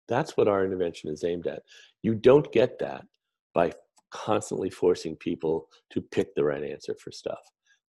that's 0.07 0.36
what 0.36 0.47
our 0.47 0.65
intervention 0.65 1.11
is 1.11 1.23
aimed 1.23 1.45
at. 1.45 1.61
You 2.01 2.15
don't 2.15 2.51
get 2.51 2.79
that 2.79 3.05
by 3.53 3.73
constantly 4.12 4.70
forcing 4.70 5.16
people 5.16 5.68
to 5.91 6.01
pick 6.01 6.36
the 6.36 6.43
right 6.43 6.64
answer 6.64 6.95
for 7.01 7.12
stuff. 7.12 7.39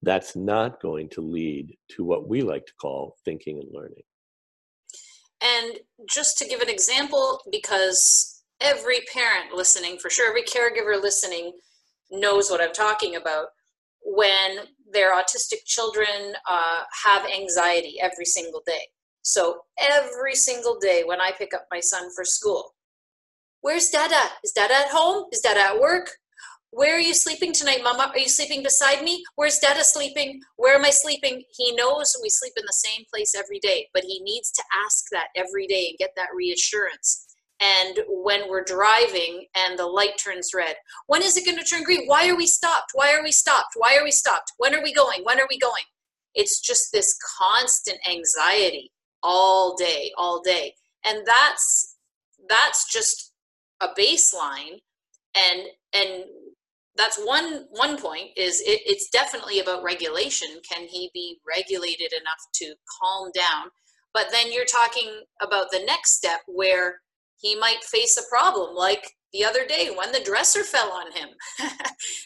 That's 0.01 0.35
not 0.35 0.81
going 0.81 1.09
to 1.09 1.21
lead 1.21 1.75
to 1.91 2.03
what 2.03 2.27
we 2.27 2.41
like 2.41 2.65
to 2.65 2.73
call 2.81 3.17
thinking 3.25 3.59
and 3.59 3.69
learning. 3.71 4.03
And 5.41 5.79
just 6.09 6.37
to 6.39 6.47
give 6.47 6.61
an 6.61 6.69
example, 6.69 7.41
because 7.51 8.43
every 8.61 8.99
parent 9.13 9.53
listening, 9.53 9.97
for 9.97 10.09
sure, 10.09 10.29
every 10.29 10.43
caregiver 10.43 11.01
listening 11.01 11.53
knows 12.11 12.49
what 12.49 12.61
I'm 12.61 12.73
talking 12.73 13.15
about. 13.15 13.47
When 14.01 14.59
their 14.91 15.13
autistic 15.13 15.65
children 15.65 16.33
uh, 16.49 16.81
have 17.05 17.25
anxiety 17.25 17.97
every 18.01 18.25
single 18.25 18.61
day. 18.65 18.87
So 19.21 19.61
every 19.77 20.35
single 20.35 20.77
day 20.79 21.03
when 21.05 21.21
I 21.21 21.31
pick 21.37 21.53
up 21.53 21.67
my 21.71 21.79
son 21.79 22.09
for 22.15 22.23
school, 22.23 22.73
where's 23.61 23.89
Dada? 23.89 24.21
Is 24.43 24.51
Dada 24.51 24.73
at 24.73 24.89
home? 24.89 25.25
Is 25.31 25.41
Dada 25.41 25.61
at 25.61 25.79
work? 25.79 26.09
Where 26.71 26.95
are 26.95 26.99
you 26.99 27.15
sleeping 27.15 27.51
tonight, 27.51 27.81
Mama? 27.83 28.11
Are 28.13 28.19
you 28.19 28.29
sleeping 28.29 28.61
beside 28.61 29.03
me? 29.03 29.23
Where's 29.35 29.57
Dada 29.57 29.83
sleeping? 29.83 30.39
Where 30.57 30.75
am 30.75 30.85
I 30.85 30.91
sleeping? 30.91 31.43
He 31.57 31.75
knows 31.75 32.15
we 32.21 32.29
sleep 32.29 32.53
in 32.57 32.63
the 32.65 32.73
same 32.73 33.05
place 33.11 33.33
every 33.35 33.59
day, 33.59 33.87
but 33.93 34.03
he 34.03 34.21
needs 34.21 34.51
to 34.51 34.63
ask 34.85 35.05
that 35.11 35.29
every 35.35 35.65
day 35.65 35.87
and 35.89 35.97
get 35.97 36.11
that 36.15 36.29
reassurance. 36.35 37.25
And 37.59 37.99
when 38.07 38.49
we're 38.49 38.63
driving 38.63 39.47
and 39.55 39.77
the 39.77 39.87
light 39.87 40.17
turns 40.23 40.51
red, 40.55 40.75
when 41.07 41.23
is 41.23 41.35
it 41.35 41.45
going 41.45 41.57
to 41.57 41.63
turn 41.63 41.83
green? 41.83 42.05
Why 42.05 42.29
are 42.29 42.37
we 42.37 42.45
stopped? 42.45 42.91
Why 42.93 43.13
are 43.15 43.23
we 43.23 43.31
stopped? 43.31 43.71
Why 43.75 43.97
are 43.97 44.03
we 44.03 44.11
stopped? 44.11 44.53
When 44.57 44.75
are 44.75 44.83
we 44.83 44.93
going? 44.93 45.21
When 45.23 45.39
are 45.39 45.47
we 45.49 45.57
going? 45.57 45.83
It's 46.35 46.61
just 46.61 46.91
this 46.93 47.17
constant 47.37 47.97
anxiety 48.07 48.91
all 49.23 49.75
day, 49.75 50.11
all 50.17 50.41
day. 50.41 50.75
And 51.03 51.25
that's 51.25 51.95
that's 52.47 52.91
just 52.91 53.28
a 53.81 53.87
baseline 53.99 54.79
and 55.35 55.61
and 55.93 56.23
that's 56.95 57.17
one 57.23 57.65
one 57.71 57.97
point 57.97 58.29
is 58.35 58.59
it, 58.61 58.81
it's 58.85 59.09
definitely 59.09 59.59
about 59.59 59.83
regulation. 59.83 60.49
Can 60.69 60.87
he 60.87 61.09
be 61.13 61.39
regulated 61.47 62.11
enough 62.13 62.43
to 62.55 62.75
calm 63.01 63.31
down? 63.33 63.69
But 64.13 64.27
then 64.31 64.51
you're 64.51 64.65
talking 64.65 65.21
about 65.41 65.71
the 65.71 65.83
next 65.85 66.17
step 66.17 66.41
where 66.47 66.99
he 67.37 67.55
might 67.55 67.83
face 67.83 68.17
a 68.17 68.29
problem 68.29 68.75
like 68.75 69.13
the 69.31 69.45
other 69.45 69.65
day 69.65 69.91
when 69.95 70.11
the 70.11 70.19
dresser 70.19 70.63
fell 70.63 70.91
on 70.91 71.11
him. 71.11 71.29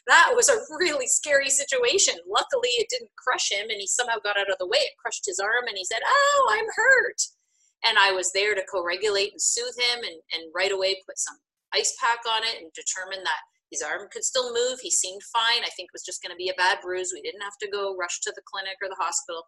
That 0.07 0.33
was 0.35 0.49
a 0.49 0.59
really 0.79 1.07
scary 1.07 1.49
situation. 1.49 2.15
Luckily 2.27 2.69
it 2.77 2.87
didn't 2.89 3.09
crush 3.17 3.51
him 3.51 3.69
and 3.69 3.79
he 3.79 3.87
somehow 3.87 4.17
got 4.23 4.37
out 4.37 4.51
of 4.51 4.57
the 4.59 4.67
way. 4.67 4.79
It 4.79 4.97
crushed 5.01 5.25
his 5.25 5.39
arm 5.39 5.65
and 5.67 5.77
he 5.77 5.85
said 5.85 6.01
oh 6.05 6.49
i'm 6.51 6.65
hurt 6.75 7.21
and 7.85 7.97
i 7.97 8.11
was 8.11 8.31
there 8.33 8.55
to 8.55 8.63
co-regulate 8.71 9.31
and 9.31 9.41
soothe 9.41 9.77
him 9.77 10.03
and, 10.03 10.19
and 10.33 10.51
right 10.55 10.71
away 10.71 10.95
put 11.05 11.17
some 11.17 11.37
ice 11.73 11.95
pack 11.99 12.19
on 12.29 12.43
it 12.43 12.61
and 12.61 12.71
determine 12.73 13.23
that 13.23 13.41
his 13.73 13.81
arm 13.81 14.07
could 14.13 14.23
still 14.23 14.53
move. 14.53 14.79
He 14.79 14.91
seemed 14.91 15.23
fine. 15.33 15.63
I 15.65 15.73
think 15.75 15.89
it 15.89 15.97
was 15.97 16.05
just 16.05 16.21
going 16.21 16.29
to 16.29 16.37
be 16.37 16.49
a 16.49 16.53
bad 16.53 16.77
bruise. 16.79 17.09
We 17.11 17.23
didn't 17.23 17.41
have 17.41 17.57
to 17.59 17.67
go 17.67 17.95
rush 17.99 18.21
to 18.21 18.33
the 18.35 18.43
clinic 18.45 18.77
or 18.83 18.87
the 18.87 19.03
hospital. 19.03 19.41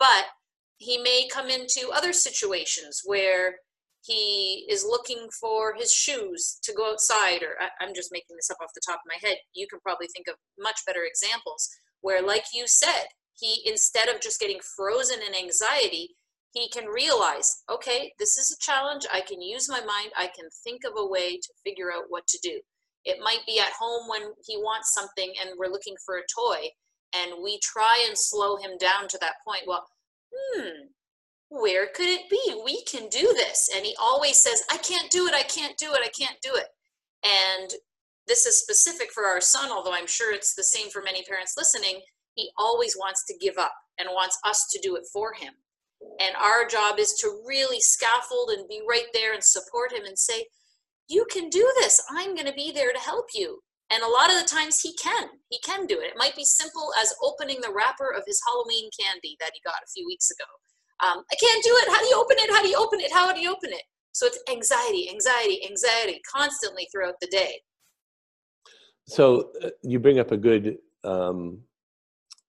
But 0.00 0.32
he 0.78 0.96
may 0.96 1.28
come 1.30 1.48
into 1.48 1.92
other 1.92 2.14
situations 2.14 3.02
where 3.04 3.56
he 4.00 4.66
is 4.70 4.84
looking 4.88 5.28
for 5.40 5.74
his 5.74 5.92
shoes 5.92 6.58
to 6.62 6.72
go 6.72 6.92
outside, 6.92 7.42
or 7.42 7.60
I, 7.60 7.84
am 7.84 7.94
just 7.94 8.12
making 8.12 8.36
this 8.36 8.50
up 8.50 8.58
off 8.62 8.70
the 8.74 8.80
top 8.86 9.00
of 9.04 9.10
my 9.12 9.28
head. 9.28 9.36
You 9.54 9.66
can 9.68 9.80
probably 9.80 10.06
think 10.08 10.26
of 10.28 10.36
much 10.58 10.80
better 10.86 11.04
examples 11.04 11.68
where, 12.00 12.22
like 12.22 12.44
you 12.54 12.66
said, 12.66 13.06
he 13.34 13.62
instead 13.66 14.08
of 14.08 14.22
just 14.22 14.40
getting 14.40 14.60
frozen 14.76 15.18
in 15.20 15.34
anxiety, 15.34 16.15
he 16.56 16.70
can 16.70 16.86
realize, 16.86 17.64
okay, 17.70 18.12
this 18.18 18.38
is 18.38 18.50
a 18.50 18.64
challenge. 18.64 19.02
I 19.12 19.20
can 19.20 19.42
use 19.42 19.68
my 19.68 19.80
mind. 19.80 20.10
I 20.16 20.28
can 20.34 20.48
think 20.64 20.84
of 20.84 20.94
a 20.96 21.06
way 21.06 21.36
to 21.36 21.52
figure 21.62 21.92
out 21.92 22.04
what 22.08 22.26
to 22.28 22.38
do. 22.42 22.58
It 23.04 23.18
might 23.22 23.44
be 23.46 23.60
at 23.60 23.74
home 23.78 24.08
when 24.08 24.32
he 24.46 24.56
wants 24.56 24.94
something 24.94 25.30
and 25.40 25.50
we're 25.58 25.70
looking 25.70 25.96
for 26.04 26.16
a 26.16 26.22
toy, 26.34 26.68
and 27.14 27.42
we 27.44 27.60
try 27.62 28.02
and 28.08 28.16
slow 28.16 28.56
him 28.56 28.78
down 28.80 29.06
to 29.08 29.18
that 29.20 29.34
point. 29.46 29.64
Well, 29.66 29.86
hmm, 30.34 30.86
where 31.50 31.88
could 31.94 32.08
it 32.08 32.30
be? 32.30 32.62
We 32.64 32.82
can 32.84 33.10
do 33.10 33.34
this. 33.34 33.68
And 33.76 33.84
he 33.84 33.94
always 34.00 34.42
says, 34.42 34.62
I 34.72 34.78
can't 34.78 35.10
do 35.10 35.26
it, 35.26 35.34
I 35.34 35.42
can't 35.42 35.76
do 35.76 35.92
it, 35.92 36.00
I 36.02 36.10
can't 36.18 36.40
do 36.42 36.54
it. 36.54 36.68
And 37.22 37.70
this 38.26 38.46
is 38.46 38.62
specific 38.62 39.12
for 39.12 39.26
our 39.26 39.42
son, 39.42 39.70
although 39.70 39.94
I'm 39.94 40.06
sure 40.06 40.32
it's 40.34 40.54
the 40.54 40.64
same 40.64 40.88
for 40.88 41.02
many 41.02 41.22
parents 41.22 41.54
listening. 41.56 42.00
He 42.34 42.50
always 42.56 42.96
wants 42.96 43.24
to 43.26 43.36
give 43.36 43.58
up 43.58 43.74
and 43.98 44.08
wants 44.10 44.38
us 44.44 44.66
to 44.72 44.80
do 44.82 44.96
it 44.96 45.04
for 45.12 45.34
him. 45.34 45.52
And 46.20 46.34
our 46.36 46.66
job 46.66 46.98
is 46.98 47.14
to 47.20 47.42
really 47.46 47.80
scaffold 47.80 48.50
and 48.50 48.68
be 48.68 48.82
right 48.88 49.06
there 49.12 49.34
and 49.34 49.42
support 49.42 49.92
him 49.92 50.04
and 50.04 50.18
say, 50.18 50.46
you 51.08 51.26
can 51.30 51.48
do 51.48 51.70
this. 51.80 52.02
I'm 52.10 52.34
going 52.34 52.46
to 52.46 52.52
be 52.52 52.72
there 52.72 52.92
to 52.92 52.98
help 52.98 53.26
you. 53.34 53.60
And 53.90 54.02
a 54.02 54.08
lot 54.08 54.30
of 54.30 54.40
the 54.40 54.48
times 54.48 54.80
he 54.80 54.94
can. 54.94 55.28
He 55.48 55.60
can 55.64 55.86
do 55.86 56.00
it. 56.00 56.06
It 56.06 56.18
might 56.18 56.34
be 56.34 56.44
simple 56.44 56.90
as 57.00 57.14
opening 57.22 57.60
the 57.60 57.72
wrapper 57.72 58.10
of 58.10 58.24
his 58.26 58.40
Halloween 58.46 58.90
candy 58.98 59.36
that 59.40 59.52
he 59.54 59.60
got 59.64 59.82
a 59.84 59.92
few 59.94 60.04
weeks 60.06 60.30
ago. 60.30 61.08
Um, 61.08 61.22
I 61.30 61.36
can't 61.36 61.62
do 61.62 61.70
it. 61.82 61.88
How 61.88 62.00
do 62.00 62.06
you 62.06 62.16
open 62.18 62.36
it? 62.38 62.50
How 62.50 62.62
do 62.62 62.68
you 62.68 62.76
open 62.76 63.00
it? 63.00 63.12
How 63.12 63.32
do 63.32 63.40
you 63.40 63.50
open 63.50 63.70
it? 63.72 63.82
So 64.12 64.26
it's 64.26 64.40
anxiety, 64.50 65.10
anxiety, 65.10 65.60
anxiety 65.68 66.20
constantly 66.34 66.88
throughout 66.90 67.14
the 67.20 67.28
day. 67.28 67.60
So 69.06 69.50
uh, 69.62 69.70
you 69.82 70.00
bring 70.00 70.18
up 70.18 70.32
a 70.32 70.36
good 70.36 70.78
um, 71.04 71.60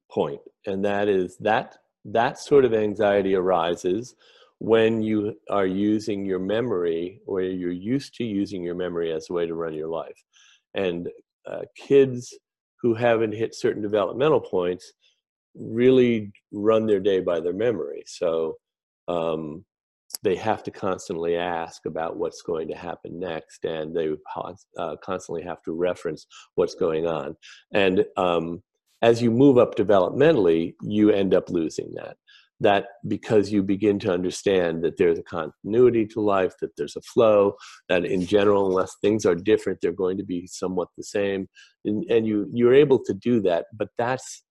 point, 0.10 0.40
and 0.66 0.84
that 0.86 1.08
is 1.08 1.38
that 1.38 1.78
that 2.08 2.40
sort 2.40 2.66
of 2.66 2.74
anxiety 2.74 3.36
arises 3.36 4.16
when 4.60 5.02
you 5.02 5.36
are 5.50 5.68
using 5.68 6.26
your 6.26 6.40
memory 6.40 7.22
or 7.28 7.42
you're 7.42 7.72
used 7.72 8.16
to 8.16 8.24
using 8.24 8.64
your 8.64 8.76
memory 8.76 9.12
as 9.12 9.30
a 9.30 9.34
way 9.34 9.46
to 9.46 9.54
run 9.54 9.74
your 9.74 9.88
life. 9.88 10.24
And 10.74 11.10
uh, 11.46 11.62
kids 11.76 12.34
who 12.82 12.94
haven't 12.94 13.34
hit 13.34 13.54
certain 13.54 13.82
developmental 13.82 14.40
points 14.40 14.94
really 15.56 16.32
run 16.52 16.86
their 16.86 17.00
day 17.00 17.20
by 17.20 17.40
their 17.40 17.54
memory. 17.54 18.04
So 18.08 18.56
um, 19.08 19.66
they 20.24 20.36
have 20.36 20.64
to 20.64 20.72
constantly 20.72 21.36
ask 21.36 21.86
about 21.86 22.18
what's 22.18 22.42
going 22.42 22.68
to 22.70 22.76
happen 22.76 23.20
next, 23.20 23.66
and 23.66 23.96
they 23.96 24.10
uh, 24.78 24.96
constantly 25.04 25.44
have 25.44 25.62
to 25.64 25.74
reference 25.74 26.26
what's 26.56 26.76
going 26.76 27.06
on. 27.06 27.36
And 27.74 28.06
um, 28.16 28.64
as 29.02 29.22
you 29.22 29.32
move 29.32 29.58
up 29.58 29.76
developmentally, 29.76 30.74
you 30.82 31.12
end 31.12 31.34
up 31.34 31.50
losing 31.50 31.94
that 31.96 32.18
that 32.60 32.88
because 33.08 33.52
you 33.52 33.62
begin 33.62 34.00
to 34.00 34.12
understand 34.12 34.84
that 34.84 34.98
there's 34.98 35.20
a 35.20 35.24
continuity 35.24 36.06
to 36.08 36.22
life, 36.22 36.54
that 36.60 36.76
there's 36.76 36.96
a 36.96 37.02
flow, 37.02 37.56
that 37.88 38.06
in 38.06 38.26
general, 38.26 38.68
unless 38.68 38.96
things 39.02 39.26
are 39.26 39.36
different, 39.36 39.80
they're 39.82 39.92
going 39.92 40.18
to 40.18 40.24
be 40.24 40.48
somewhat 40.48 40.88
the 40.98 41.04
same. 41.04 41.48
And, 41.86 42.04
and 42.10 42.26
you, 42.26 42.50
you're 42.52 42.74
able 42.74 43.00
to 43.04 43.14
do 43.14 43.42
that, 43.42 43.66
but 43.74 43.90
that's 43.98 44.44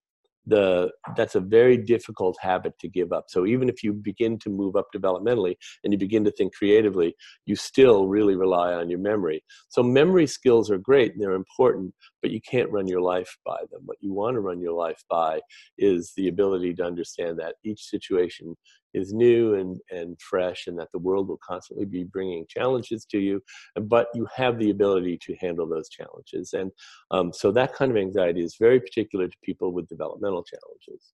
the 0.46 0.90
that's 1.16 1.34
a 1.34 1.40
very 1.40 1.76
difficult 1.76 2.36
habit 2.40 2.78
to 2.80 2.88
give 2.88 3.12
up. 3.12 3.24
So 3.28 3.46
even 3.46 3.68
if 3.68 3.82
you 3.82 3.92
begin 3.92 4.38
to 4.40 4.50
move 4.50 4.76
up 4.76 4.86
developmentally 4.94 5.56
and 5.82 5.92
you 5.92 5.98
begin 5.98 6.24
to 6.24 6.30
think 6.30 6.54
creatively 6.54 7.14
you 7.46 7.56
still 7.56 8.06
really 8.06 8.36
rely 8.36 8.72
on 8.72 8.88
your 8.88 9.00
memory. 9.00 9.42
So 9.68 9.82
memory 9.82 10.26
skills 10.26 10.70
are 10.70 10.78
great 10.78 11.12
and 11.12 11.20
they're 11.20 11.32
important 11.32 11.94
but 12.22 12.30
you 12.30 12.40
can't 12.40 12.70
run 12.70 12.88
your 12.88 13.00
life 13.00 13.36
by 13.44 13.58
them. 13.70 13.82
What 13.84 13.98
you 14.00 14.12
want 14.12 14.34
to 14.34 14.40
run 14.40 14.60
your 14.60 14.72
life 14.72 15.02
by 15.08 15.40
is 15.78 16.12
the 16.16 16.28
ability 16.28 16.74
to 16.74 16.84
understand 16.84 17.38
that 17.38 17.54
each 17.64 17.82
situation 17.84 18.56
is 18.96 19.12
new 19.12 19.54
and, 19.54 19.78
and 19.90 20.18
fresh 20.20 20.66
and 20.66 20.78
that 20.78 20.88
the 20.92 20.98
world 20.98 21.28
will 21.28 21.38
constantly 21.46 21.84
be 21.84 22.04
bringing 22.04 22.44
challenges 22.48 23.04
to 23.04 23.18
you 23.18 23.42
but 23.82 24.08
you 24.14 24.26
have 24.34 24.58
the 24.58 24.70
ability 24.70 25.18
to 25.20 25.34
handle 25.36 25.68
those 25.68 25.88
challenges 25.88 26.52
and 26.54 26.70
um, 27.10 27.32
so 27.32 27.52
that 27.52 27.74
kind 27.74 27.90
of 27.90 27.96
anxiety 27.96 28.42
is 28.42 28.56
very 28.58 28.80
particular 28.80 29.28
to 29.28 29.36
people 29.44 29.72
with 29.72 29.88
developmental 29.88 30.42
challenges 30.42 31.12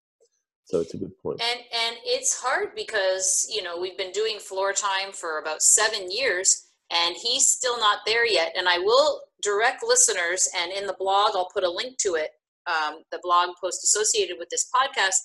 so 0.64 0.80
it's 0.80 0.94
a 0.94 0.98
good 0.98 1.16
point. 1.18 1.40
and 1.42 1.60
and 1.60 1.96
it's 2.04 2.40
hard 2.40 2.68
because 2.74 3.46
you 3.50 3.62
know 3.62 3.78
we've 3.80 3.98
been 3.98 4.12
doing 4.12 4.38
floor 4.38 4.72
time 4.72 5.12
for 5.12 5.38
about 5.38 5.62
seven 5.62 6.10
years 6.10 6.68
and 6.90 7.16
he's 7.16 7.48
still 7.48 7.78
not 7.78 7.98
there 8.06 8.26
yet 8.26 8.52
and 8.56 8.68
i 8.68 8.78
will 8.78 9.22
direct 9.42 9.82
listeners 9.82 10.48
and 10.58 10.72
in 10.72 10.86
the 10.86 10.96
blog 10.98 11.32
i'll 11.34 11.50
put 11.52 11.64
a 11.64 11.70
link 11.70 11.98
to 11.98 12.14
it 12.14 12.30
um, 12.66 13.02
the 13.10 13.18
blog 13.22 13.50
post 13.60 13.82
associated 13.82 14.36
with 14.38 14.48
this 14.50 14.68
podcast 14.72 15.16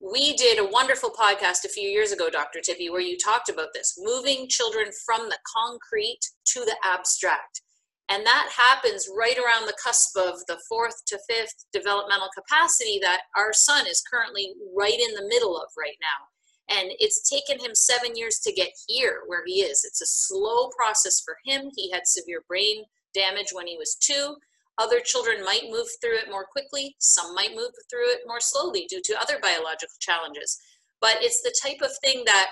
we 0.00 0.36
did 0.36 0.58
a 0.58 0.68
wonderful 0.70 1.10
podcast 1.10 1.64
a 1.64 1.68
few 1.68 1.88
years 1.88 2.12
ago, 2.12 2.30
Dr. 2.30 2.60
Tippy, 2.60 2.88
where 2.88 3.00
you 3.00 3.16
talked 3.16 3.48
about 3.48 3.68
this 3.74 3.98
moving 3.98 4.48
children 4.48 4.86
from 5.04 5.28
the 5.28 5.38
concrete 5.56 6.20
to 6.46 6.60
the 6.60 6.76
abstract. 6.84 7.62
And 8.08 8.24
that 8.24 8.48
happens 8.56 9.08
right 9.14 9.36
around 9.36 9.66
the 9.66 9.76
cusp 9.82 10.16
of 10.16 10.38
the 10.46 10.58
fourth 10.68 11.04
to 11.06 11.18
fifth 11.28 11.66
developmental 11.72 12.28
capacity 12.34 12.98
that 13.02 13.22
our 13.36 13.52
son 13.52 13.86
is 13.86 14.02
currently 14.10 14.54
right 14.74 14.98
in 14.98 15.14
the 15.14 15.28
middle 15.28 15.56
of 15.56 15.68
right 15.76 15.98
now. 16.00 16.78
And 16.80 16.90
it's 16.98 17.28
taken 17.28 17.62
him 17.62 17.74
seven 17.74 18.14
years 18.14 18.38
to 18.44 18.52
get 18.52 18.70
here 18.86 19.22
where 19.26 19.42
he 19.46 19.62
is. 19.62 19.84
It's 19.84 20.00
a 20.00 20.06
slow 20.06 20.68
process 20.68 21.20
for 21.20 21.36
him. 21.44 21.70
He 21.74 21.90
had 21.90 22.06
severe 22.06 22.44
brain 22.46 22.84
damage 23.14 23.48
when 23.52 23.66
he 23.66 23.76
was 23.76 23.96
two. 24.00 24.36
Other 24.78 25.00
children 25.00 25.44
might 25.44 25.70
move 25.70 25.88
through 26.00 26.18
it 26.18 26.30
more 26.30 26.46
quickly. 26.50 26.94
Some 26.98 27.34
might 27.34 27.54
move 27.54 27.72
through 27.90 28.10
it 28.10 28.20
more 28.26 28.40
slowly 28.40 28.86
due 28.88 29.02
to 29.04 29.20
other 29.20 29.38
biological 29.42 29.96
challenges. 30.00 30.58
But 31.00 31.16
it's 31.20 31.42
the 31.42 31.54
type 31.62 31.80
of 31.82 31.90
thing 32.04 32.22
that 32.26 32.50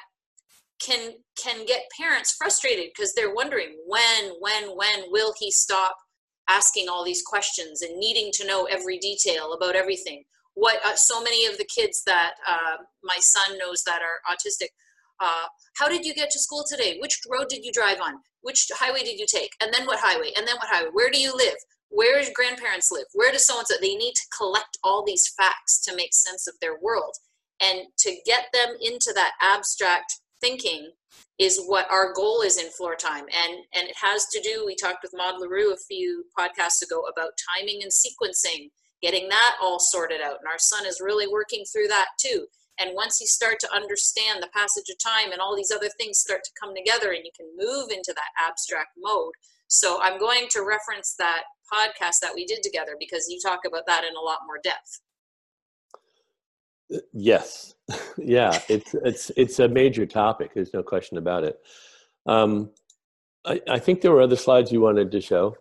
can 0.82 1.14
can 1.42 1.64
get 1.64 1.84
parents 1.98 2.34
frustrated 2.36 2.90
because 2.94 3.14
they're 3.14 3.34
wondering 3.34 3.76
when 3.86 4.32
when 4.40 4.76
when 4.76 5.04
will 5.10 5.32
he 5.38 5.50
stop 5.50 5.96
asking 6.48 6.88
all 6.88 7.04
these 7.04 7.22
questions 7.22 7.80
and 7.82 7.98
needing 7.98 8.30
to 8.34 8.46
know 8.46 8.64
every 8.64 8.98
detail 8.98 9.52
about 9.52 9.76
everything? 9.76 10.24
What 10.54 10.84
uh, 10.84 10.96
so 10.96 11.22
many 11.22 11.46
of 11.46 11.58
the 11.58 11.64
kids 11.64 12.02
that 12.06 12.32
uh, 12.46 12.76
my 13.02 13.16
son 13.20 13.56
knows 13.58 13.82
that 13.86 14.00
are 14.02 14.20
autistic 14.32 14.68
uh, 15.20 15.46
how 15.76 15.88
did 15.88 16.04
you 16.04 16.14
get 16.14 16.30
to 16.30 16.38
school 16.38 16.64
today? 16.68 16.98
Which 17.00 17.20
road 17.30 17.48
did 17.48 17.64
you 17.64 17.72
drive 17.72 18.00
on? 18.00 18.16
Which 18.42 18.68
highway 18.74 19.02
did 19.02 19.18
you 19.18 19.26
take? 19.26 19.52
And 19.62 19.72
then 19.72 19.86
what 19.86 19.98
highway? 20.00 20.32
And 20.36 20.46
then 20.46 20.56
what 20.56 20.68
highway? 20.68 20.90
Where 20.92 21.10
do 21.10 21.18
you 21.18 21.34
live 21.34 21.56
where 21.96 22.18
does 22.18 22.30
grandparents 22.34 22.92
live? 22.92 23.06
Where 23.14 23.32
does 23.32 23.46
so 23.46 23.58
and 23.58 23.66
so 23.66 23.74
they 23.80 23.94
need 23.94 24.12
to 24.14 24.36
collect 24.36 24.78
all 24.84 25.02
these 25.04 25.32
facts 25.36 25.80
to 25.84 25.96
make 25.96 26.12
sense 26.12 26.46
of 26.46 26.54
their 26.60 26.78
world. 26.80 27.14
And 27.62 27.86
to 28.00 28.16
get 28.26 28.48
them 28.52 28.76
into 28.82 29.12
that 29.14 29.32
abstract 29.40 30.20
thinking 30.42 30.90
is 31.38 31.64
what 31.64 31.90
our 31.90 32.12
goal 32.12 32.42
is 32.42 32.58
in 32.62 32.68
floor 32.70 32.96
time. 32.96 33.24
And 33.24 33.54
and 33.74 33.88
it 33.88 33.96
has 34.00 34.26
to 34.26 34.40
do 34.42 34.64
we 34.66 34.76
talked 34.76 35.02
with 35.02 35.14
Maude 35.16 35.40
Le 35.40 35.48
Roux 35.48 35.72
a 35.72 35.86
few 35.88 36.24
podcasts 36.38 36.82
ago 36.82 37.02
about 37.10 37.32
timing 37.56 37.80
and 37.82 37.90
sequencing 37.90 38.68
getting 39.02 39.28
that 39.28 39.56
all 39.62 39.78
sorted 39.78 40.20
out. 40.20 40.38
And 40.40 40.48
our 40.48 40.58
son 40.58 40.86
is 40.86 41.00
really 41.00 41.26
working 41.26 41.64
through 41.64 41.88
that 41.88 42.08
too. 42.20 42.46
And 42.78 42.90
once 42.94 43.20
you 43.20 43.26
start 43.26 43.58
to 43.60 43.74
understand 43.74 44.42
the 44.42 44.52
passage 44.52 44.90
of 44.90 44.98
time 44.98 45.32
and 45.32 45.40
all 45.40 45.56
these 45.56 45.72
other 45.74 45.88
things 45.98 46.18
start 46.18 46.42
to 46.44 46.50
come 46.60 46.74
together 46.74 47.12
and 47.12 47.24
you 47.24 47.30
can 47.34 47.48
move 47.56 47.90
into 47.90 48.12
that 48.14 48.36
abstract 48.46 48.90
mode 48.98 49.32
so 49.68 50.00
i'm 50.02 50.18
going 50.18 50.46
to 50.48 50.60
reference 50.60 51.14
that 51.18 51.42
podcast 51.72 52.20
that 52.22 52.32
we 52.34 52.46
did 52.46 52.62
together 52.62 52.96
because 52.98 53.28
you 53.28 53.38
talk 53.44 53.60
about 53.66 53.86
that 53.86 54.04
in 54.04 54.14
a 54.16 54.20
lot 54.20 54.38
more 54.46 54.58
depth 54.62 55.00
Yes, 57.12 57.74
yeah, 58.18 58.60
it's 58.68 58.94
it's 59.04 59.30
it's 59.36 59.58
a 59.58 59.68
major 59.68 60.06
topic. 60.06 60.52
There's 60.54 60.72
no 60.72 60.82
question 60.82 61.18
about 61.18 61.44
it. 61.44 61.58
Um, 62.26 62.70
I, 63.44 63.60
I 63.68 63.78
think 63.78 64.00
there 64.00 64.12
were 64.12 64.22
other 64.22 64.36
slides 64.36 64.72
you 64.72 64.80
wanted 64.80 65.10
to 65.12 65.20
show. 65.20 65.56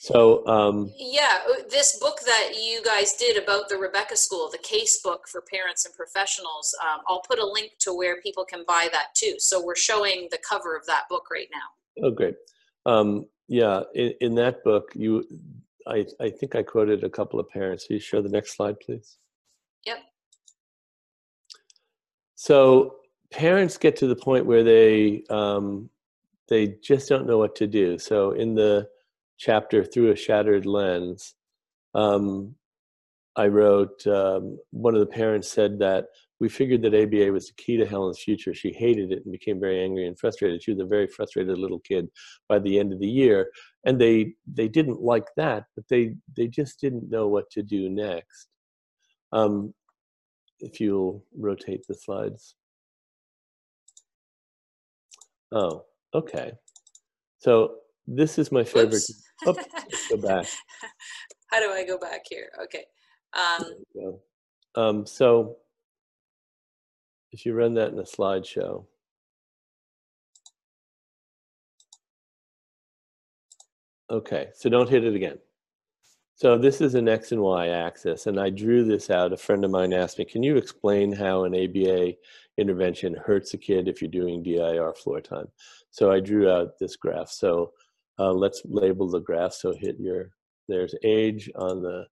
So 0.00 0.46
um, 0.46 0.92
yeah, 0.96 1.40
uh, 1.48 1.62
this 1.70 1.98
book 1.98 2.20
that 2.24 2.52
you 2.60 2.82
guys 2.82 3.12
did 3.14 3.40
about 3.40 3.68
the 3.68 3.76
Rebecca 3.76 4.16
School, 4.16 4.48
the 4.50 4.58
case 4.58 5.00
book 5.02 5.28
for 5.28 5.42
parents 5.42 5.84
and 5.84 5.94
professionals. 5.94 6.74
Um, 6.82 7.00
I'll 7.06 7.20
put 7.20 7.38
a 7.38 7.46
link 7.46 7.72
to 7.80 7.94
where 7.94 8.20
people 8.20 8.44
can 8.44 8.64
buy 8.66 8.88
that 8.92 9.08
too. 9.14 9.34
So 9.38 9.64
we're 9.64 9.76
showing 9.76 10.28
the 10.30 10.38
cover 10.38 10.74
of 10.76 10.86
that 10.86 11.02
book 11.08 11.30
right 11.30 11.48
now. 11.52 12.06
Oh, 12.06 12.10
great. 12.10 12.34
Um, 12.86 13.26
yeah, 13.48 13.82
in, 13.94 14.14
in 14.20 14.34
that 14.36 14.62
book, 14.64 14.92
you, 14.94 15.24
I, 15.86 16.06
I 16.20 16.30
think 16.30 16.54
I 16.54 16.62
quoted 16.62 17.04
a 17.04 17.10
couple 17.10 17.40
of 17.40 17.48
parents. 17.48 17.86
Can 17.86 17.94
you 17.94 18.00
show 18.00 18.22
the 18.22 18.28
next 18.28 18.56
slide, 18.56 18.78
please? 18.80 19.18
Yep. 19.86 19.98
So 22.34 22.96
parents 23.30 23.76
get 23.76 23.96
to 23.96 24.06
the 24.06 24.16
point 24.16 24.46
where 24.46 24.64
they 24.64 25.24
um, 25.30 25.90
they 26.48 26.76
just 26.82 27.08
don't 27.08 27.26
know 27.26 27.38
what 27.38 27.54
to 27.56 27.66
do. 27.66 27.98
So 27.98 28.32
in 28.32 28.54
the 28.54 28.88
chapter 29.38 29.84
through 29.84 30.10
a 30.12 30.16
shattered 30.16 30.66
lens, 30.66 31.34
um, 31.94 32.54
I 33.36 33.46
wrote 33.46 34.06
um, 34.06 34.58
one 34.70 34.94
of 34.94 35.00
the 35.00 35.06
parents 35.06 35.50
said 35.50 35.78
that 35.78 36.06
we 36.40 36.48
figured 36.48 36.80
that 36.82 36.94
ABA 36.94 37.30
was 37.30 37.48
the 37.48 37.62
key 37.62 37.76
to 37.76 37.86
Helen's 37.86 38.18
future. 38.18 38.54
She 38.54 38.72
hated 38.72 39.12
it 39.12 39.22
and 39.24 39.32
became 39.32 39.60
very 39.60 39.82
angry 39.84 40.06
and 40.06 40.18
frustrated. 40.18 40.62
She 40.62 40.72
was 40.72 40.80
a 40.80 40.86
very 40.86 41.06
frustrated 41.06 41.58
little 41.58 41.80
kid 41.80 42.08
by 42.48 42.58
the 42.58 42.78
end 42.78 42.92
of 42.92 42.98
the 42.98 43.08
year, 43.08 43.50
and 43.84 44.00
they 44.00 44.34
they 44.50 44.66
didn't 44.66 45.02
like 45.02 45.26
that, 45.36 45.64
but 45.76 45.84
they 45.88 46.16
they 46.36 46.48
just 46.48 46.80
didn't 46.80 47.10
know 47.10 47.28
what 47.28 47.50
to 47.50 47.62
do 47.62 47.90
next. 47.90 48.48
Um, 49.32 49.74
if 50.60 50.80
you'll 50.80 51.24
rotate 51.38 51.84
the 51.86 51.94
slides. 51.94 52.54
Oh, 55.52 55.84
okay. 56.14 56.52
So 57.38 57.76
this 58.06 58.38
is 58.38 58.50
my 58.50 58.64
favorite. 58.64 59.02
Oops, 59.46 60.08
go 60.08 60.16
back. 60.16 60.46
How 61.48 61.60
do 61.60 61.70
I 61.72 61.84
go 61.84 61.98
back 61.98 62.22
here? 62.28 62.50
Okay. 62.64 62.84
Um, 63.34 64.18
um, 64.76 65.06
so 65.06 65.56
if 67.32 67.46
you 67.46 67.54
run 67.54 67.74
that 67.74 67.92
in 67.92 67.98
a 67.98 68.02
slideshow. 68.02 68.84
Okay, 74.10 74.48
so 74.54 74.68
don't 74.68 74.88
hit 74.88 75.04
it 75.04 75.14
again. 75.14 75.38
So 76.34 76.56
this 76.56 76.80
is 76.80 76.94
an 76.94 77.08
X 77.08 77.32
and 77.32 77.40
Y 77.42 77.68
axis, 77.68 78.26
and 78.26 78.40
I 78.40 78.50
drew 78.50 78.82
this 78.82 79.10
out. 79.10 79.32
A 79.32 79.36
friend 79.36 79.64
of 79.64 79.70
mine 79.70 79.92
asked 79.92 80.18
me, 80.18 80.24
can 80.24 80.42
you 80.42 80.56
explain 80.56 81.12
how 81.12 81.44
an 81.44 81.54
ABA 81.54 82.14
intervention 82.56 83.14
hurts 83.14 83.54
a 83.54 83.58
kid 83.58 83.86
if 83.88 84.00
you're 84.00 84.10
doing 84.10 84.42
DIR 84.42 84.94
floor 84.94 85.20
time? 85.20 85.46
So 85.90 86.10
I 86.10 86.18
drew 86.18 86.50
out 86.50 86.78
this 86.78 86.96
graph. 86.96 87.28
So 87.28 87.72
uh, 88.18 88.32
let's 88.32 88.62
label 88.64 89.08
the 89.08 89.20
graph. 89.20 89.52
So 89.52 89.74
hit 89.74 89.96
your, 90.00 90.30
there's 90.66 90.94
age 91.04 91.50
on 91.56 91.82
the, 91.82 92.06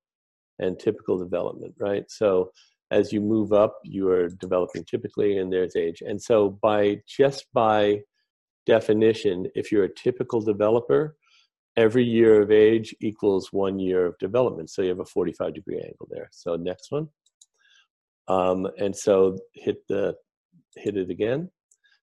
and 0.59 0.79
typical 0.79 1.19
development, 1.19 1.75
right? 1.79 2.05
So 2.11 2.53
as 2.91 3.13
you 3.13 3.21
move 3.21 3.53
up, 3.53 3.79
you 3.85 4.09
are 4.09 4.29
developing 4.29 4.85
typically, 4.85 5.39
and 5.39 5.53
there's 5.53 5.77
age. 5.77 6.03
And 6.07 6.21
so 6.21 6.51
by, 6.63 7.01
just 7.07 7.47
by 7.53 8.01
definition, 8.67 9.47
if 9.55 9.71
you're 9.71 9.85
a 9.85 9.95
typical 9.95 10.41
developer, 10.41 11.17
every 11.77 12.05
year 12.05 12.43
of 12.43 12.51
age 12.51 12.95
equals 13.01 13.53
one 13.53 13.79
year 13.79 14.07
of 14.07 14.19
development. 14.19 14.71
So 14.71 14.83
you 14.83 14.89
have 14.89 15.01
a 15.01 15.05
45 15.05 15.55
degree 15.55 15.77
angle 15.77 16.09
there. 16.11 16.29
So 16.33 16.57
next 16.57 16.91
one. 16.91 17.09
Um, 18.27 18.67
and 18.79 18.95
so 18.95 19.39
hit 19.55 19.87
the 19.89 20.15
hit 20.77 20.97
it 20.97 21.09
again. 21.09 21.51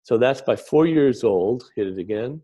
So 0.03 0.17
that's 0.17 0.41
by 0.41 0.55
four 0.55 0.87
years 0.87 1.23
old, 1.23 1.65
hit 1.75 1.87
it 1.87 1.99
again 1.99 2.41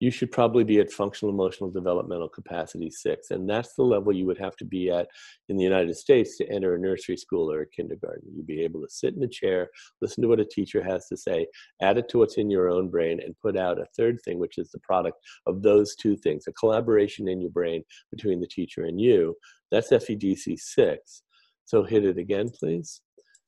you 0.00 0.10
should 0.10 0.30
probably 0.30 0.64
be 0.64 0.78
at 0.78 0.92
functional 0.92 1.32
emotional 1.32 1.70
developmental 1.70 2.28
capacity 2.28 2.90
six. 2.90 3.30
And 3.30 3.48
that's 3.48 3.74
the 3.74 3.82
level 3.82 4.12
you 4.12 4.26
would 4.26 4.38
have 4.38 4.56
to 4.56 4.64
be 4.64 4.90
at 4.90 5.08
in 5.48 5.56
the 5.56 5.64
United 5.64 5.96
States 5.96 6.36
to 6.36 6.48
enter 6.50 6.74
a 6.74 6.78
nursery 6.78 7.16
school 7.16 7.50
or 7.50 7.62
a 7.62 7.68
kindergarten. 7.68 8.30
You'd 8.34 8.46
be 8.46 8.62
able 8.62 8.80
to 8.82 8.88
sit 8.88 9.14
in 9.14 9.22
a 9.22 9.28
chair, 9.28 9.68
listen 10.00 10.22
to 10.22 10.28
what 10.28 10.40
a 10.40 10.44
teacher 10.44 10.82
has 10.82 11.08
to 11.08 11.16
say, 11.16 11.46
add 11.82 11.98
it 11.98 12.08
to 12.10 12.18
what's 12.18 12.38
in 12.38 12.50
your 12.50 12.68
own 12.68 12.88
brain, 12.88 13.20
and 13.24 13.38
put 13.42 13.56
out 13.56 13.80
a 13.80 13.86
third 13.96 14.20
thing, 14.24 14.38
which 14.38 14.58
is 14.58 14.70
the 14.70 14.80
product 14.80 15.18
of 15.46 15.62
those 15.62 15.96
two 15.96 16.16
things 16.16 16.44
a 16.46 16.52
collaboration 16.52 17.28
in 17.28 17.40
your 17.40 17.50
brain 17.50 17.82
between 18.10 18.40
the 18.40 18.46
teacher 18.46 18.84
and 18.84 19.00
you. 19.00 19.34
That's 19.70 19.90
FEDC 19.90 20.58
six. 20.58 21.22
So 21.64 21.82
hit 21.82 22.04
it 22.04 22.18
again, 22.18 22.50
please. 22.50 23.02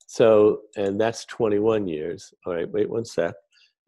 So, 0.07 0.62
and 0.76 1.01
that's 1.01 1.24
21 1.26 1.86
years. 1.86 2.34
All 2.44 2.55
right, 2.55 2.68
wait 2.68 2.90
one 2.90 3.05
sec. 3.05 3.32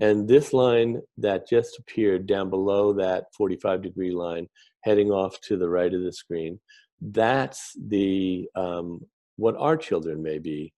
And 0.02 0.26
this 0.26 0.52
line 0.52 1.00
that 1.18 1.48
just 1.48 1.78
appeared 1.78 2.26
down 2.26 2.50
below 2.50 2.92
that 2.94 3.26
45 3.38 3.82
degree 3.82 4.10
line, 4.10 4.48
heading 4.82 5.12
off 5.12 5.40
to 5.42 5.56
the 5.56 5.68
right 5.68 5.94
of 5.94 6.02
the 6.02 6.12
screen, 6.12 6.58
that's 7.00 7.70
the 7.86 8.48
um, 8.56 9.00
what 9.36 9.56
our 9.56 9.76
children 9.76 10.20
may 10.20 10.40
be 10.40 10.72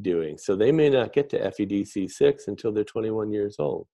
doing. 0.00 0.38
So 0.38 0.54
they 0.54 0.70
may 0.70 0.88
not 0.90 1.12
get 1.12 1.28
to 1.30 1.50
FEDC 1.50 2.08
6 2.08 2.46
until 2.46 2.70
they're 2.70 2.84
21 2.84 3.32
years 3.32 3.56
old. 3.58 3.88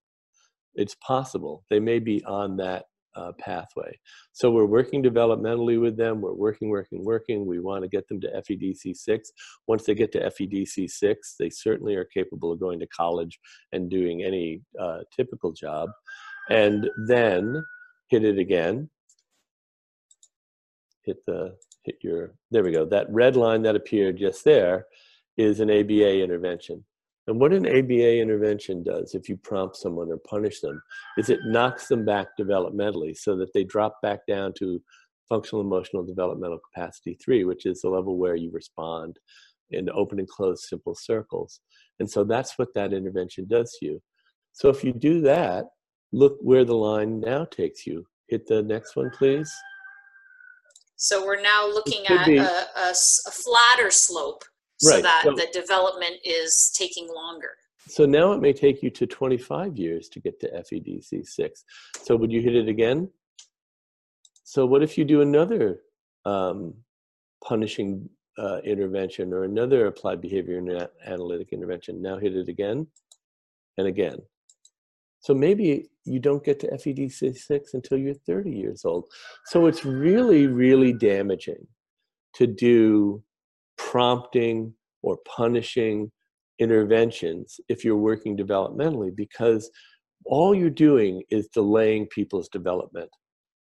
It's 0.75 0.97
possible. 0.97 1.65
They 1.71 1.81
may 1.81 1.99
be 1.99 2.23
on 2.27 2.59
that 2.59 2.85
uh, 3.19 3.33
pathway. 3.39 3.99
So 4.33 4.51
we're 4.51 4.65
working 4.65 5.03
developmentally 5.03 5.81
with 5.81 5.97
them. 5.97 6.21
We're 6.21 6.35
working, 6.35 6.69
working, 6.69 7.05
working. 7.05 7.47
We 7.47 7.59
want 7.59 7.83
to 7.83 7.89
get 7.89 8.07
them 8.09 8.21
to 8.21 8.43
FEDC 8.49 8.97
6. 8.97 9.33
Once 9.67 9.85
they 9.85 9.95
get 9.95 10.13
to 10.13 10.31
FEDC 10.31 10.89
6, 10.89 11.35
they 11.39 11.51
certainly 11.51 11.97
are 11.97 12.05
capable 12.05 12.53
of 12.53 12.61
going 12.61 12.79
to 12.81 12.87
college 12.87 13.39
and 13.73 13.91
doing 13.91 14.23
any 14.23 14.63
uh, 14.81 15.01
typical 15.15 15.53
job. 15.53 15.91
And 16.51 16.89
then 17.07 17.63
hit 18.09 18.25
it 18.25 18.39
again. 18.39 18.89
Hit 21.05 21.19
the, 21.27 21.57
hit 21.85 21.97
your, 22.03 22.35
there 22.51 22.63
we 22.63 22.73
go. 22.73 22.85
That 22.85 23.11
red 23.11 23.35
line 23.37 23.63
that 23.63 23.77
appeared 23.77 24.19
just 24.19 24.45
there 24.45 24.87
is 25.37 25.61
an 25.61 25.71
ABA 25.71 26.23
intervention. 26.23 26.85
And 27.29 27.39
what 27.39 27.53
an 27.53 27.67
ABA 27.67 28.21
intervention 28.21 28.83
does, 28.83 29.15
if 29.15 29.29
you 29.29 29.37
prompt 29.37 29.77
someone 29.77 30.11
or 30.11 30.17
punish 30.17 30.61
them, 30.61 30.83
is 31.19 31.29
it 31.29 31.41
knocks 31.45 31.87
them 31.87 32.07
back 32.07 32.29
developmentally 32.41 33.15
so 33.15 33.37
that 33.37 33.53
they 33.53 33.65
drop 33.65 34.01
back 34.03 34.21
down 34.27 34.55
to 34.59 34.83
functional 35.29 35.61
emotional 35.61 36.03
developmental 36.03 36.59
capacity 36.73 37.19
three, 37.23 37.45
which 37.45 37.67
is 37.67 37.83
the 37.83 37.91
level 37.91 38.17
where 38.17 38.35
you 38.35 38.51
respond 38.51 39.19
in 39.71 39.91
open 39.91 40.19
and 40.19 40.27
closed 40.27 40.63
simple 40.63 40.95
circles. 40.95 41.61
And 42.01 42.11
so 42.11 42.25
that's 42.25 42.59
what 42.59 42.73
that 42.75 42.95
intervention 42.95 43.47
does 43.47 43.77
to 43.79 43.87
you. 43.87 44.03
So 44.53 44.71
if 44.71 44.83
you 44.83 44.95
do 44.95 45.21
that, 45.21 45.67
look 46.13 46.39
where 46.41 46.65
the 46.65 46.75
line 46.75 47.21
now 47.21 47.45
takes 47.45 47.87
you. 47.87 48.07
hit 48.29 48.47
the 48.47 48.63
next 48.63 48.97
one, 48.97 49.11
please. 49.11 49.53
So 50.97 51.27
we're 51.27 51.43
now 51.43 51.69
looking 51.69 52.07
at 52.07 52.27
a, 52.27 52.39
a, 52.41 52.91
a, 52.91 53.31
flatter 53.31 53.91
slope 53.91 54.45
so 54.79 54.95
right. 54.95 55.03
that 55.03 55.23
so, 55.25 55.35
the 55.35 55.49
development 55.53 56.17
is 56.25 56.73
taking 56.77 57.09
longer. 57.13 57.51
So 57.89 58.05
now 58.05 58.33
it 58.33 58.41
may 58.41 58.53
take 58.53 58.83
you 58.83 58.91
to 58.91 59.07
25 59.07 59.77
years 59.77 60.09
to 60.11 60.21
get 60.21 60.39
to 60.41 60.51
FEDC6. 60.51 61.51
So 62.03 62.17
would 62.17 62.31
you 62.31 62.41
hit 62.41 62.55
it 62.55 62.69
again? 62.69 63.11
So 64.45 64.67
what 64.67 64.83
if 64.83 64.97
you 64.97 65.05
do 65.05 65.21
another 65.21 65.81
um, 66.25 66.75
punishing 67.45 68.09
uh, 68.39 68.59
intervention 68.65 69.33
or 69.33 69.45
another 69.45 69.87
applied 69.87 70.21
behavior 70.21 70.89
analytic 71.07 71.49
intervention? 71.53 72.01
Now 72.01 72.19
hit 72.19 72.37
it 72.37 72.49
again 72.49 72.87
and 73.79 73.87
again. 73.87 74.19
So 75.21 75.35
maybe 75.35 75.89
you 76.05 76.21
don't 76.21 76.45
get 76.45 76.61
to 76.61 76.71
FEDC6 76.71 77.75
until 77.75 77.99
you're 77.99 78.15
30 78.15 78.51
years 78.51 78.85
old. 78.85 79.07
So 79.47 79.67
it's 79.67 79.85
really, 79.85 80.47
really 80.47 80.93
damaging 80.93 81.67
to 82.35 82.47
do 82.47 83.23
prompting 83.79 84.75
or 85.03 85.19
punishing 85.27 86.11
interventions 86.59 87.61
if 87.69 87.85
you're 87.85 87.97
working 87.97 88.37
developmentally 88.37 89.15
because 89.15 89.71
all 90.25 90.55
you're 90.55 90.71
doing 90.71 91.23
is 91.31 91.49
delaying 91.49 92.07
people's 92.09 92.49
development. 92.49 93.11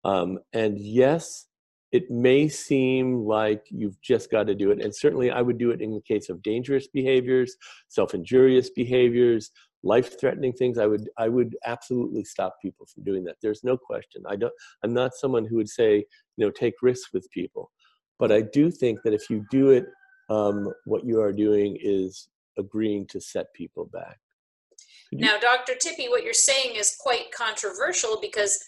Um, 0.03 0.39
and 0.53 0.77
yes, 0.79 1.47
it 1.91 2.09
may 2.11 2.49
seem 2.49 3.25
like 3.25 3.63
you've 3.69 3.99
just 4.01 4.29
got 4.29 4.47
to 4.47 4.55
do 4.55 4.71
it. 4.71 4.81
And 4.81 4.93
certainly 4.93 5.31
I 5.31 5.41
would 5.41 5.57
do 5.57 5.71
it 5.71 5.81
in 5.81 5.93
the 5.93 6.01
case 6.01 6.29
of 6.29 6.41
dangerous 6.41 6.87
behaviors, 6.87 7.55
self 7.87 8.13
injurious 8.13 8.69
behaviors, 8.71 9.51
life 9.83 10.19
threatening 10.19 10.53
things. 10.53 10.77
I 10.77 10.87
would, 10.87 11.09
I 11.17 11.29
would 11.29 11.55
absolutely 11.65 12.23
stop 12.23 12.57
people 12.61 12.85
from 12.93 13.03
doing 13.03 13.23
that. 13.25 13.37
There's 13.41 13.63
no 13.63 13.77
question. 13.77 14.23
I 14.27 14.35
don't, 14.35 14.53
I'm 14.83 14.93
not 14.93 15.13
someone 15.13 15.45
who 15.45 15.55
would 15.57 15.69
say, 15.69 16.03
you 16.35 16.45
know, 16.45 16.51
take 16.51 16.73
risks 16.81 17.13
with 17.13 17.29
people. 17.31 17.71
But 18.19 18.31
I 18.31 18.41
do 18.41 18.71
think 18.71 18.99
that 19.03 19.13
if 19.13 19.29
you 19.29 19.45
do 19.51 19.69
it, 19.69 19.85
um, 20.29 20.71
what 20.85 21.05
you 21.05 21.21
are 21.21 21.33
doing 21.33 21.77
is 21.81 22.27
agreeing 22.57 23.05
to 23.07 23.21
set 23.21 23.53
people 23.53 23.85
back. 23.85 24.19
Now, 25.11 25.37
Dr. 25.39 25.75
Tippy, 25.75 26.09
what 26.09 26.23
you're 26.23 26.33
saying 26.33 26.75
is 26.75 26.97
quite 26.99 27.31
controversial 27.31 28.19
because 28.21 28.59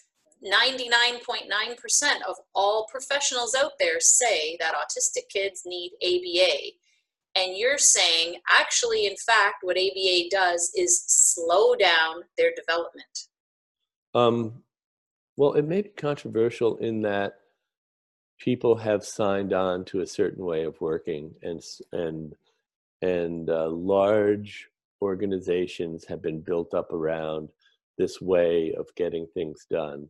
99.9% 0.42 2.22
of 2.26 2.36
all 2.54 2.88
professionals 2.90 3.54
out 3.54 3.72
there 3.78 4.00
say 4.00 4.56
that 4.58 4.74
autistic 4.74 5.28
kids 5.30 5.62
need 5.66 5.92
ABA. 6.02 6.72
And 7.36 7.56
you're 7.56 7.78
saying, 7.78 8.36
actually, 8.48 9.06
in 9.06 9.16
fact, 9.16 9.56
what 9.62 9.76
ABA 9.76 10.30
does 10.30 10.72
is 10.74 11.04
slow 11.06 11.74
down 11.74 12.22
their 12.38 12.52
development. 12.56 13.28
Um, 14.14 14.62
well, 15.36 15.52
it 15.52 15.66
may 15.66 15.82
be 15.82 15.90
controversial 15.90 16.78
in 16.78 17.02
that 17.02 17.39
people 18.40 18.74
have 18.74 19.04
signed 19.04 19.52
on 19.52 19.84
to 19.84 20.00
a 20.00 20.06
certain 20.06 20.44
way 20.44 20.64
of 20.64 20.80
working 20.80 21.32
and 21.42 21.62
and 21.92 22.34
and 23.02 23.48
uh, 23.48 23.68
large 23.68 24.68
organizations 25.00 26.04
have 26.04 26.20
been 26.20 26.40
built 26.40 26.74
up 26.74 26.92
around 26.92 27.48
this 27.96 28.20
way 28.20 28.74
of 28.78 28.94
getting 28.94 29.26
things 29.32 29.66
done. 29.70 30.08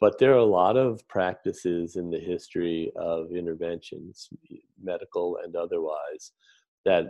But 0.00 0.18
there 0.18 0.32
are 0.32 0.36
a 0.36 0.44
lot 0.44 0.76
of 0.76 1.06
practices 1.08 1.96
in 1.96 2.10
the 2.10 2.20
history 2.20 2.92
of 2.96 3.32
interventions 3.32 4.28
medical 4.80 5.38
and 5.42 5.56
otherwise 5.56 6.32
that 6.84 7.06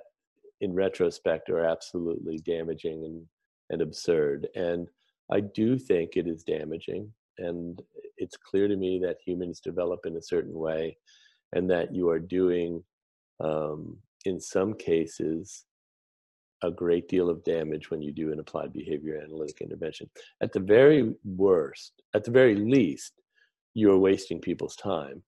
in 0.60 0.74
retrospect 0.74 1.50
are 1.50 1.64
absolutely 1.64 2.38
damaging 2.38 3.04
and, 3.04 3.26
and 3.70 3.82
absurd. 3.82 4.48
And 4.54 4.88
i 5.30 5.40
do 5.40 5.78
think 5.78 6.16
it 6.16 6.26
is 6.26 6.42
damaging 6.42 7.12
and 7.38 7.80
it's 8.22 8.36
clear 8.36 8.68
to 8.68 8.76
me 8.76 9.00
that 9.00 9.18
humans 9.24 9.60
develop 9.60 10.06
in 10.06 10.16
a 10.16 10.22
certain 10.22 10.54
way 10.54 10.96
and 11.52 11.68
that 11.70 11.94
you 11.94 12.08
are 12.08 12.20
doing 12.20 12.82
um, 13.40 13.98
in 14.24 14.40
some 14.40 14.74
cases 14.74 15.64
a 16.62 16.70
great 16.70 17.08
deal 17.08 17.28
of 17.28 17.42
damage 17.42 17.90
when 17.90 18.00
you 18.00 18.12
do 18.12 18.32
an 18.32 18.38
applied 18.38 18.72
behavior 18.72 19.20
analytic 19.20 19.60
intervention. 19.60 20.08
At 20.40 20.52
the 20.52 20.60
very 20.60 21.12
worst, 21.24 22.02
at 22.14 22.22
the 22.22 22.30
very 22.30 22.54
least, 22.54 23.14
you're 23.74 23.98
wasting 23.98 24.40
people's 24.40 24.76
time 24.76 25.22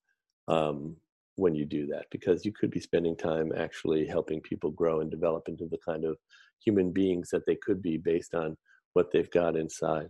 um, 0.47 0.97
when 1.34 1.57
you 1.57 1.64
do 1.64 1.86
that 1.88 2.07
because 2.12 2.45
you 2.45 2.53
could 2.53 2.70
be 2.70 2.80
spending 2.80 3.16
time 3.16 3.51
actually 3.57 4.07
helping 4.07 4.40
people 4.40 4.70
grow 4.70 5.01
and 5.01 5.11
develop 5.11 5.49
into 5.49 5.66
the 5.66 5.78
kind 5.84 6.05
of 6.05 6.16
human 6.64 6.92
beings 6.92 7.30
that 7.30 7.45
they 7.47 7.57
could 7.57 7.82
be 7.82 7.97
based 7.97 8.34
on 8.34 8.57
what 8.92 9.11
they've 9.11 9.30
got 9.32 9.57
inside. 9.57 10.09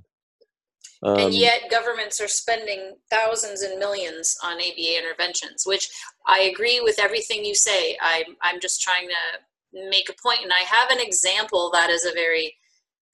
Um, 1.04 1.18
and 1.18 1.34
yet, 1.34 1.70
governments 1.70 2.20
are 2.20 2.28
spending 2.28 2.94
thousands 3.10 3.60
and 3.60 3.78
millions 3.78 4.36
on 4.42 4.54
ABA 4.54 4.98
interventions, 4.98 5.64
which 5.66 5.90
I 6.26 6.40
agree 6.40 6.80
with 6.80 6.98
everything 6.98 7.44
you 7.44 7.54
say. 7.54 7.98
I'm, 8.00 8.36
I'm 8.40 8.58
just 8.60 8.80
trying 8.80 9.08
to 9.08 9.88
make 9.90 10.08
a 10.08 10.14
point, 10.22 10.40
and 10.42 10.52
I 10.52 10.64
have 10.64 10.90
an 10.90 11.00
example 11.00 11.70
that 11.74 11.90
is 11.90 12.06
a 12.06 12.12
very 12.12 12.54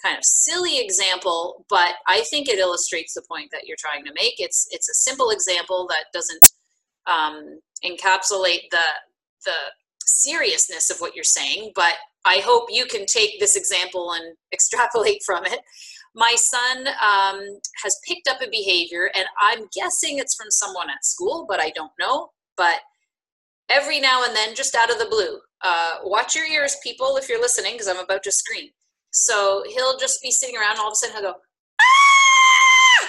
kind 0.03 0.17
of 0.17 0.25
silly 0.25 0.79
example, 0.79 1.67
but 1.69 1.97
I 2.07 2.23
think 2.31 2.49
it 2.49 2.59
illustrates 2.59 3.15
the 3.15 3.23
point 3.29 3.51
that 3.53 3.67
you're 3.67 3.77
trying 3.79 4.05
to 4.05 4.13
make. 4.15 4.35
It's 4.39 4.69
it's 4.71 4.89
a 4.89 4.95
simple 4.95 5.31
example 5.31 5.87
that 5.89 6.07
doesn't 6.13 6.43
um, 7.07 7.61
encapsulate 7.85 8.71
the 8.71 8.87
the 9.45 9.57
seriousness 10.07 10.91
of 10.91 10.99
what 11.01 11.15
you're 11.15 11.25
saying, 11.25 11.73
but 11.75 11.95
I 12.25 12.39
hope 12.45 12.69
you 12.71 12.87
can 12.87 13.07
take 13.07 13.41
this 13.41 13.57
example 13.57 14.13
and 14.13 14.37
extrapolate 14.53 15.23
from 15.25 15.45
it 15.47 15.61
my 16.15 16.35
son 16.37 16.89
um, 16.89 17.41
has 17.83 17.97
picked 18.07 18.29
up 18.29 18.41
a 18.43 18.51
behavior, 18.51 19.11
and 19.15 19.27
I'm 19.41 19.67
guessing 19.75 20.19
it's 20.19 20.35
from 20.35 20.51
someone 20.51 20.91
at 20.91 21.05
school, 21.05 21.47
but 21.49 21.61
I 21.61 21.71
don't 21.71 21.93
know. 21.99 22.31
But 22.57 22.81
every 23.69 24.01
now 24.01 24.25
and 24.25 24.35
then, 24.35 24.55
just 24.55 24.75
out 24.75 24.91
of 24.91 24.99
the 24.99 25.07
blue, 25.07 25.39
uh, 25.63 25.99
watch 26.03 26.35
your 26.35 26.47
ears, 26.47 26.77
people, 26.83 27.17
if 27.17 27.29
you're 27.29 27.41
listening, 27.41 27.73
because 27.75 27.89
I'm 27.89 27.99
about 27.99 28.23
to 28.25 28.33
scream. 28.33 28.71
So 29.13 29.63
he'll 29.69 29.99
just 29.99 30.21
be 30.23 30.31
sitting 30.31 30.57
around, 30.57 30.73
and 30.73 30.81
all 30.81 30.89
of 30.89 30.93
a 30.93 30.97
sudden 30.97 31.17
he'll 31.17 31.33
go, 31.33 31.39
ah! 31.81 33.09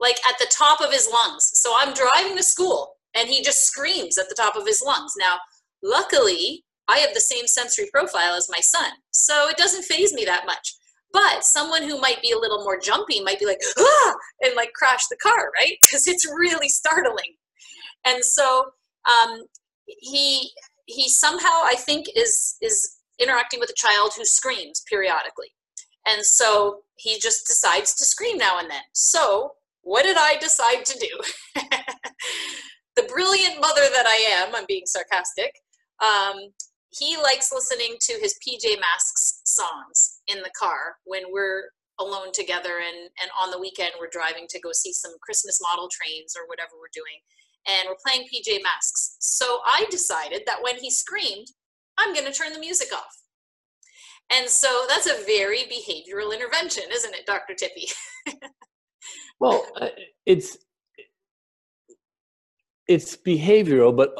like 0.00 0.16
at 0.28 0.38
the 0.38 0.50
top 0.56 0.80
of 0.80 0.92
his 0.92 1.08
lungs. 1.10 1.50
So 1.54 1.74
I'm 1.78 1.94
driving 1.94 2.36
to 2.36 2.42
school, 2.42 2.96
and 3.14 3.28
he 3.28 3.42
just 3.42 3.64
screams 3.64 4.18
at 4.18 4.28
the 4.28 4.34
top 4.34 4.56
of 4.56 4.66
his 4.66 4.82
lungs. 4.84 5.14
Now, 5.18 5.36
luckily, 5.82 6.64
I 6.88 6.98
have 6.98 7.14
the 7.14 7.20
same 7.20 7.46
sensory 7.46 7.88
profile 7.90 8.34
as 8.34 8.50
my 8.50 8.60
son, 8.60 8.90
so 9.12 9.48
it 9.48 9.56
doesn't 9.56 9.84
faze 9.84 10.12
me 10.12 10.24
that 10.26 10.44
much. 10.44 10.74
But 11.12 11.44
someone 11.44 11.82
who 11.82 12.00
might 12.00 12.22
be 12.22 12.30
a 12.30 12.38
little 12.38 12.64
more 12.64 12.78
jumpy 12.78 13.22
might 13.22 13.38
be 13.38 13.46
like, 13.46 13.60
ah, 13.78 14.14
and 14.40 14.54
like 14.56 14.72
crash 14.72 15.06
the 15.08 15.16
car, 15.16 15.50
right? 15.60 15.76
Because 15.84 16.06
it's 16.06 16.26
really 16.26 16.68
startling. 16.68 17.36
And 18.06 18.24
so 18.24 18.70
um, 19.10 19.44
he 19.86 20.50
he 20.86 21.08
somehow 21.08 21.62
I 21.64 21.74
think 21.76 22.06
is 22.16 22.56
is 22.62 22.96
interacting 23.20 23.60
with 23.60 23.70
a 23.70 23.74
child 23.76 24.12
who 24.16 24.24
screams 24.24 24.82
periodically. 24.88 25.48
And 26.06 26.24
so 26.24 26.80
he 26.96 27.18
just 27.20 27.46
decides 27.46 27.94
to 27.94 28.04
scream 28.04 28.38
now 28.38 28.58
and 28.58 28.68
then. 28.70 28.82
So 28.92 29.52
what 29.82 30.04
did 30.04 30.16
I 30.18 30.36
decide 30.36 30.84
to 30.84 30.98
do? 30.98 31.60
the 32.96 33.02
brilliant 33.04 33.60
mother 33.60 33.82
that 33.92 34.06
I 34.06 34.42
am, 34.42 34.54
I'm 34.54 34.64
being 34.66 34.86
sarcastic, 34.86 35.52
um, 36.00 36.52
he 36.90 37.16
likes 37.16 37.52
listening 37.52 37.96
to 38.00 38.14
his 38.20 38.34
PJ 38.46 38.76
Masks 38.80 39.40
songs 39.44 40.11
in 40.28 40.38
the 40.38 40.50
car 40.58 40.96
when 41.04 41.24
we're 41.30 41.64
alone 42.00 42.32
together 42.32 42.80
and, 42.86 43.10
and 43.20 43.30
on 43.40 43.50
the 43.50 43.58
weekend 43.58 43.92
we're 44.00 44.10
driving 44.10 44.46
to 44.48 44.60
go 44.60 44.70
see 44.72 44.92
some 44.92 45.12
Christmas 45.22 45.60
model 45.62 45.88
trains 45.90 46.34
or 46.36 46.48
whatever 46.48 46.72
we're 46.78 46.92
doing. 46.92 47.20
And 47.68 47.88
we're 47.88 48.02
playing 48.04 48.28
PJ 48.28 48.62
Masks. 48.62 49.16
So 49.20 49.60
I 49.64 49.86
decided 49.90 50.42
that 50.46 50.62
when 50.62 50.76
he 50.76 50.90
screamed, 50.90 51.46
I'm 51.98 52.12
going 52.12 52.26
to 52.26 52.32
turn 52.32 52.52
the 52.52 52.58
music 52.58 52.88
off. 52.92 53.22
And 54.34 54.48
so 54.48 54.84
that's 54.88 55.06
a 55.06 55.24
very 55.26 55.64
behavioral 55.64 56.34
intervention, 56.34 56.84
isn't 56.90 57.14
it, 57.14 57.26
Dr. 57.26 57.54
tippy 57.54 57.88
well, 59.40 59.66
uh, 59.80 59.88
it's 60.26 60.56
it's 62.88 63.16
behavioral, 63.16 63.96
but 63.96 64.12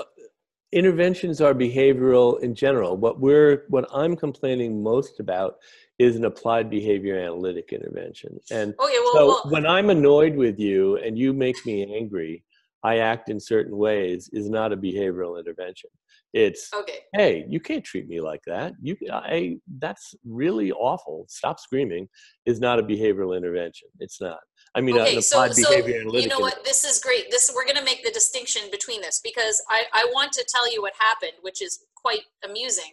interventions 0.72 1.40
are 1.40 1.54
behavioral 1.54 2.40
in 2.40 2.54
general. 2.54 2.96
What 2.96 3.20
we're 3.20 3.64
what 3.68 3.86
I'm 3.92 4.16
complaining 4.16 4.82
most 4.82 5.20
about 5.20 5.56
is 5.98 6.16
an 6.16 6.24
applied 6.24 6.70
behavior 6.70 7.18
analytic 7.18 7.72
intervention. 7.72 8.38
And 8.50 8.74
okay, 8.80 8.96
well, 9.04 9.12
so 9.12 9.26
well, 9.26 9.42
when 9.50 9.66
I'm 9.66 9.90
annoyed 9.90 10.34
with 10.34 10.58
you 10.58 10.96
and 10.96 11.18
you 11.18 11.32
make 11.32 11.64
me 11.64 11.94
angry, 11.94 12.42
I 12.82 12.98
act 12.98 13.28
in 13.28 13.38
certain 13.38 13.76
ways 13.76 14.28
is 14.32 14.48
not 14.48 14.72
a 14.72 14.76
behavioral 14.76 15.38
intervention. 15.38 15.90
It's 16.32 16.72
okay. 16.72 17.00
Hey, 17.12 17.44
you 17.48 17.60
can't 17.60 17.84
treat 17.84 18.08
me 18.08 18.20
like 18.20 18.40
that. 18.46 18.72
You, 18.80 18.96
I, 19.12 19.58
that's 19.78 20.14
really 20.24 20.72
awful. 20.72 21.26
Stop 21.28 21.60
screaming 21.60 22.08
is 22.46 22.58
not 22.58 22.78
a 22.78 22.82
behavioral 22.82 23.36
intervention. 23.36 23.88
It's 24.00 24.20
not. 24.20 24.38
I 24.74 24.80
mean, 24.80 24.98
uh, 24.98 25.02
okay, 25.02 25.16
an 25.16 25.22
so, 25.22 25.36
applied 25.36 25.54
so 25.54 25.68
behavior 25.70 26.00
analytic. 26.00 26.22
You 26.22 26.28
know 26.28 26.40
what? 26.40 26.64
This 26.64 26.84
is 26.84 26.98
great. 26.98 27.30
This 27.30 27.52
we're 27.54 27.64
going 27.64 27.76
to 27.76 27.84
make 27.84 28.04
the 28.04 28.10
distinction 28.10 28.62
between 28.70 29.02
this 29.02 29.20
because 29.22 29.62
I, 29.68 29.82
I 29.92 30.04
want 30.12 30.32
to 30.32 30.46
tell 30.48 30.72
you 30.72 30.80
what 30.80 30.94
happened, 30.98 31.32
which 31.42 31.60
is 31.60 31.84
quite 31.94 32.22
amusing, 32.44 32.92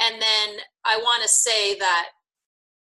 and 0.00 0.20
then 0.20 0.58
I 0.84 0.98
want 0.98 1.22
to 1.22 1.28
say 1.28 1.78
that 1.78 2.08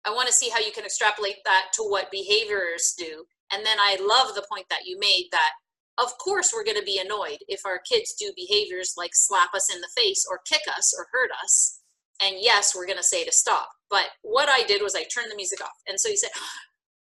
I 0.05 0.11
want 0.11 0.26
to 0.26 0.35
see 0.35 0.51
how 0.51 0.59
you 0.59 0.72
can 0.72 0.85
extrapolate 0.85 1.39
that 1.45 1.66
to 1.74 1.82
what 1.82 2.11
behaviors 2.11 2.95
do. 2.99 3.24
And 3.53 3.64
then 3.64 3.78
I 3.78 3.97
love 4.01 4.35
the 4.35 4.45
point 4.51 4.66
that 4.68 4.85
you 4.85 4.99
made 4.99 5.28
that 5.32 5.53
of 5.99 6.16
course 6.18 6.53
we're 6.53 6.64
going 6.64 6.78
to 6.78 6.85
be 6.85 6.99
annoyed 6.99 7.39
if 7.49 7.61
our 7.64 7.78
kids 7.78 8.14
do 8.14 8.32
behaviors 8.35 8.95
like 8.97 9.12
slap 9.14 9.55
us 9.55 9.72
in 9.72 9.80
the 9.80 9.89
face 9.97 10.26
or 10.28 10.41
kick 10.47 10.62
us 10.76 10.95
or 10.99 11.07
hurt 11.12 11.30
us. 11.43 11.80
And 12.22 12.37
yes, 12.39 12.74
we're 12.74 12.87
going 12.87 12.99
to 12.99 13.05
say 13.05 13.24
to 13.24 13.32
stop. 13.32 13.68
But 13.91 14.07
what 14.22 14.49
I 14.49 14.64
did 14.64 14.82
was 14.82 14.95
I 14.95 15.05
turned 15.05 15.30
the 15.30 15.37
music 15.37 15.62
off. 15.62 15.76
And 15.87 15.99
so 15.99 16.09
he 16.09 16.16
said, 16.16 16.30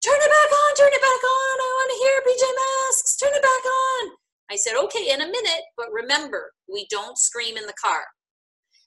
Turn 0.01 0.17
it 0.17 0.33
back 0.33 0.51
on, 0.51 0.71
turn 0.81 0.93
it 0.97 1.05
back 1.05 1.23
on. 1.29 1.55
I 1.61 1.71
want 1.77 1.91
to 1.93 2.01
hear 2.01 2.17
PJ 2.25 2.45
Masks, 2.57 3.17
turn 3.17 3.37
it 3.37 3.43
back 3.43 3.65
on. 3.69 4.17
I 4.51 4.57
said, 4.57 4.81
Okay, 4.81 5.13
in 5.13 5.21
a 5.21 5.29
minute, 5.29 5.65
but 5.77 5.93
remember, 5.93 6.53
we 6.73 6.87
don't 6.89 7.19
scream 7.19 7.59
in 7.59 7.67
the 7.67 7.77
car. 7.77 8.05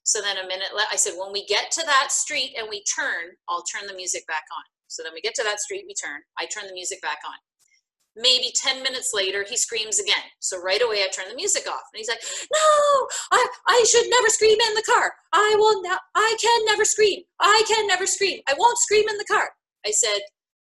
So 0.03 0.21
then 0.21 0.37
a 0.37 0.47
minute, 0.47 0.67
I 0.91 0.95
said, 0.97 1.13
when 1.15 1.31
we 1.31 1.45
get 1.45 1.71
to 1.71 1.83
that 1.85 2.11
street 2.11 2.55
and 2.57 2.67
we 2.67 2.83
turn, 2.83 3.37
I'll 3.47 3.63
turn 3.63 3.87
the 3.87 3.93
music 3.93 4.25
back 4.27 4.43
on. 4.51 4.63
So 4.87 5.01
then 5.01 5.13
we 5.13 5.21
get 5.21 5.33
to 5.35 5.43
that 5.43 5.59
street, 5.61 5.85
we 5.87 5.93
turn, 5.93 6.19
I 6.37 6.45
turn 6.45 6.67
the 6.67 6.73
music 6.73 7.01
back 7.01 7.19
on. 7.25 7.37
Maybe 8.15 8.51
10 8.53 8.83
minutes 8.83 9.11
later, 9.13 9.45
he 9.47 9.55
screams 9.55 9.99
again. 9.99 10.25
So 10.39 10.61
right 10.61 10.81
away, 10.81 11.01
I 11.01 11.09
turn 11.13 11.29
the 11.29 11.35
music 11.35 11.65
off. 11.69 11.85
And 11.93 11.97
he's 11.97 12.09
like, 12.09 12.21
No, 12.51 13.07
I, 13.31 13.47
I 13.67 13.85
should 13.89 14.09
never 14.09 14.29
scream 14.29 14.57
in 14.59 14.73
the 14.75 14.83
car. 14.83 15.13
I 15.31 15.55
will 15.57 15.81
not, 15.81 16.01
I 16.15 16.35
can 16.41 16.65
never 16.65 16.85
scream. 16.85 17.21
I 17.39 17.63
can 17.67 17.87
never 17.87 18.05
scream. 18.05 18.41
I 18.49 18.55
won't 18.57 18.77
scream 18.77 19.07
in 19.07 19.17
the 19.17 19.25
car. 19.25 19.49
I 19.85 19.91
said, 19.91 20.19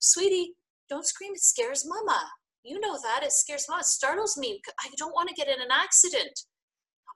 Sweetie, 0.05 0.53
don't 0.91 1.07
scream. 1.07 1.33
It 1.35 1.43
scares 1.43 1.87
mama. 1.87 2.21
You 2.63 2.79
know 2.79 2.99
that. 3.03 3.23
It 3.23 3.33
scares 3.33 3.67
mama. 3.69 3.81
It 3.81 3.87
startles 3.87 4.37
me. 4.37 4.61
I 4.81 4.91
don't 4.99 5.15
want 5.15 5.29
to 5.29 5.35
get 5.35 5.49
in 5.49 5.61
an 5.61 5.71
accident. 5.71 6.41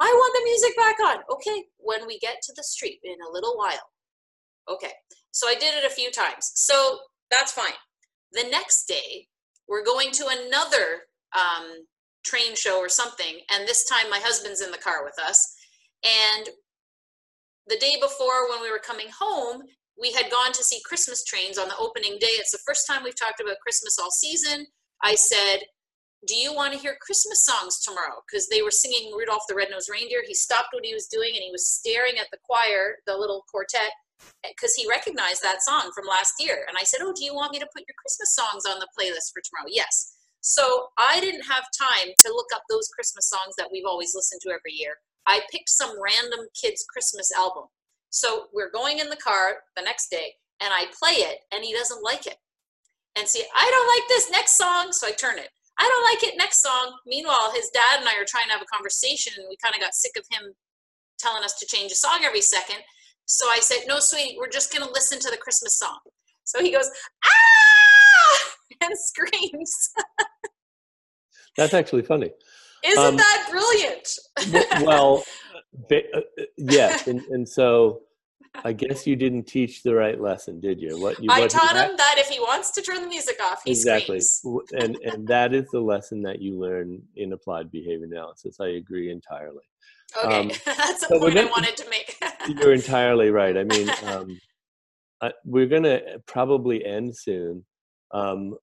I 0.00 0.06
want 0.06 0.34
the 0.34 0.44
music 0.44 0.76
back 0.76 0.96
on. 1.00 1.22
Okay, 1.30 1.64
when 1.78 2.06
we 2.06 2.18
get 2.18 2.36
to 2.42 2.52
the 2.56 2.62
street 2.62 3.00
in 3.04 3.16
a 3.26 3.32
little 3.32 3.56
while. 3.56 3.90
Okay, 4.70 4.92
so 5.32 5.48
I 5.48 5.54
did 5.54 5.74
it 5.74 5.84
a 5.84 5.94
few 5.94 6.10
times. 6.10 6.52
So 6.54 6.98
that's 7.30 7.52
fine. 7.52 7.76
The 8.32 8.48
next 8.50 8.86
day, 8.86 9.26
we're 9.68 9.84
going 9.84 10.10
to 10.12 10.26
another 10.26 11.02
um, 11.36 11.68
train 12.24 12.54
show 12.54 12.78
or 12.78 12.88
something, 12.88 13.40
and 13.52 13.66
this 13.66 13.86
time 13.86 14.10
my 14.10 14.20
husband's 14.22 14.60
in 14.60 14.70
the 14.70 14.78
car 14.78 15.04
with 15.04 15.18
us. 15.18 15.54
And 16.04 16.48
the 17.66 17.76
day 17.76 17.96
before, 18.00 18.48
when 18.50 18.62
we 18.62 18.70
were 18.70 18.78
coming 18.78 19.08
home, 19.18 19.62
we 20.00 20.12
had 20.12 20.30
gone 20.30 20.52
to 20.52 20.62
see 20.62 20.80
Christmas 20.84 21.24
trains 21.24 21.58
on 21.58 21.68
the 21.68 21.76
opening 21.76 22.18
day. 22.20 22.38
It's 22.38 22.52
the 22.52 22.62
first 22.66 22.86
time 22.86 23.02
we've 23.02 23.18
talked 23.18 23.40
about 23.40 23.60
Christmas 23.62 23.98
all 23.98 24.10
season. 24.10 24.66
I 25.02 25.14
said, 25.14 25.60
do 26.26 26.34
you 26.34 26.52
want 26.52 26.72
to 26.72 26.78
hear 26.78 26.98
Christmas 27.00 27.44
songs 27.44 27.78
tomorrow? 27.80 28.22
Because 28.26 28.48
they 28.48 28.62
were 28.62 28.72
singing 28.72 29.12
Rudolph 29.14 29.46
the 29.48 29.54
Red-Nosed 29.54 29.90
Reindeer. 29.90 30.22
He 30.26 30.34
stopped 30.34 30.70
what 30.72 30.84
he 30.84 30.94
was 30.94 31.06
doing 31.06 31.30
and 31.34 31.42
he 31.42 31.52
was 31.52 31.68
staring 31.68 32.18
at 32.18 32.26
the 32.32 32.38
choir, 32.42 32.96
the 33.06 33.16
little 33.16 33.44
quartet, 33.50 33.94
because 34.42 34.74
he 34.74 34.88
recognized 34.88 35.42
that 35.42 35.62
song 35.62 35.92
from 35.94 36.06
last 36.06 36.34
year. 36.40 36.66
And 36.68 36.76
I 36.78 36.82
said, 36.82 37.00
Oh, 37.02 37.14
do 37.14 37.24
you 37.24 37.34
want 37.34 37.52
me 37.52 37.60
to 37.60 37.70
put 37.70 37.86
your 37.86 37.94
Christmas 38.02 38.34
songs 38.34 38.66
on 38.66 38.80
the 38.80 38.90
playlist 38.98 39.30
for 39.30 39.42
tomorrow? 39.46 39.70
Yes. 39.70 40.14
So 40.40 40.88
I 40.98 41.20
didn't 41.20 41.46
have 41.46 41.64
time 41.70 42.10
to 42.26 42.32
look 42.32 42.50
up 42.54 42.62
those 42.68 42.88
Christmas 42.88 43.28
songs 43.28 43.54
that 43.56 43.68
we've 43.70 43.86
always 43.86 44.14
listened 44.14 44.40
to 44.42 44.50
every 44.50 44.72
year. 44.74 44.94
I 45.26 45.42
picked 45.52 45.68
some 45.68 45.94
random 46.02 46.46
kids' 46.60 46.84
Christmas 46.90 47.30
album. 47.36 47.64
So 48.10 48.46
we're 48.52 48.70
going 48.70 48.98
in 48.98 49.10
the 49.10 49.16
car 49.16 49.56
the 49.76 49.82
next 49.82 50.10
day 50.10 50.32
and 50.60 50.72
I 50.72 50.86
play 50.98 51.22
it 51.22 51.38
and 51.52 51.64
he 51.64 51.72
doesn't 51.72 52.02
like 52.02 52.26
it. 52.26 52.36
And 53.16 53.26
see, 53.26 53.42
I 53.54 53.68
don't 53.70 53.88
like 53.88 54.08
this 54.08 54.30
next 54.30 54.56
song, 54.56 54.92
so 54.92 55.08
I 55.08 55.12
turn 55.12 55.38
it. 55.38 55.48
I 55.78 55.88
don't 55.88 56.04
like 56.04 56.22
it. 56.22 56.38
Next 56.38 56.62
song. 56.62 56.98
Meanwhile, 57.06 57.52
his 57.54 57.70
dad 57.72 58.00
and 58.00 58.08
I 58.08 58.12
are 58.12 58.26
trying 58.26 58.46
to 58.46 58.52
have 58.52 58.62
a 58.62 58.72
conversation, 58.72 59.32
and 59.36 59.46
we 59.48 59.56
kind 59.62 59.74
of 59.74 59.80
got 59.80 59.94
sick 59.94 60.12
of 60.16 60.24
him 60.30 60.52
telling 61.18 61.44
us 61.44 61.54
to 61.58 61.66
change 61.66 61.92
a 61.92 61.96
song 61.96 62.20
every 62.24 62.40
second. 62.40 62.78
So 63.26 63.46
I 63.46 63.58
said, 63.60 63.86
No, 63.86 63.98
sweetie, 63.98 64.36
we're 64.38 64.48
just 64.48 64.72
going 64.72 64.86
to 64.86 64.92
listen 64.92 65.18
to 65.20 65.30
the 65.30 65.36
Christmas 65.36 65.78
song. 65.78 65.98
So 66.44 66.62
he 66.62 66.72
goes, 66.72 66.88
Ah! 67.24 68.48
and 68.82 68.92
screams. 68.94 69.90
That's 71.56 71.74
actually 71.74 72.02
funny. 72.02 72.30
Isn't 72.84 73.04
um, 73.04 73.16
that 73.16 73.48
brilliant? 73.50 74.08
well, 74.86 75.24
uh, 75.90 76.18
uh, 76.18 76.44
yes. 76.56 77.06
And, 77.06 77.22
and 77.30 77.48
so 77.48 78.02
I 78.64 78.72
guess 78.72 79.06
you 79.06 79.16
didn't 79.16 79.44
teach 79.44 79.82
the 79.82 79.94
right 79.94 80.20
lesson, 80.20 80.60
did 80.60 80.80
you? 80.80 81.00
What 81.00 81.22
you, 81.22 81.28
I 81.30 81.46
taught 81.46 81.76
him 81.76 81.96
that 81.96 82.14
if 82.18 82.28
he 82.28 82.40
wants 82.40 82.70
to 82.72 82.82
turn 82.82 83.02
the 83.02 83.08
music 83.08 83.38
off, 83.42 83.62
he 83.64 83.70
exactly. 83.70 84.20
Screams. 84.20 84.72
And 84.72 84.96
and 85.04 85.28
that 85.28 85.54
is 85.54 85.66
the 85.72 85.80
lesson 85.80 86.22
that 86.22 86.40
you 86.40 86.58
learn 86.58 87.00
in 87.16 87.32
applied 87.32 87.70
behavior 87.70 88.06
analysis. 88.06 88.56
I 88.60 88.68
agree 88.68 89.10
entirely. 89.10 89.64
Okay, 90.24 90.40
um, 90.40 90.50
that's 90.64 91.06
so 91.06 91.18
point 91.18 91.38
I 91.38 91.44
wanted 91.44 91.76
to 91.76 91.90
make. 91.90 92.18
you're 92.48 92.72
entirely 92.72 93.30
right. 93.30 93.56
I 93.56 93.64
mean, 93.64 93.90
um, 94.04 94.38
I, 95.20 95.32
we're 95.44 95.66
going 95.66 95.84
to 95.84 96.22
probably 96.26 96.84
end 96.84 97.16
soon. 97.16 97.64
Um, 98.12 98.56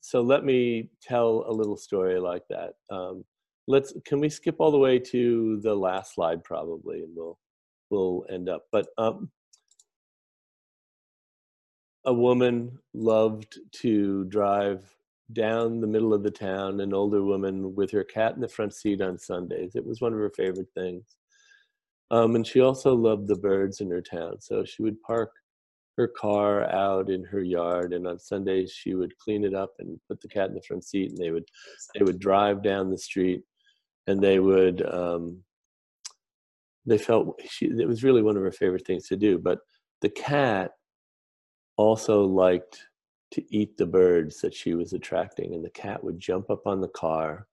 so 0.00 0.20
let 0.20 0.44
me 0.44 0.90
tell 1.00 1.44
a 1.46 1.52
little 1.52 1.76
story 1.76 2.18
like 2.18 2.42
that. 2.50 2.72
Um, 2.90 3.24
let's 3.68 3.94
can 4.04 4.20
we 4.20 4.28
skip 4.28 4.56
all 4.58 4.70
the 4.70 4.78
way 4.78 4.98
to 4.98 5.60
the 5.62 5.74
last 5.74 6.14
slide 6.14 6.42
probably, 6.44 7.02
and 7.02 7.14
we'll 7.14 7.38
we'll 7.90 8.26
end 8.30 8.48
up. 8.48 8.64
But 8.72 8.88
um, 8.98 9.30
a 12.04 12.12
woman 12.12 12.78
loved 12.94 13.58
to 13.80 14.24
drive 14.24 14.84
down 15.32 15.80
the 15.80 15.86
middle 15.86 16.12
of 16.12 16.22
the 16.22 16.30
town, 16.30 16.80
an 16.80 16.92
older 16.92 17.22
woman 17.22 17.74
with 17.74 17.90
her 17.92 18.04
cat 18.04 18.34
in 18.34 18.40
the 18.40 18.48
front 18.48 18.74
seat 18.74 19.00
on 19.00 19.18
Sundays. 19.18 19.74
It 19.74 19.86
was 19.86 20.00
one 20.00 20.12
of 20.12 20.18
her 20.18 20.32
favorite 20.36 20.68
things. 20.74 21.04
Um, 22.10 22.36
and 22.36 22.46
she 22.46 22.60
also 22.60 22.94
loved 22.94 23.28
the 23.28 23.36
birds 23.36 23.80
in 23.80 23.90
her 23.90 24.02
town. 24.02 24.40
So 24.40 24.64
she 24.64 24.82
would 24.82 25.00
park 25.00 25.30
her 25.96 26.08
car 26.08 26.64
out 26.70 27.10
in 27.10 27.24
her 27.24 27.42
yard 27.42 27.92
and 27.92 28.06
on 28.06 28.18
Sundays 28.18 28.72
she 28.72 28.94
would 28.94 29.16
clean 29.18 29.44
it 29.44 29.54
up 29.54 29.72
and 29.78 30.00
put 30.08 30.20
the 30.20 30.28
cat 30.28 30.48
in 30.48 30.54
the 30.54 30.62
front 30.62 30.84
seat 30.84 31.10
and 31.10 31.18
they 31.18 31.30
would 31.30 31.44
they 31.94 32.02
would 32.02 32.18
drive 32.18 32.62
down 32.62 32.90
the 32.90 32.96
street 32.96 33.42
and 34.06 34.22
they 34.22 34.38
would 34.38 34.84
um, 34.86 35.42
they 36.86 36.98
felt 36.98 37.40
she, 37.48 37.66
it 37.66 37.88
was 37.88 38.04
really 38.04 38.22
one 38.22 38.36
of 38.36 38.42
her 38.42 38.52
favorite 38.52 38.86
things 38.86 39.06
to 39.08 39.16
do. 39.16 39.38
But 39.38 39.60
the 40.00 40.08
cat 40.08 40.72
also 41.76 42.24
liked 42.24 42.78
to 43.32 43.44
eat 43.54 43.76
the 43.76 43.86
birds 43.86 44.40
that 44.40 44.54
she 44.54 44.74
was 44.74 44.92
attracting, 44.92 45.54
and 45.54 45.64
the 45.64 45.70
cat 45.70 46.02
would 46.02 46.18
jump 46.18 46.50
up 46.50 46.66
on 46.66 46.80
the 46.80 46.88
car 46.88 47.46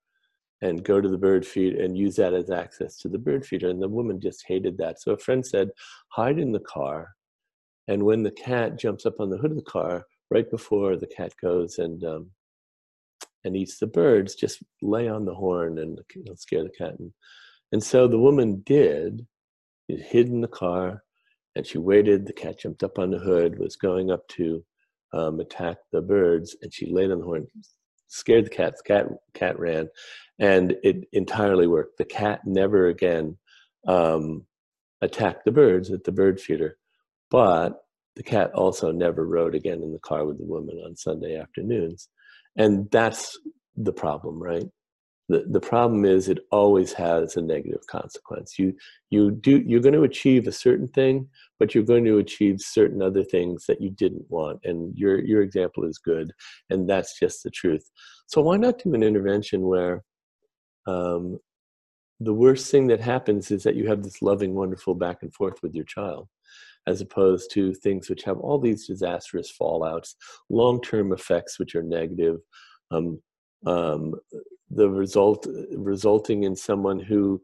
and 0.62 0.84
go 0.84 1.00
to 1.00 1.08
the 1.08 1.18
bird 1.18 1.45
feed 1.45 1.76
and 1.76 1.97
use 1.97 2.18
that 2.18 2.34
as 2.34 2.50
access 2.50 2.97
to 2.97 3.08
the 3.08 3.18
bird 3.18 3.45
feeder. 3.45 3.70
And 3.70 3.82
the 3.82 3.88
woman 3.88 4.20
just 4.20 4.45
hated 4.45 4.78
that. 4.78 5.02
So 5.02 5.14
a 5.14 5.18
friend 5.18 5.45
said, 5.45 5.70
hide 6.10 6.38
in 6.38 6.52
the 6.52 6.60
car. 6.60 7.16
And 7.88 8.04
when 8.04 8.24
the 8.24 8.32
cat 8.32 8.78
jumps 8.78 9.06
up 9.06 9.20
on 9.20 9.30
the 9.30 9.38
hood 9.38 9.52
of 9.52 9.58
the 9.58 9.64
car, 9.64 10.06
right 10.30 10.50
before 10.50 10.97
the 10.97 11.08
cat 11.08 11.34
goes 11.41 11.80
and 11.80 12.04
um, 12.04 12.32
and 13.44 13.56
eats 13.56 13.80
the 13.80 13.88
birds, 13.88 14.36
just 14.36 14.62
lay 14.82 15.08
on 15.08 15.26
the 15.26 15.34
horn 15.34 15.80
and 15.80 16.00
know, 16.16 16.36
scare 16.36 16.64
the 16.64 16.70
cat. 16.70 16.96
And 17.00 17.12
and 17.72 17.84
so 17.84 18.08
the 18.08 18.20
woman 18.20 18.64
did, 18.66 19.26
She 19.90 19.98
hid 19.98 20.28
in 20.28 20.42
the 20.42 20.48
car, 20.48 21.04
and 21.56 21.66
she 21.66 21.78
waited. 21.78 22.26
The 22.26 22.34
cat 22.34 22.60
jumped 22.60 22.84
up 22.84 22.98
on 22.98 23.12
the 23.12 23.20
hood, 23.20 23.60
was 23.60 23.76
going 23.76 24.12
up 24.12 24.28
to 24.30 24.64
um, 25.14 25.40
attack 25.40 25.78
the 25.92 26.02
birds, 26.02 26.56
and 26.62 26.74
she 26.74 26.92
laid 26.92 27.12
on 27.12 27.20
the 27.20 27.26
horn, 27.26 27.48
scared 28.08 28.46
the 28.46 28.50
cat. 28.50 28.76
The 28.78 28.84
cat, 28.84 29.08
cat 29.34 29.60
ran, 29.60 29.90
and 30.40 30.76
it 30.84 31.06
entirely 31.14 31.68
worked. 31.68 31.98
The 31.98 32.06
cat 32.06 32.42
never 32.46 32.88
again 32.88 33.38
um, 33.88 34.46
attacked 35.02 35.46
the 35.46 35.52
birds 35.52 35.92
at 35.92 36.04
the 36.04 36.12
bird 36.12 36.42
feeder, 36.42 36.78
but 37.30 37.82
the 38.16 38.24
cat 38.24 38.52
also 38.54 38.92
never 38.92 39.26
rode 39.26 39.56
again 39.56 39.82
in 39.84 39.94
the 39.94 40.00
car 40.00 40.26
with 40.26 40.40
the 40.40 40.46
woman 40.46 40.82
on 40.86 40.96
Sunday 40.96 41.40
afternoons. 41.40 42.10
And 42.60 42.91
that's 42.91 43.39
the 43.76 43.93
problem, 43.93 44.41
right? 44.41 44.68
the, 45.30 45.45
the 45.47 45.60
problem 45.60 46.05
is 46.05 46.28
it 46.28 46.39
always 46.51 46.91
has 46.93 47.38
a 47.38 47.41
negative 47.41 47.86
consequence. 47.88 48.57
You 48.57 48.76
you 49.12 49.32
do 49.32 49.64
you're 49.66 49.80
going 49.80 49.93
to 49.93 50.03
achieve 50.03 50.47
a 50.47 50.51
certain 50.51 50.88
thing 50.88 51.30
but 51.60 51.74
you're 51.74 51.84
going 51.84 52.05
to 52.05 52.18
achieve 52.18 52.60
certain 52.60 53.01
other 53.01 53.24
things 53.24 53.66
that 53.68 53.80
you 53.80 53.91
didn't 53.91 54.26
want 54.30 54.60
and 54.64 54.97
your 54.97 55.20
your 55.20 55.41
example 55.41 55.86
is 55.86 55.99
good 55.99 56.32
and 56.70 56.89
that's 56.89 57.18
just 57.18 57.43
the 57.43 57.51
truth. 57.51 57.89
So 58.28 58.41
why 58.41 58.57
not 58.57 58.80
do 58.80 58.93
an 58.95 59.03
intervention 59.03 59.62
where 59.62 60.03
um, 60.88 61.39
the 62.20 62.34
worst 62.34 62.72
thing 62.72 62.88
that 62.88 62.99
happens 62.99 63.51
is 63.51 63.64
that 63.64 63.76
you 63.76 63.88
have 63.88 64.03
this 64.03 64.22
loving 64.22 64.55
wonderful 64.55 64.95
back 64.95 65.20
and 65.22 65.34
forth 65.34 65.62
with 65.62 65.76
your 65.76 65.86
child 65.86 66.28
as 66.88 67.02
opposed 67.02 67.52
to 67.52 67.74
things 67.74 68.10
which 68.10 68.24
have 68.24 68.38
all 68.40 68.60
these 68.60 68.88
disastrous 68.88 69.52
fallouts 69.52 70.16
long-term 70.50 71.14
effects 71.14 71.60
which 71.60 71.76
are 71.76 71.84
negative 71.84 72.38
um, 72.92 73.22
um, 73.66 74.16
the 74.72 74.90
result 74.90 75.48
resulting 75.76 76.44
in 76.44 76.56
someone 76.56 77.00
who 77.00 77.42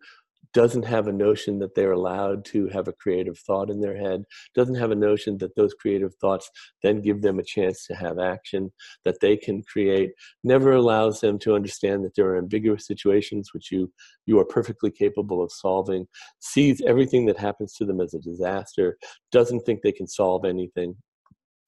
doesn't 0.55 0.85
have 0.85 1.07
a 1.07 1.11
notion 1.11 1.59
that 1.59 1.75
they're 1.75 1.91
allowed 1.91 2.45
to 2.45 2.69
have 2.69 2.87
a 2.87 2.93
creative 2.93 3.37
thought 3.37 3.69
in 3.69 3.81
their 3.81 3.97
head, 3.97 4.23
doesn't 4.55 4.75
have 4.75 4.89
a 4.89 4.95
notion 4.95 5.37
that 5.37 5.53
those 5.57 5.73
creative 5.73 6.15
thoughts 6.15 6.49
then 6.81 7.01
give 7.01 7.21
them 7.21 7.39
a 7.39 7.43
chance 7.43 7.85
to 7.85 7.93
have 7.93 8.19
action, 8.19 8.71
that 9.03 9.19
they 9.19 9.35
can 9.35 9.61
create, 9.63 10.11
never 10.45 10.71
allows 10.71 11.19
them 11.19 11.37
to 11.37 11.55
understand 11.55 12.05
that 12.05 12.15
there 12.15 12.27
are 12.27 12.37
ambiguous 12.37 12.87
situations 12.87 13.49
which 13.53 13.69
you, 13.69 13.91
you 14.25 14.39
are 14.39 14.45
perfectly 14.45 14.89
capable 14.89 15.43
of 15.43 15.51
solving, 15.51 16.07
sees 16.39 16.81
everything 16.87 17.25
that 17.25 17.37
happens 17.37 17.73
to 17.73 17.83
them 17.83 17.99
as 17.99 18.13
a 18.13 18.19
disaster, 18.19 18.97
doesn't 19.33 19.59
think 19.65 19.81
they 19.81 19.91
can 19.91 20.07
solve 20.07 20.45
anything. 20.45 20.95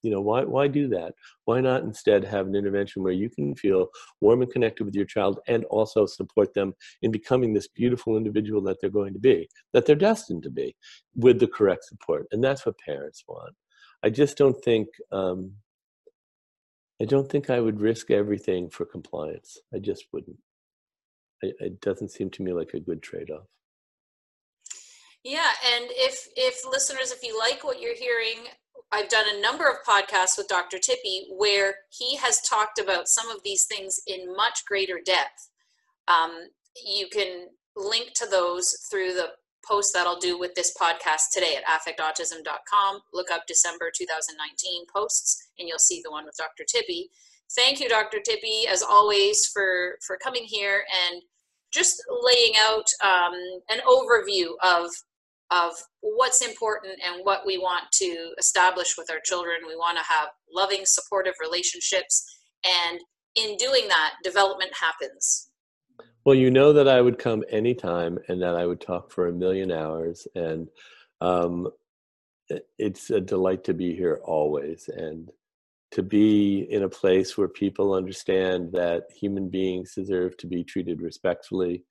You 0.03 0.11
know 0.11 0.21
why 0.21 0.43
why 0.43 0.67
do 0.67 0.87
that? 0.89 1.13
Why 1.45 1.61
not 1.61 1.83
instead 1.83 2.23
have 2.23 2.47
an 2.47 2.55
intervention 2.55 3.03
where 3.03 3.13
you 3.13 3.29
can 3.29 3.55
feel 3.55 3.87
warm 4.21 4.41
and 4.41 4.51
connected 4.51 4.83
with 4.83 4.95
your 4.95 5.05
child 5.05 5.39
and 5.47 5.65
also 5.65 6.05
support 6.05 6.53
them 6.53 6.73
in 7.01 7.11
becoming 7.11 7.53
this 7.53 7.67
beautiful 7.67 8.17
individual 8.17 8.61
that 8.63 8.79
they're 8.79 8.89
going 8.89 9.13
to 9.13 9.19
be 9.19 9.49
that 9.73 9.85
they're 9.85 9.95
destined 9.95 10.43
to 10.43 10.49
be 10.49 10.75
with 11.15 11.39
the 11.39 11.47
correct 11.47 11.85
support? 11.85 12.27
And 12.31 12.43
that's 12.43 12.65
what 12.65 12.77
parents 12.79 13.23
want. 13.27 13.55
I 14.03 14.09
just 14.09 14.37
don't 14.37 14.61
think 14.63 14.87
um, 15.11 15.51
i 17.01 17.05
don't 17.05 17.29
think 17.29 17.49
i 17.49 17.59
would 17.59 17.81
risk 17.81 18.11
everything 18.11 18.69
for 18.69 18.85
compliance. 18.85 19.59
I 19.73 19.79
just 19.79 20.05
wouldn't. 20.13 20.37
It, 21.41 21.55
it 21.59 21.81
doesn't 21.81 22.09
seem 22.09 22.29
to 22.31 22.43
me 22.43 22.53
like 22.53 22.73
a 22.73 22.79
good 22.79 23.01
trade-off. 23.01 23.45
Yeah, 25.23 25.51
and 25.73 25.85
if 25.89 26.27
if 26.37 26.65
listeners, 26.65 27.11
if 27.11 27.23
you 27.23 27.37
like 27.37 27.63
what 27.63 27.81
you're 27.81 27.95
hearing, 27.95 28.47
I've 28.91 29.09
done 29.09 29.25
a 29.27 29.41
number 29.41 29.65
of 29.67 29.77
podcasts 29.87 30.37
with 30.37 30.47
Dr. 30.47 30.79
Tippy 30.79 31.27
where 31.31 31.75
he 31.89 32.15
has 32.17 32.41
talked 32.41 32.79
about 32.79 33.09
some 33.09 33.29
of 33.29 33.43
these 33.43 33.65
things 33.65 33.99
in 34.07 34.35
much 34.35 34.63
greater 34.65 34.99
depth. 35.05 35.49
Um, 36.07 36.47
you 36.85 37.07
can 37.11 37.47
link 37.75 38.13
to 38.15 38.25
those 38.25 38.73
through 38.89 39.13
the 39.13 39.31
post 39.67 39.93
that 39.93 40.07
I'll 40.07 40.19
do 40.19 40.39
with 40.39 40.55
this 40.55 40.73
podcast 40.79 41.31
today 41.33 41.57
at 41.57 41.65
affectautism.com. 41.65 43.01
Look 43.13 43.29
up 43.31 43.43
December 43.47 43.91
2019 43.95 44.85
posts 44.95 45.49
and 45.59 45.67
you'll 45.67 45.79
see 45.79 46.01
the 46.03 46.11
one 46.11 46.25
with 46.25 46.37
Dr. 46.37 46.63
Tippy. 46.63 47.09
Thank 47.55 47.79
you, 47.79 47.89
Dr. 47.89 48.19
Tippy, 48.19 48.67
as 48.69 48.81
always, 48.81 49.47
for, 49.47 49.97
for 50.05 50.17
coming 50.17 50.43
here 50.43 50.83
and 51.09 51.21
just 51.73 52.01
laying 52.09 52.53
out 52.59 52.85
um, 53.03 53.33
an 53.69 53.79
overview 53.87 54.51
of 54.63 54.89
of 55.51 55.73
what's 56.01 56.45
important 56.45 56.99
and 57.05 57.23
what 57.23 57.45
we 57.45 57.57
want 57.57 57.85
to 57.93 58.33
establish 58.37 58.95
with 58.97 59.09
our 59.09 59.19
children. 59.23 59.57
We 59.65 59.75
want 59.75 59.97
to 59.97 60.03
have 60.03 60.29
loving, 60.53 60.81
supportive 60.85 61.35
relationships. 61.41 62.25
And 62.65 62.99
in 63.35 63.55
doing 63.57 63.87
that, 63.87 64.15
development 64.23 64.71
happens. 64.79 65.49
Well, 66.25 66.35
you 66.35 66.51
know 66.51 66.73
that 66.73 66.89
I 66.89 66.99
would 66.99 67.17
come 67.17 67.43
anytime 67.49 68.19
and 68.27 68.41
that 68.41 68.55
I 68.55 68.65
would 68.65 68.81
talk 68.81 69.11
for 69.11 69.27
a 69.27 69.33
million 69.33 69.71
hours. 69.71 70.27
And 70.35 70.67
um, 71.21 71.69
it's 72.77 73.09
a 73.09 73.21
delight 73.21 73.63
to 73.65 73.73
be 73.73 73.95
here 73.95 74.19
always. 74.25 74.89
And 74.89 75.29
to 75.91 76.03
be 76.03 76.67
in 76.69 76.83
a 76.83 76.89
place 76.89 77.37
where 77.37 77.47
people 77.47 77.93
understand 77.93 78.73
that 78.73 79.03
human 79.17 79.47
beings 79.47 79.93
deserve 79.95 80.35
to 80.37 80.47
be 80.47 80.63
treated 80.63 81.01
respectfully, 81.01 81.83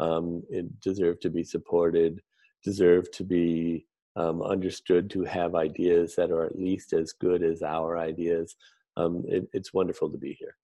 um, 0.00 0.42
deserve 0.82 1.20
to 1.20 1.30
be 1.30 1.44
supported, 1.44 2.20
deserve 2.66 3.10
to 3.12 3.24
be 3.24 3.86
um, 4.16 4.42
understood 4.42 5.08
to 5.10 5.22
have 5.22 5.54
ideas 5.54 6.16
that 6.16 6.30
are 6.30 6.44
at 6.44 6.58
least 6.58 6.92
as 6.92 7.12
good 7.12 7.42
as 7.42 7.62
our 7.62 7.96
ideas. 7.96 8.56
Um, 8.96 9.24
it, 9.28 9.48
it's 9.52 9.72
wonderful 9.72 10.10
to 10.10 10.18
be 10.18 10.32
here. 10.32 10.56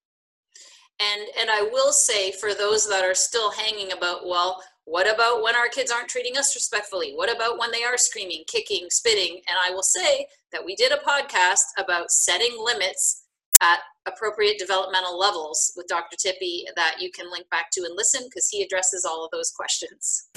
And 1.00 1.22
and 1.40 1.48
I 1.50 1.62
will 1.62 1.92
say 1.92 2.32
for 2.32 2.54
those 2.54 2.88
that 2.88 3.04
are 3.04 3.14
still 3.14 3.50
hanging 3.50 3.92
about, 3.92 4.26
well, 4.26 4.62
what 4.84 5.12
about 5.12 5.42
when 5.42 5.54
our 5.54 5.68
kids 5.68 5.90
aren't 5.90 6.08
treating 6.08 6.36
us 6.36 6.54
respectfully? 6.54 7.12
What 7.14 7.34
about 7.34 7.58
when 7.58 7.70
they 7.70 7.84
are 7.84 7.96
screaming, 7.96 8.42
kicking, 8.46 8.86
spitting? 8.90 9.40
And 9.48 9.56
I 9.64 9.70
will 9.70 9.82
say 9.82 10.26
that 10.52 10.64
we 10.64 10.74
did 10.74 10.92
a 10.92 10.96
podcast 10.96 11.66
about 11.78 12.10
setting 12.10 12.54
limits 12.58 13.21
at 13.62 13.78
appropriate 14.06 14.58
developmental 14.58 15.18
levels 15.18 15.72
with 15.76 15.86
Dr. 15.86 16.16
Tippy 16.16 16.66
that 16.76 16.96
you 17.00 17.10
can 17.10 17.30
link 17.30 17.48
back 17.50 17.70
to 17.72 17.82
and 17.82 17.94
listen 17.96 18.22
because 18.24 18.48
he 18.50 18.62
addresses 18.62 19.04
all 19.04 19.24
of 19.24 19.30
those 19.30 19.50
questions. 19.50 20.28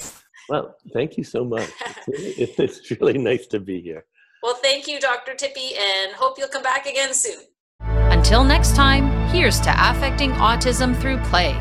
Well, 0.48 0.76
thank 0.94 1.18
you 1.18 1.24
so 1.24 1.44
much. 1.44 1.70
It's, 2.08 2.60
it's 2.60 2.92
really 2.92 3.18
nice 3.18 3.48
to 3.48 3.60
be 3.60 3.82
here. 3.82 4.06
Well, 4.44 4.56
thank 4.56 4.88
you, 4.88 5.00
Dr. 5.00 5.34
Tippy, 5.34 5.72
and 5.76 6.12
hope 6.12 6.38
you'll 6.38 6.50
come 6.50 6.62
back 6.62 6.86
again 6.86 7.14
soon. 7.14 7.40
Until 7.80 8.44
next 8.44 8.76
time, 8.76 9.28
here's 9.30 9.60
to 9.62 9.74
affecting 9.76 10.32
autism 10.34 10.96
through 11.02 11.18
play. 11.24 11.60